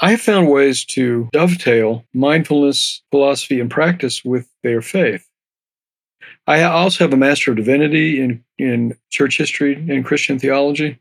I 0.00 0.10
have 0.10 0.20
found 0.20 0.50
ways 0.50 0.84
to 0.86 1.28
dovetail 1.32 2.04
mindfulness, 2.12 3.02
philosophy, 3.10 3.60
and 3.60 3.70
practice 3.70 4.24
with 4.24 4.48
their 4.62 4.82
faith. 4.82 5.28
I 6.46 6.62
also 6.64 7.04
have 7.04 7.12
a 7.12 7.16
Master 7.16 7.52
of 7.52 7.56
Divinity 7.56 8.20
in, 8.20 8.44
in 8.58 8.98
church 9.10 9.38
history 9.38 9.74
and 9.88 10.04
Christian 10.04 10.38
theology. 10.38 10.98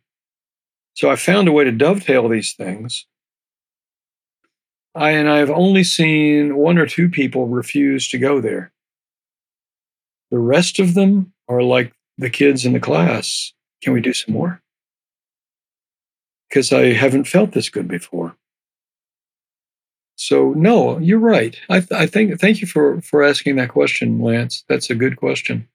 So 0.94 1.10
I 1.10 1.16
found 1.16 1.48
a 1.48 1.52
way 1.52 1.64
to 1.64 1.72
dovetail 1.72 2.30
these 2.30 2.54
things. 2.54 3.08
I, 4.96 5.12
and 5.12 5.28
I've 5.28 5.50
only 5.50 5.84
seen 5.84 6.56
one 6.56 6.78
or 6.78 6.86
two 6.86 7.10
people 7.10 7.48
refuse 7.48 8.08
to 8.10 8.20
go 8.20 8.40
there. 8.40 8.72
The 10.30 10.40
rest 10.40 10.80
of 10.80 10.94
them 10.94 11.34
are 11.50 11.64
like 11.64 11.94
the 12.18 12.30
kids 12.30 12.64
in 12.64 12.74
the 12.74 12.80
class. 12.80 13.54
Can 13.82 13.94
we 13.94 14.02
do 14.02 14.14
some 14.14 14.34
more? 14.34 14.62
Because 16.48 16.72
I 16.72 16.94
haven't 16.94 17.26
felt 17.26 17.54
this 17.54 17.70
good 17.70 17.88
before. 17.88 18.36
So 20.16 20.54
no, 20.54 21.00
you're 21.00 21.20
right. 21.20 21.58
I, 21.70 21.80
th- 21.80 21.92
I 21.92 22.06
think 22.06 22.40
thank 22.40 22.62
you 22.62 22.68
for 22.68 23.02
for 23.02 23.24
asking 23.24 23.56
that 23.56 23.70
question, 23.70 24.20
Lance. 24.22 24.64
That's 24.70 24.90
a 24.90 24.96
good 24.96 25.18
question. 25.18 25.68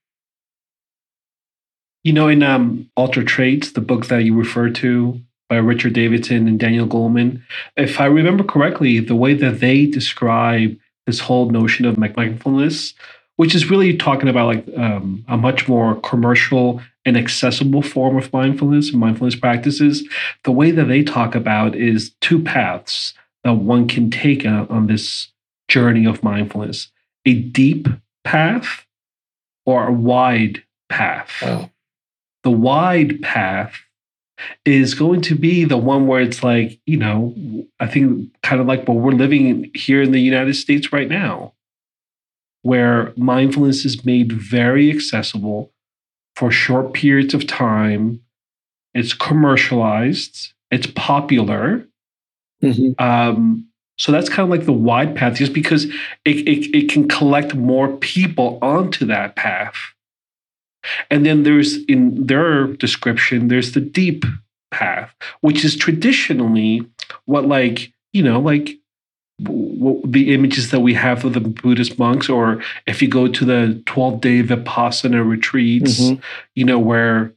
You 2.05 2.13
know, 2.13 2.29
in 2.29 2.43
um, 2.43 2.91
Altered 2.97 3.27
Traits, 3.27 3.73
the 3.73 3.81
book 3.81 4.07
that 4.07 4.25
you 4.25 4.35
refer 4.35 4.71
to 4.71 5.21
by 5.49 5.57
Richard 5.57 5.95
Davidson 5.95 6.47
and 6.47 6.61
Daniel 6.61 6.87
Goleman, 6.87 7.43
if 7.77 8.01
I 8.01 8.07
remember 8.07 8.45
correctly, 8.45 9.01
the 9.01 9.17
way 9.17 9.35
that 9.35 9.61
they 9.61 9.87
describe 9.87 10.77
this 11.07 11.21
whole 11.21 11.51
notion 11.51 11.87
of 11.87 11.99
mindfulness, 11.99 12.95
which 13.37 13.55
is 13.55 13.71
really 13.71 13.97
talking 13.97 14.29
about 14.29 14.47
like 14.47 14.69
um, 14.77 15.25
a 15.27 15.37
much 15.37 15.67
more 15.67 15.97
commercial 16.03 16.81
and 17.05 17.17
accessible 17.17 17.83
form 17.83 18.17
of 18.17 18.33
mindfulness 18.33 18.91
and 18.91 19.01
mindfulness 19.01 19.35
practices, 19.35 20.07
the 20.45 20.53
way 20.53 20.71
that 20.71 20.85
they 20.85 21.03
talk 21.03 21.35
about 21.35 21.75
is 21.75 22.13
two 22.21 22.43
paths 22.43 23.15
that 23.45 23.55
one 23.55 23.89
can 23.89 24.11
take 24.11 24.45
on, 24.45 24.67
on 24.69 24.87
this 24.87 25.33
journey 25.69 26.07
of 26.07 26.23
mindfulness 26.23 26.91
a 27.27 27.35
deep 27.35 27.89
path 28.25 28.87
or 29.67 29.89
a 29.89 29.93
wide 29.93 30.63
path. 30.89 31.31
Wow. 31.43 31.71
The 32.43 32.51
wide 32.51 33.21
path 33.21 33.75
is 34.65 34.95
going 34.95 35.21
to 35.23 35.35
be 35.35 35.65
the 35.65 35.77
one 35.77 36.07
where 36.07 36.21
it's 36.21 36.43
like, 36.43 36.81
you 36.87 36.97
know, 36.97 37.35
I 37.81 37.87
think 37.87 38.33
kind 38.43 38.61
of 38.61 38.67
like 38.67 38.87
what 38.87 38.99
we're 38.99 39.13
living 39.13 39.71
here 39.75 40.01
in 40.01 40.13
the 40.13 40.21
United 40.21 40.55
States 40.55 40.93
right 40.93 41.09
now, 41.09 41.55
where 42.63 43.13
mindfulness 43.17 43.85
is 43.85 44.05
made 44.05 44.33
very 44.33 44.91
accessible 44.91 45.73
for 46.37 46.51
short 46.51 46.95
periods 46.95 47.35
of 47.35 47.47
time. 47.47 48.23
It's 48.95 49.13
commercialized, 49.13 50.55
it's 50.71 50.87
popular, 50.87 51.88
Mm-hmm. 52.63 53.01
um, 53.03 53.65
so 53.97 54.13
that's 54.13 54.29
kind 54.29 54.41
of 54.45 54.51
like 54.51 54.65
the 54.67 54.73
wide 54.73 55.17
path, 55.17 55.37
just 55.37 55.53
because 55.53 55.85
it, 56.25 56.47
it, 56.49 56.77
it 56.77 56.89
can 56.91 57.09
collect 57.09 57.55
more 57.55 57.97
people 57.97 58.59
onto 58.63 59.05
that 59.07 59.35
path. 59.35 59.75
And 61.11 61.27
then 61.27 61.43
there's 61.43 61.85
in 61.87 62.27
their 62.27 62.69
description, 62.69 63.49
there's 63.49 63.73
the 63.73 63.81
deep 63.81 64.25
path, 64.71 65.13
which 65.41 65.65
is 65.65 65.77
traditionally 65.77 66.87
what, 67.25 67.47
like, 67.49 67.93
you 68.13 68.23
know, 68.23 68.39
like 68.41 68.77
the 69.41 70.33
images 70.35 70.71
that 70.71 70.81
we 70.81 70.95
have 70.95 71.25
of 71.25 71.33
the 71.35 71.41
Buddhist 71.41 71.99
monks, 71.99 72.29
or 72.29 72.63
if 72.87 73.01
you 73.03 73.09
go 73.09 73.29
to 73.29 73.45
the 73.45 73.81
12 73.87 74.21
day 74.21 74.43
Vipassana 74.43 75.27
retreats, 75.29 76.01
Mhm. 76.01 76.21
you 76.55 76.65
know, 76.65 76.79
where 76.79 77.33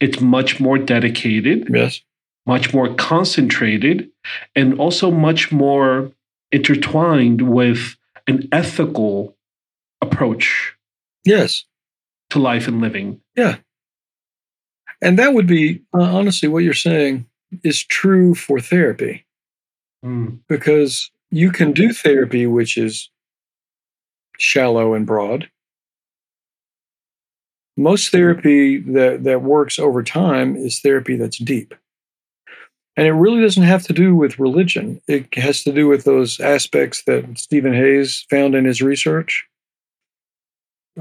it's 0.00 0.20
much 0.20 0.60
more 0.60 0.76
dedicated 0.78 1.66
Yes. 1.72 2.02
much 2.46 2.72
more 2.74 2.94
concentrated, 2.94 4.08
and 4.54 4.78
also 4.78 5.10
much 5.10 5.52
more 5.52 6.10
intertwined 6.52 7.42
with 7.42 7.96
an 8.26 8.48
ethical 8.52 9.36
approach 10.00 10.74
Yes. 11.24 11.64
to 12.30 12.38
life 12.38 12.68
and 12.68 12.80
living. 12.80 13.20
Yeah. 13.36 13.56
And 15.02 15.18
that 15.18 15.34
would 15.34 15.46
be 15.46 15.82
uh, 15.94 16.02
honestly 16.02 16.48
what 16.48 16.64
you're 16.64 16.74
saying 16.74 17.26
is 17.62 17.82
true 17.84 18.34
for 18.34 18.60
therapy 18.60 19.24
Mm. 20.04 20.40
because 20.48 21.10
you 21.30 21.50
can 21.50 21.72
do 21.72 21.92
therapy 21.92 22.46
which 22.46 22.76
is 22.78 23.10
shallow 24.38 24.94
and 24.94 25.06
broad. 25.06 25.50
Most 27.76 28.10
therapy 28.10 28.78
that, 28.78 29.24
that 29.24 29.42
works 29.42 29.78
over 29.78 30.02
time 30.02 30.54
is 30.56 30.80
therapy 30.80 31.16
that's 31.16 31.38
deep. 31.38 31.74
And 32.96 33.06
it 33.06 33.12
really 33.12 33.42
doesn't 33.42 33.62
have 33.62 33.82
to 33.84 33.92
do 33.92 34.14
with 34.14 34.38
religion. 34.38 35.02
It 35.06 35.34
has 35.34 35.62
to 35.64 35.72
do 35.72 35.86
with 35.86 36.04
those 36.04 36.40
aspects 36.40 37.02
that 37.04 37.38
Stephen 37.38 37.74
Hayes 37.74 38.24
found 38.30 38.54
in 38.54 38.64
his 38.64 38.80
research 38.80 39.46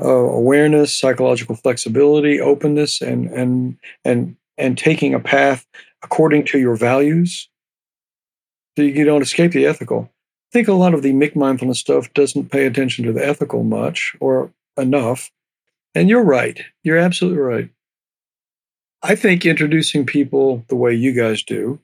uh, 0.02 0.10
awareness, 0.10 0.98
psychological 0.98 1.56
flexibility, 1.56 2.42
openness, 2.42 3.02
and, 3.02 3.30
and, 3.30 3.78
and, 4.04 4.36
and 4.58 4.78
taking 4.78 5.14
a 5.14 5.20
path 5.20 5.66
according 6.04 6.46
to 6.46 6.60
your 6.60 6.76
values. 6.76 7.48
So 8.78 8.84
you 8.84 9.06
don't 9.06 9.22
escape 9.22 9.54
the 9.54 9.66
ethical. 9.66 10.12
I 10.12 10.52
think 10.52 10.68
a 10.68 10.74
lot 10.74 10.94
of 10.94 11.02
the 11.02 11.14
McMindfulness 11.14 11.78
stuff 11.78 12.14
doesn't 12.14 12.52
pay 12.52 12.66
attention 12.66 13.06
to 13.06 13.14
the 13.14 13.26
ethical 13.26 13.64
much 13.64 14.16
or 14.20 14.52
enough. 14.78 15.32
And 15.94 16.10
you're 16.10 16.24
right. 16.24 16.62
You're 16.84 16.98
absolutely 16.98 17.40
right. 17.40 17.70
I 19.02 19.16
think 19.16 19.46
introducing 19.46 20.06
people 20.06 20.66
the 20.68 20.76
way 20.76 20.94
you 20.94 21.14
guys 21.14 21.42
do, 21.44 21.80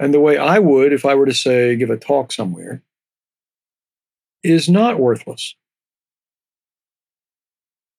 and 0.00 0.14
the 0.14 0.18
way 0.18 0.38
I 0.38 0.58
would 0.58 0.92
if 0.92 1.04
I 1.04 1.14
were 1.14 1.26
to 1.26 1.34
say, 1.34 1.76
give 1.76 1.90
a 1.90 1.96
talk 1.96 2.32
somewhere, 2.32 2.82
is 4.42 4.68
not 4.68 4.98
worthless. 4.98 5.54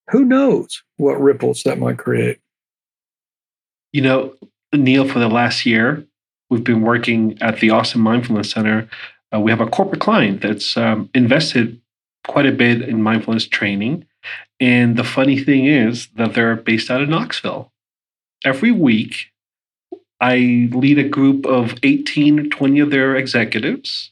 Who 0.10 0.26
knows 0.26 0.84
what 0.97 1.22
ripples 1.22 1.64
that 1.64 1.80
might 1.80 1.99
create? 1.99 2.39
You 3.93 4.02
know, 4.02 4.34
Neil, 4.74 5.08
for 5.08 5.20
the 5.20 5.30
last 5.30 5.66
year, 5.66 6.06
we've 6.49 6.64
been 6.64 6.82
working 6.82 7.38
at 7.39 7.60
the 7.60 7.70
Austin 7.70 8.02
Mindfulness 8.02 8.52
Center. 8.52 8.89
Uh, 9.34 9.39
we 9.39 9.52
have 9.52 9.62
a 9.62 9.68
corporate 9.68 10.02
client 10.02 10.41
that's 10.41 10.76
um, 10.76 11.10
invested 11.14 11.80
quite 12.28 12.47
a 12.47 12.52
bit 12.52 12.82
in 12.82 13.04
mindfulness 13.04 13.47
training. 13.47 14.06
And 14.60 14.97
the 14.97 15.04
funny 15.04 15.43
thing 15.43 15.66
is 15.66 16.08
that 16.16 16.34
they're 16.34 16.56
based 16.56 16.89
out 16.89 17.02
of 17.02 17.10
Knoxville. 17.10 17.72
Every 18.43 18.72
week, 18.72 19.28
I 20.22 20.69
lead 20.72 20.99
a 20.99 21.09
group 21.09 21.45
of 21.45 21.76
18 21.84 22.39
or 22.39 22.43
20 22.43 22.80
of 22.80 22.91
their 22.91 23.15
executives 23.15 24.11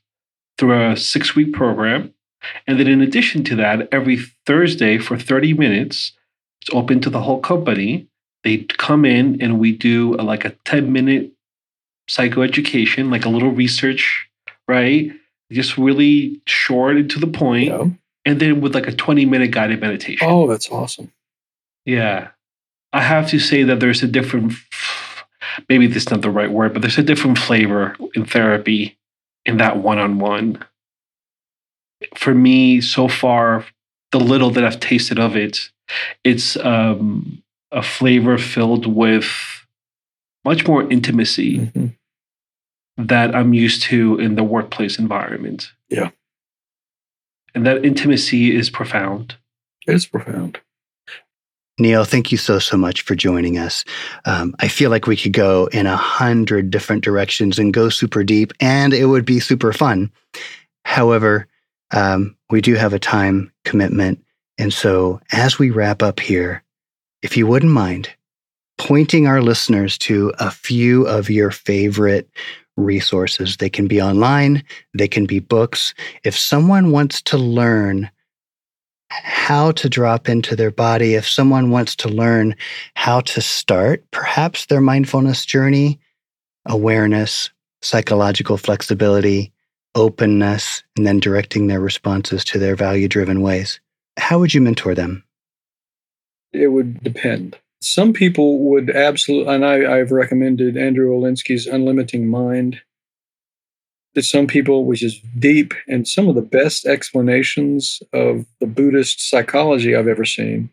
through 0.57 0.91
a 0.91 0.97
six 0.97 1.35
week 1.35 1.53
program. 1.53 2.13
And 2.65 2.79
then, 2.79 2.87
in 2.87 3.01
addition 3.01 3.43
to 3.45 3.55
that, 3.57 3.87
every 3.91 4.17
Thursday 4.45 4.97
for 4.97 5.17
30 5.17 5.53
minutes, 5.53 6.13
it's 6.61 6.73
open 6.73 6.99
to 7.01 7.09
the 7.09 7.21
whole 7.21 7.39
company. 7.39 8.07
They 8.43 8.59
come 8.59 9.05
in 9.05 9.41
and 9.41 9.59
we 9.59 9.71
do 9.71 10.15
a, 10.15 10.23
like 10.23 10.45
a 10.45 10.55
10 10.65 10.91
minute 10.91 11.31
psychoeducation, 12.09 13.11
like 13.11 13.25
a 13.25 13.29
little 13.29 13.51
research, 13.51 14.27
right? 14.67 15.11
Just 15.51 15.77
really 15.77 16.41
short 16.45 16.95
and 16.95 17.09
to 17.11 17.19
the 17.19 17.27
point. 17.27 17.67
Yeah. 17.67 17.87
And 18.25 18.39
then 18.39 18.61
with 18.61 18.73
like 18.73 18.87
a 18.87 18.93
20 18.93 19.25
minute 19.25 19.51
guided 19.51 19.81
meditation. 19.81 20.27
Oh, 20.29 20.47
that's 20.47 20.69
awesome. 20.69 21.11
Yeah. 21.85 22.29
I 22.91 23.01
have 23.01 23.29
to 23.29 23.39
say 23.39 23.63
that 23.63 23.79
there's 23.79 24.01
a 24.01 24.07
different, 24.07 24.53
maybe 25.67 25.87
this 25.87 26.03
is 26.03 26.11
not 26.11 26.21
the 26.21 26.31
right 26.31 26.51
word, 26.51 26.73
but 26.73 26.81
there's 26.81 26.97
a 26.97 27.03
different 27.03 27.37
flavor 27.37 27.95
in 28.13 28.25
therapy 28.25 28.97
in 29.45 29.57
that 29.57 29.77
one 29.77 29.99
on 29.99 30.19
one. 30.19 30.63
For 32.15 32.33
me, 32.33 32.81
so 32.81 33.07
far, 33.07 33.65
the 34.11 34.19
little 34.19 34.51
that 34.51 34.63
I've 34.63 34.79
tasted 34.79 35.19
of 35.19 35.35
it, 35.35 35.69
it's 36.23 36.55
um, 36.57 37.43
a 37.71 37.81
flavor 37.81 38.37
filled 38.37 38.85
with 38.85 39.27
much 40.45 40.67
more 40.67 40.89
intimacy 40.89 41.65
hmm 41.65 41.87
that 42.99 43.33
I'm 43.33 43.53
used 43.53 43.83
to 43.83 44.19
in 44.19 44.35
the 44.35 44.43
workplace 44.43 44.99
environment. 44.99 45.71
Yeah. 45.89 46.09
And 47.55 47.65
that 47.65 47.85
intimacy 47.85 48.53
is 48.53 48.69
profound. 48.69 49.37
It's 49.87 50.05
profound. 50.05 50.59
Neil, 51.79 52.03
thank 52.03 52.31
you 52.31 52.37
so, 52.37 52.59
so 52.59 52.75
much 52.75 53.01
for 53.01 53.15
joining 53.15 53.57
us. 53.57 53.85
Um, 54.25 54.53
I 54.59 54.67
feel 54.67 54.89
like 54.89 55.07
we 55.07 55.15
could 55.15 55.33
go 55.33 55.67
in 55.67 55.85
a 55.85 55.95
hundred 55.95 56.69
different 56.69 57.03
directions 57.03 57.57
and 57.57 57.73
go 57.73 57.87
super 57.87 58.23
deep, 58.23 58.51
and 58.59 58.93
it 58.93 59.05
would 59.05 59.25
be 59.25 59.39
super 59.39 59.71
fun. 59.71 60.11
However, 60.83 61.47
um, 61.91 62.35
we 62.49 62.59
do 62.61 62.75
have 62.75 62.93
a 62.93 62.99
time 62.99 63.51
commitment. 63.63 64.23
And 64.57 64.73
so, 64.73 65.21
as 65.31 65.57
we 65.57 65.69
wrap 65.69 66.03
up 66.03 66.19
here, 66.19 66.63
if 67.21 67.37
you 67.37 67.47
wouldn't 67.47 67.71
mind 67.71 68.09
pointing 68.77 69.27
our 69.27 69.41
listeners 69.41 69.97
to 69.99 70.33
a 70.39 70.51
few 70.51 71.05
of 71.07 71.29
your 71.29 71.51
favorite 71.51 72.29
resources, 72.75 73.57
they 73.57 73.69
can 73.69 73.87
be 73.87 74.01
online, 74.01 74.63
they 74.93 75.07
can 75.07 75.25
be 75.25 75.39
books. 75.39 75.93
If 76.23 76.37
someone 76.37 76.91
wants 76.91 77.21
to 77.23 77.37
learn 77.37 78.09
how 79.09 79.71
to 79.71 79.89
drop 79.89 80.29
into 80.29 80.55
their 80.55 80.71
body, 80.71 81.15
if 81.15 81.27
someone 81.27 81.71
wants 81.71 81.95
to 81.97 82.09
learn 82.09 82.55
how 82.95 83.21
to 83.21 83.41
start 83.41 84.03
perhaps 84.11 84.67
their 84.67 84.81
mindfulness 84.81 85.45
journey, 85.45 85.99
awareness, 86.65 87.49
psychological 87.81 88.57
flexibility, 88.57 89.51
openness, 89.95 90.83
and 90.95 91.05
then 91.05 91.19
directing 91.19 91.67
their 91.67 91.79
responses 91.79 92.43
to 92.45 92.59
their 92.59 92.75
value 92.75 93.07
driven 93.07 93.41
ways, 93.41 93.79
how 94.17 94.39
would 94.39 94.53
you 94.53 94.61
mentor 94.61 94.93
them? 94.93 95.23
It 96.53 96.67
would 96.67 97.03
depend. 97.03 97.57
Some 97.81 98.13
people 98.13 98.59
would 98.69 98.89
absolutely, 98.89 99.53
and 99.53 99.65
I, 99.65 99.99
I've 99.99 100.11
recommended 100.11 100.77
Andrew 100.77 101.11
Olendzki's 101.11 101.65
Unlimiting 101.65 102.25
Mind 102.25 102.81
to 104.15 104.23
some 104.23 104.47
people, 104.47 104.85
which 104.85 105.03
is 105.03 105.19
deep 105.37 105.73
and 105.87 106.07
some 106.07 106.27
of 106.27 106.35
the 106.35 106.41
best 106.41 106.85
explanations 106.85 108.01
of 108.13 108.45
the 108.59 108.67
Buddhist 108.67 109.29
psychology 109.29 109.95
I've 109.95 110.07
ever 110.07 110.25
seen. 110.25 110.69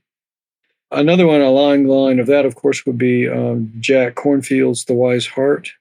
Another 0.91 1.27
one 1.27 1.41
along 1.41 1.85
the 1.85 1.93
line 1.93 2.21
of 2.21 2.27
that, 2.29 2.47
of 2.47 2.55
course, 2.55 2.87
would 2.87 2.99
be 2.99 3.29
um, 3.29 3.73
Jack 3.81 4.15
Kornfield's 4.15 4.85
The 4.85 4.95
Wise 4.95 5.27
Heart. 5.27 5.73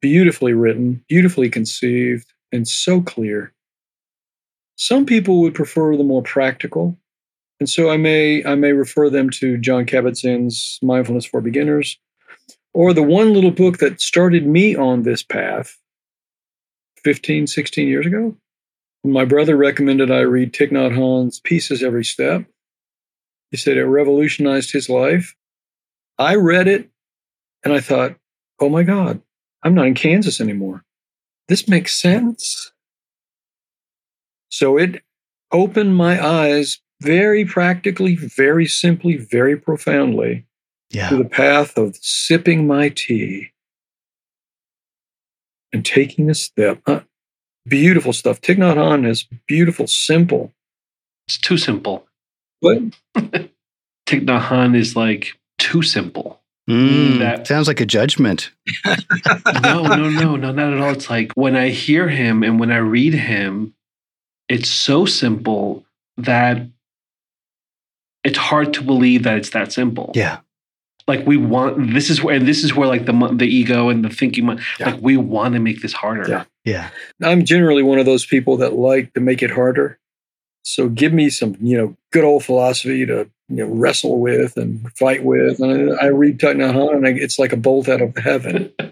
Beautifully 0.00 0.52
written, 0.52 1.04
beautifully 1.08 1.48
conceived, 1.48 2.32
and 2.50 2.66
so 2.66 3.00
clear. 3.00 3.52
Some 4.76 5.06
people 5.06 5.40
would 5.40 5.54
prefer 5.54 5.96
the 5.96 6.04
more 6.04 6.22
practical, 6.22 6.98
and 7.60 7.68
so 7.68 7.90
I 7.90 7.96
may 7.96 8.44
I 8.44 8.56
may 8.56 8.72
refer 8.72 9.10
them 9.10 9.30
to 9.30 9.58
Jon 9.58 9.86
Kabat-Zinn's 9.86 10.80
Mindfulness 10.82 11.24
for 11.24 11.40
Beginners, 11.40 11.98
or 12.74 12.92
the 12.92 13.02
one 13.02 13.32
little 13.32 13.52
book 13.52 13.78
that 13.78 14.00
started 14.00 14.44
me 14.44 14.74
on 14.74 15.02
this 15.02 15.22
path 15.22 15.78
15, 17.04 17.46
16 17.46 17.88
years 17.88 18.06
ago. 18.06 18.36
My 19.04 19.24
brother 19.24 19.56
recommended 19.56 20.10
I 20.10 20.20
read 20.20 20.52
Thich 20.52 20.70
Nhat 20.70 20.94
Hanh's 20.96 21.40
Peace 21.40 21.70
Is 21.70 21.82
Every 21.82 22.04
Step. 22.04 22.44
He 23.50 23.56
said 23.56 23.76
it 23.76 23.84
revolutionized 23.84 24.72
his 24.72 24.88
life. 24.88 25.34
I 26.18 26.36
read 26.36 26.68
it 26.68 26.88
and 27.64 27.72
I 27.74 27.80
thought, 27.80 28.16
oh 28.60 28.68
my 28.68 28.82
God, 28.84 29.20
I'm 29.62 29.74
not 29.74 29.86
in 29.86 29.94
Kansas 29.94 30.40
anymore. 30.40 30.84
This 31.48 31.66
makes 31.68 32.00
sense. 32.00 32.72
So 34.48 34.78
it 34.78 35.02
opened 35.50 35.96
my 35.96 36.24
eyes 36.24 36.80
very 37.00 37.44
practically, 37.44 38.14
very 38.14 38.66
simply, 38.66 39.16
very 39.16 39.56
profoundly 39.56 40.46
Yeah. 40.90 41.08
to 41.08 41.16
the 41.16 41.24
path 41.28 41.76
of 41.76 41.96
sipping 42.00 42.66
my 42.66 42.88
tea 42.90 43.50
and 45.72 45.84
taking 45.84 46.30
a 46.30 46.34
step. 46.34 46.80
Uh, 46.86 47.00
beautiful 47.66 48.12
stuff. 48.12 48.40
Thich 48.40 48.56
Nhat 48.56 48.76
Hanh 48.76 49.06
is 49.08 49.26
beautiful, 49.46 49.86
simple, 49.86 50.52
It's 51.28 51.38
too 51.38 51.56
simple. 51.58 52.06
but 52.60 52.78
Thich 53.16 53.48
Nhat 54.26 54.42
Hanh 54.48 54.76
is 54.76 54.96
like 54.96 55.38
too 55.58 55.82
simple. 55.82 56.40
Mm, 56.70 57.18
that- 57.18 57.46
sounds 57.46 57.66
like 57.66 57.80
a 57.80 57.86
judgment. 57.86 58.50
no, 58.86 59.82
no, 59.82 60.08
no, 60.08 60.36
no, 60.36 60.52
not 60.52 60.72
at 60.72 60.80
all. 60.80 60.92
It's 60.92 61.10
like 61.10 61.32
when 61.34 61.56
I 61.56 61.70
hear 61.70 62.08
him 62.08 62.42
and 62.42 62.60
when 62.60 62.70
I 62.70 62.76
read 62.78 63.14
him, 63.14 63.74
it's 64.48 64.68
so 64.68 65.04
simple 65.04 65.84
that 66.16 66.66
it's 68.22 68.38
hard 68.38 68.72
to 68.74 68.82
believe 68.82 69.24
that 69.24 69.38
it's 69.38 69.50
that 69.50 69.72
simple. 69.72 70.12
Yeah. 70.14 70.38
Like 71.08 71.26
we 71.26 71.36
want 71.36 71.92
this 71.92 72.10
is 72.10 72.22
where 72.22 72.34
and 72.36 72.46
this 72.46 72.62
is 72.62 72.74
where 72.74 72.88
like 72.88 73.06
the 73.06 73.12
the 73.34 73.46
ego 73.46 73.88
and 73.88 74.04
the 74.04 74.08
thinking 74.08 74.46
mind, 74.46 74.60
Yeah. 74.78 74.90
like 74.92 75.00
we 75.02 75.16
want 75.16 75.54
to 75.54 75.60
make 75.60 75.82
this 75.82 75.92
harder. 75.92 76.28
Yeah. 76.28 76.44
Yeah. 76.64 76.90
I'm 77.22 77.44
generally 77.44 77.82
one 77.82 77.98
of 77.98 78.06
those 78.06 78.24
people 78.24 78.56
that 78.58 78.74
like 78.74 79.12
to 79.14 79.20
make 79.20 79.42
it 79.42 79.50
harder. 79.50 79.98
So 80.64 80.88
give 80.88 81.12
me 81.12 81.28
some, 81.28 81.56
you 81.60 81.76
know, 81.76 81.96
good 82.12 82.24
old 82.24 82.44
philosophy 82.44 83.04
to 83.06 83.28
you 83.48 83.56
know 83.56 83.66
wrestle 83.66 84.20
with 84.20 84.56
and 84.56 84.90
fight 84.96 85.24
with. 85.24 85.58
And 85.60 85.98
I 86.00 86.06
read 86.06 86.38
Thich 86.38 86.54
Nhat 86.56 86.94
and 86.96 87.06
I, 87.06 87.10
it's 87.10 87.38
like 87.38 87.52
a 87.52 87.56
bolt 87.56 87.88
out 87.88 88.00
of 88.00 88.16
heaven. 88.16 88.72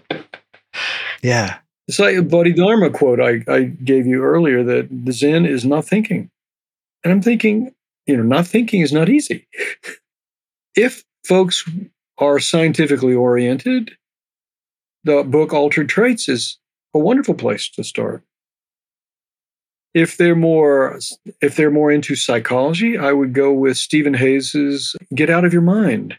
Yeah. 1.21 1.57
It's 1.87 1.99
like 1.99 2.15
a 2.15 2.21
Bodhidharma 2.21 2.89
quote 2.91 3.19
I, 3.19 3.43
I 3.47 3.63
gave 3.63 4.07
you 4.07 4.23
earlier 4.23 4.63
that 4.63 4.87
the 4.89 5.11
Zen 5.11 5.45
is 5.45 5.65
not 5.65 5.85
thinking. 5.85 6.29
And 7.03 7.11
I'm 7.11 7.21
thinking, 7.21 7.73
you 8.05 8.17
know, 8.17 8.23
not 8.23 8.47
thinking 8.47 8.81
is 8.81 8.93
not 8.93 9.09
easy. 9.09 9.47
if 10.75 11.03
folks 11.25 11.67
are 12.21 12.39
scientifically 12.39 13.15
oriented, 13.15 13.91
the 15.03 15.23
book 15.23 15.51
Altered 15.51 15.89
Traits 15.89 16.29
is 16.29 16.59
a 16.93 16.99
wonderful 16.99 17.33
place 17.33 17.69
to 17.71 17.83
start. 17.83 18.23
If 19.93 20.15
they're 20.15 20.35
more 20.35 20.99
if 21.41 21.55
they're 21.55 21.71
more 21.71 21.91
into 21.91 22.15
psychology, 22.15 22.97
I 22.97 23.11
would 23.11 23.33
go 23.33 23.51
with 23.51 23.75
Stephen 23.75 24.13
Hayes's 24.13 24.95
Get 25.13 25.29
Out 25.29 25.43
of 25.43 25.51
Your 25.51 25.63
Mind. 25.63 26.17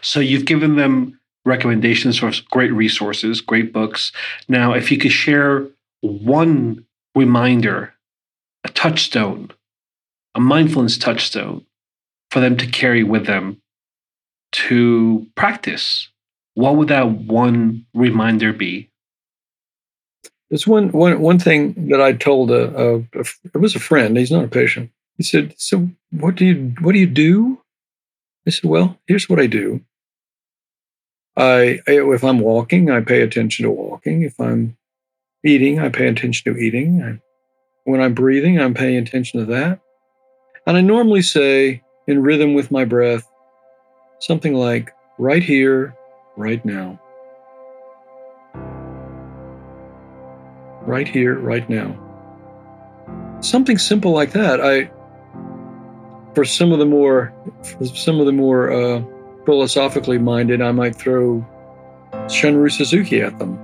So 0.00 0.18
you've 0.18 0.46
given 0.46 0.76
them 0.76 1.20
recommendations 1.44 2.18
for 2.18 2.32
great 2.50 2.72
resources, 2.72 3.40
great 3.40 3.72
books. 3.72 4.10
Now, 4.48 4.72
if 4.72 4.90
you 4.90 4.98
could 4.98 5.12
share 5.12 5.68
one 6.00 6.84
reminder, 7.14 7.94
a 8.64 8.68
touchstone, 8.68 9.50
a 10.34 10.40
mindfulness 10.40 10.98
touchstone 10.98 11.64
for 12.30 12.40
them 12.40 12.56
to 12.56 12.66
carry 12.66 13.02
with 13.02 13.26
them 13.26 13.60
to 14.52 15.26
practice, 15.34 16.08
what 16.54 16.76
would 16.76 16.88
that 16.88 17.10
one 17.10 17.86
reminder 17.94 18.52
be? 18.52 18.90
There's 20.50 20.66
one, 20.66 20.90
one, 20.92 21.20
one 21.20 21.38
thing 21.38 21.88
that 21.88 22.00
I 22.00 22.14
told 22.14 22.50
a, 22.50 22.74
a, 22.74 22.96
a, 22.98 23.24
it 23.54 23.58
was 23.58 23.74
a 23.74 23.80
friend. 23.80 24.16
He's 24.16 24.30
not 24.30 24.44
a 24.44 24.48
patient. 24.48 24.90
He 25.18 25.22
said, 25.22 25.54
"So 25.58 25.90
what 26.10 26.36
do 26.36 26.46
you 26.46 26.74
what 26.80 26.92
do 26.92 26.98
you 26.98 27.06
do?" 27.06 27.60
I 28.46 28.50
said, 28.50 28.70
"Well, 28.70 28.98
here's 29.06 29.28
what 29.28 29.40
I 29.40 29.46
do. 29.46 29.82
I, 31.36 31.80
if 31.86 32.24
I'm 32.24 32.40
walking, 32.40 32.90
I 32.90 33.00
pay 33.00 33.22
attention 33.22 33.64
to 33.64 33.70
walking. 33.70 34.22
If 34.22 34.40
I'm 34.40 34.76
eating, 35.44 35.78
I 35.78 35.88
pay 35.88 36.08
attention 36.08 36.52
to 36.52 36.58
eating. 36.58 37.02
I, 37.02 37.20
when 37.84 38.00
I'm 38.00 38.14
breathing, 38.14 38.60
I'm 38.60 38.74
paying 38.74 38.96
attention 38.96 39.40
to 39.40 39.46
that. 39.46 39.80
And 40.66 40.76
I 40.76 40.80
normally 40.80 41.22
say, 41.22 41.82
in 42.08 42.22
rhythm 42.22 42.54
with 42.54 42.70
my 42.70 42.84
breath, 42.84 43.30
something 44.18 44.54
like, 44.54 44.92
right 45.18 45.42
here, 45.42 45.94
right 46.36 46.64
now. 46.64 47.00
Right 50.82 51.06
here, 51.06 51.38
right 51.38 51.68
now. 51.68 51.96
Something 53.40 53.78
simple 53.78 54.10
like 54.10 54.32
that. 54.32 54.60
I, 54.60 54.90
for 56.34 56.44
some 56.44 56.72
of 56.72 56.78
the 56.78 56.86
more, 56.86 57.32
some 57.94 58.18
of 58.20 58.26
the 58.26 58.32
more 58.32 58.72
uh, 58.72 59.02
philosophically 59.44 60.18
minded, 60.18 60.62
I 60.62 60.72
might 60.72 60.96
throw 60.96 61.46
Shunryu 62.12 62.72
Suzuki 62.72 63.20
at 63.20 63.38
them. 63.38 63.58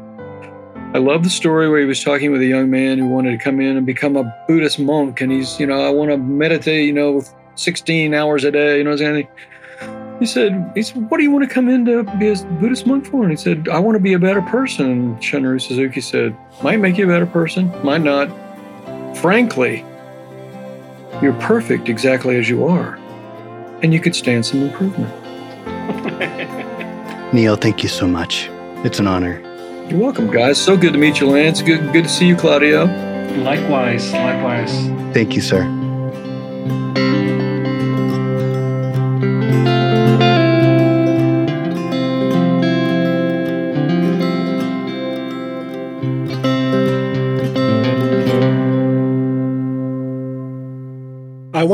I 0.95 0.99
love 0.99 1.25
the 1.25 1.31
story 1.31 1.69
where 1.69 1.81
he 1.81 1.87
was 1.87 2.05
talking 2.05 2.31
with 2.31 2.41
a 2.41 2.47
young 2.47 2.71
man 2.71 2.99
who 2.99 3.09
wanted 3.09 3.33
to 3.37 3.43
come 3.43 3.59
in 3.59 3.77
and 3.77 3.85
become 3.85 4.17
a 4.17 4.45
Buddhist 4.47 4.79
monk, 4.79 5.21
and 5.21 5.33
he's, 5.33 5.59
you 5.59 5.67
know, 5.67 5.81
I 5.81 5.91
want 5.91 6.11
to 6.11 6.19
meditate, 6.19 6.87
you 6.87 6.93
know, 6.93 7.23
16 7.57 8.15
hours 8.15 8.45
a 8.45 8.51
day, 8.51 8.79
you 8.79 8.85
know, 8.85 8.93
anything. 8.93 9.29
He 10.21 10.27
said, 10.27 10.73
he 10.75 10.83
said, 10.83 11.11
what 11.11 11.19
do 11.19 11.25
you 11.25 11.31
want 11.31 11.49
to 11.49 11.53
come 11.53 11.69
in 11.69 11.85
to 11.87 12.05
be 12.19 12.29
a 12.29 12.37
Buddhist 12.37 12.87
monk 12.87 13.07
for? 13.07 13.23
And 13.23 13.33
he 13.33 13.37
said, 13.37 13.69
I 13.69 13.81
want 13.81 13.97
to 13.97 14.01
be 14.01 14.13
a 14.13 14.19
better 14.19 14.43
person. 14.43 14.91
And 14.91 15.17
Shunryu 15.19 15.61
Suzuki 15.61 16.01
said, 16.01 16.37
might 16.63 16.79
make 16.79 16.97
you 16.97 17.05
a 17.05 17.09
better 17.09 17.27
person, 17.27 17.71
might 17.85 18.03
not. 18.03 18.29
Frankly, 19.19 19.85
you're 21.21 21.33
perfect 21.35 21.89
exactly 21.89 22.37
as 22.37 22.49
you 22.49 22.65
are, 22.67 22.97
and 23.83 23.93
you 23.93 24.01
could 24.01 24.15
stand 24.15 24.47
some 24.47 24.63
improvement. 24.63 25.13
Neil, 27.35 27.57
thank 27.57 27.83
you 27.83 27.89
so 27.89 28.07
much. 28.07 28.49
It's 28.85 29.01
an 29.01 29.09
honor. 29.09 29.41
You're 29.89 30.01
welcome, 30.01 30.31
guys. 30.31 30.61
So 30.61 30.77
good 30.77 30.93
to 30.93 30.99
meet 30.99 31.21
you, 31.21 31.29
Lance. 31.29 31.61
Good, 31.61 31.93
good 31.93 32.05
to 32.05 32.11
see 32.11 32.27
you, 32.27 32.37
Claudio. 32.37 32.85
Likewise, 33.43 34.13
likewise. 34.13 34.73
Thank 35.13 35.35
you, 35.35 35.43
sir. 35.43 35.65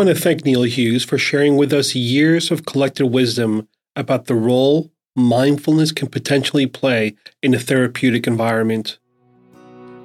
Want 0.00 0.16
to 0.16 0.22
thank 0.22 0.46
Neil 0.46 0.62
Hughes 0.62 1.04
for 1.04 1.18
sharing 1.18 1.58
with 1.58 1.74
us 1.74 1.94
years 1.94 2.50
of 2.50 2.64
collected 2.64 3.04
wisdom 3.04 3.68
about 3.94 4.24
the 4.24 4.34
role 4.34 4.90
mindfulness 5.14 5.92
can 5.92 6.08
potentially 6.08 6.64
play 6.64 7.14
in 7.42 7.52
a 7.52 7.58
therapeutic 7.58 8.26
environment. 8.26 8.98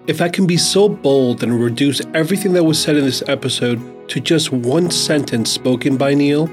If 0.06 0.20
I 0.20 0.28
can 0.28 0.46
be 0.46 0.58
so 0.58 0.90
bold 0.90 1.42
and 1.44 1.64
reduce 1.64 2.02
everything 2.14 2.52
that 2.54 2.66
was 2.66 2.78
said 2.78 2.98
in 2.98 3.06
this 3.06 3.24
episode 3.30 4.10
to 4.10 4.20
just 4.20 4.52
one 4.52 4.92
sentence 4.92 5.50
spoken 5.50 5.96
by 5.96 6.14
Neil, 6.14 6.50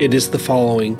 it 0.00 0.12
is 0.12 0.30
the 0.30 0.40
following 0.40 0.96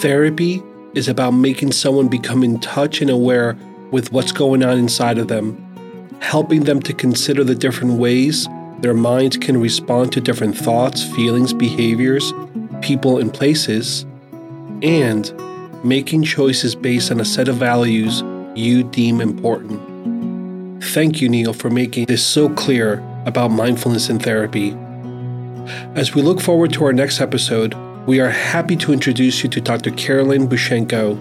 Therapy 0.00 0.62
is 0.94 1.08
about 1.08 1.32
making 1.32 1.72
someone 1.72 2.06
become 2.06 2.44
in 2.44 2.60
touch 2.60 3.00
and 3.00 3.10
aware 3.10 3.58
with 3.90 4.12
what's 4.12 4.30
going 4.30 4.62
on 4.62 4.78
inside 4.78 5.18
of 5.18 5.26
them, 5.26 5.58
helping 6.20 6.62
them 6.62 6.80
to 6.82 6.92
consider 6.92 7.42
the 7.42 7.56
different 7.56 7.94
ways 7.94 8.46
their 8.80 8.94
minds 8.94 9.36
can 9.36 9.60
respond 9.60 10.12
to 10.12 10.20
different 10.20 10.56
thoughts, 10.56 11.02
feelings, 11.02 11.52
behaviors, 11.52 12.32
people, 12.80 13.18
and 13.18 13.32
places, 13.32 14.06
and 14.82 15.32
making 15.84 16.22
choices 16.22 16.74
based 16.74 17.10
on 17.10 17.20
a 17.20 17.24
set 17.24 17.48
of 17.48 17.56
values 17.56 18.22
you 18.54 18.82
deem 18.82 19.20
important. 19.20 19.80
Thank 20.82 21.20
you, 21.20 21.28
Neil, 21.28 21.52
for 21.52 21.70
making 21.70 22.06
this 22.06 22.26
so 22.26 22.48
clear 22.48 23.04
about 23.26 23.48
mindfulness 23.48 24.08
in 24.08 24.18
therapy. 24.18 24.76
As 25.94 26.14
we 26.14 26.22
look 26.22 26.40
forward 26.40 26.72
to 26.72 26.84
our 26.84 26.92
next 26.92 27.20
episode, 27.20 27.74
we 28.06 28.18
are 28.18 28.30
happy 28.30 28.76
to 28.76 28.92
introduce 28.92 29.42
you 29.42 29.50
to 29.50 29.60
Dr. 29.60 29.90
Carolyn 29.90 30.48
Bushenko, 30.48 31.18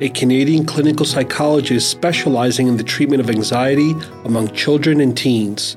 a 0.00 0.08
Canadian 0.08 0.64
clinical 0.64 1.04
psychologist 1.04 1.90
specializing 1.90 2.68
in 2.68 2.78
the 2.78 2.82
treatment 2.82 3.20
of 3.20 3.28
anxiety 3.28 3.94
among 4.24 4.48
children 4.54 5.00
and 5.00 5.14
teens. 5.16 5.76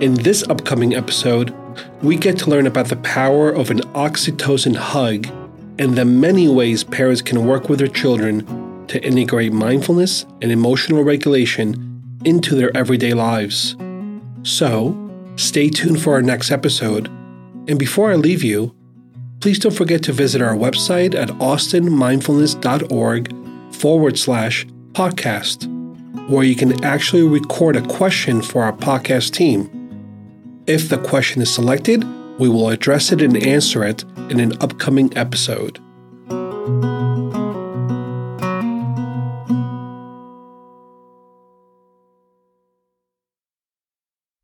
In 0.00 0.14
this 0.14 0.42
upcoming 0.48 0.94
episode, 0.94 1.54
we 2.02 2.16
get 2.16 2.38
to 2.38 2.50
learn 2.50 2.66
about 2.66 2.88
the 2.88 2.96
power 2.96 3.50
of 3.50 3.70
an 3.70 3.80
oxytocin 3.94 4.76
hug 4.76 5.26
and 5.78 5.96
the 5.96 6.04
many 6.04 6.48
ways 6.48 6.84
parents 6.84 7.22
can 7.22 7.46
work 7.46 7.68
with 7.68 7.78
their 7.78 7.88
children 7.88 8.86
to 8.88 9.02
integrate 9.04 9.52
mindfulness 9.52 10.26
and 10.42 10.50
emotional 10.50 11.04
regulation 11.04 11.84
into 12.24 12.54
their 12.54 12.76
everyday 12.76 13.14
lives. 13.14 13.76
So, 14.42 14.96
stay 15.36 15.68
tuned 15.68 16.02
for 16.02 16.14
our 16.14 16.22
next 16.22 16.50
episode. 16.50 17.06
And 17.68 17.78
before 17.78 18.10
I 18.10 18.16
leave 18.16 18.42
you, 18.42 18.74
please 19.40 19.58
don't 19.58 19.74
forget 19.74 20.02
to 20.04 20.12
visit 20.12 20.40
our 20.42 20.54
website 20.54 21.14
at 21.14 21.28
austinmindfulness.org 21.28 23.74
forward 23.74 24.18
slash 24.18 24.66
podcast, 24.92 25.77
where 26.28 26.44
you 26.44 26.54
can 26.54 26.84
actually 26.84 27.22
record 27.22 27.74
a 27.74 27.82
question 27.88 28.42
for 28.42 28.62
our 28.62 28.72
podcast 28.72 29.32
team. 29.32 29.70
If 30.66 30.90
the 30.90 30.98
question 30.98 31.40
is 31.40 31.52
selected, 31.52 32.04
we 32.38 32.48
will 32.48 32.68
address 32.68 33.10
it 33.10 33.22
and 33.22 33.36
answer 33.36 33.82
it 33.82 34.04
in 34.30 34.38
an 34.38 34.52
upcoming 34.60 35.16
episode. 35.16 35.80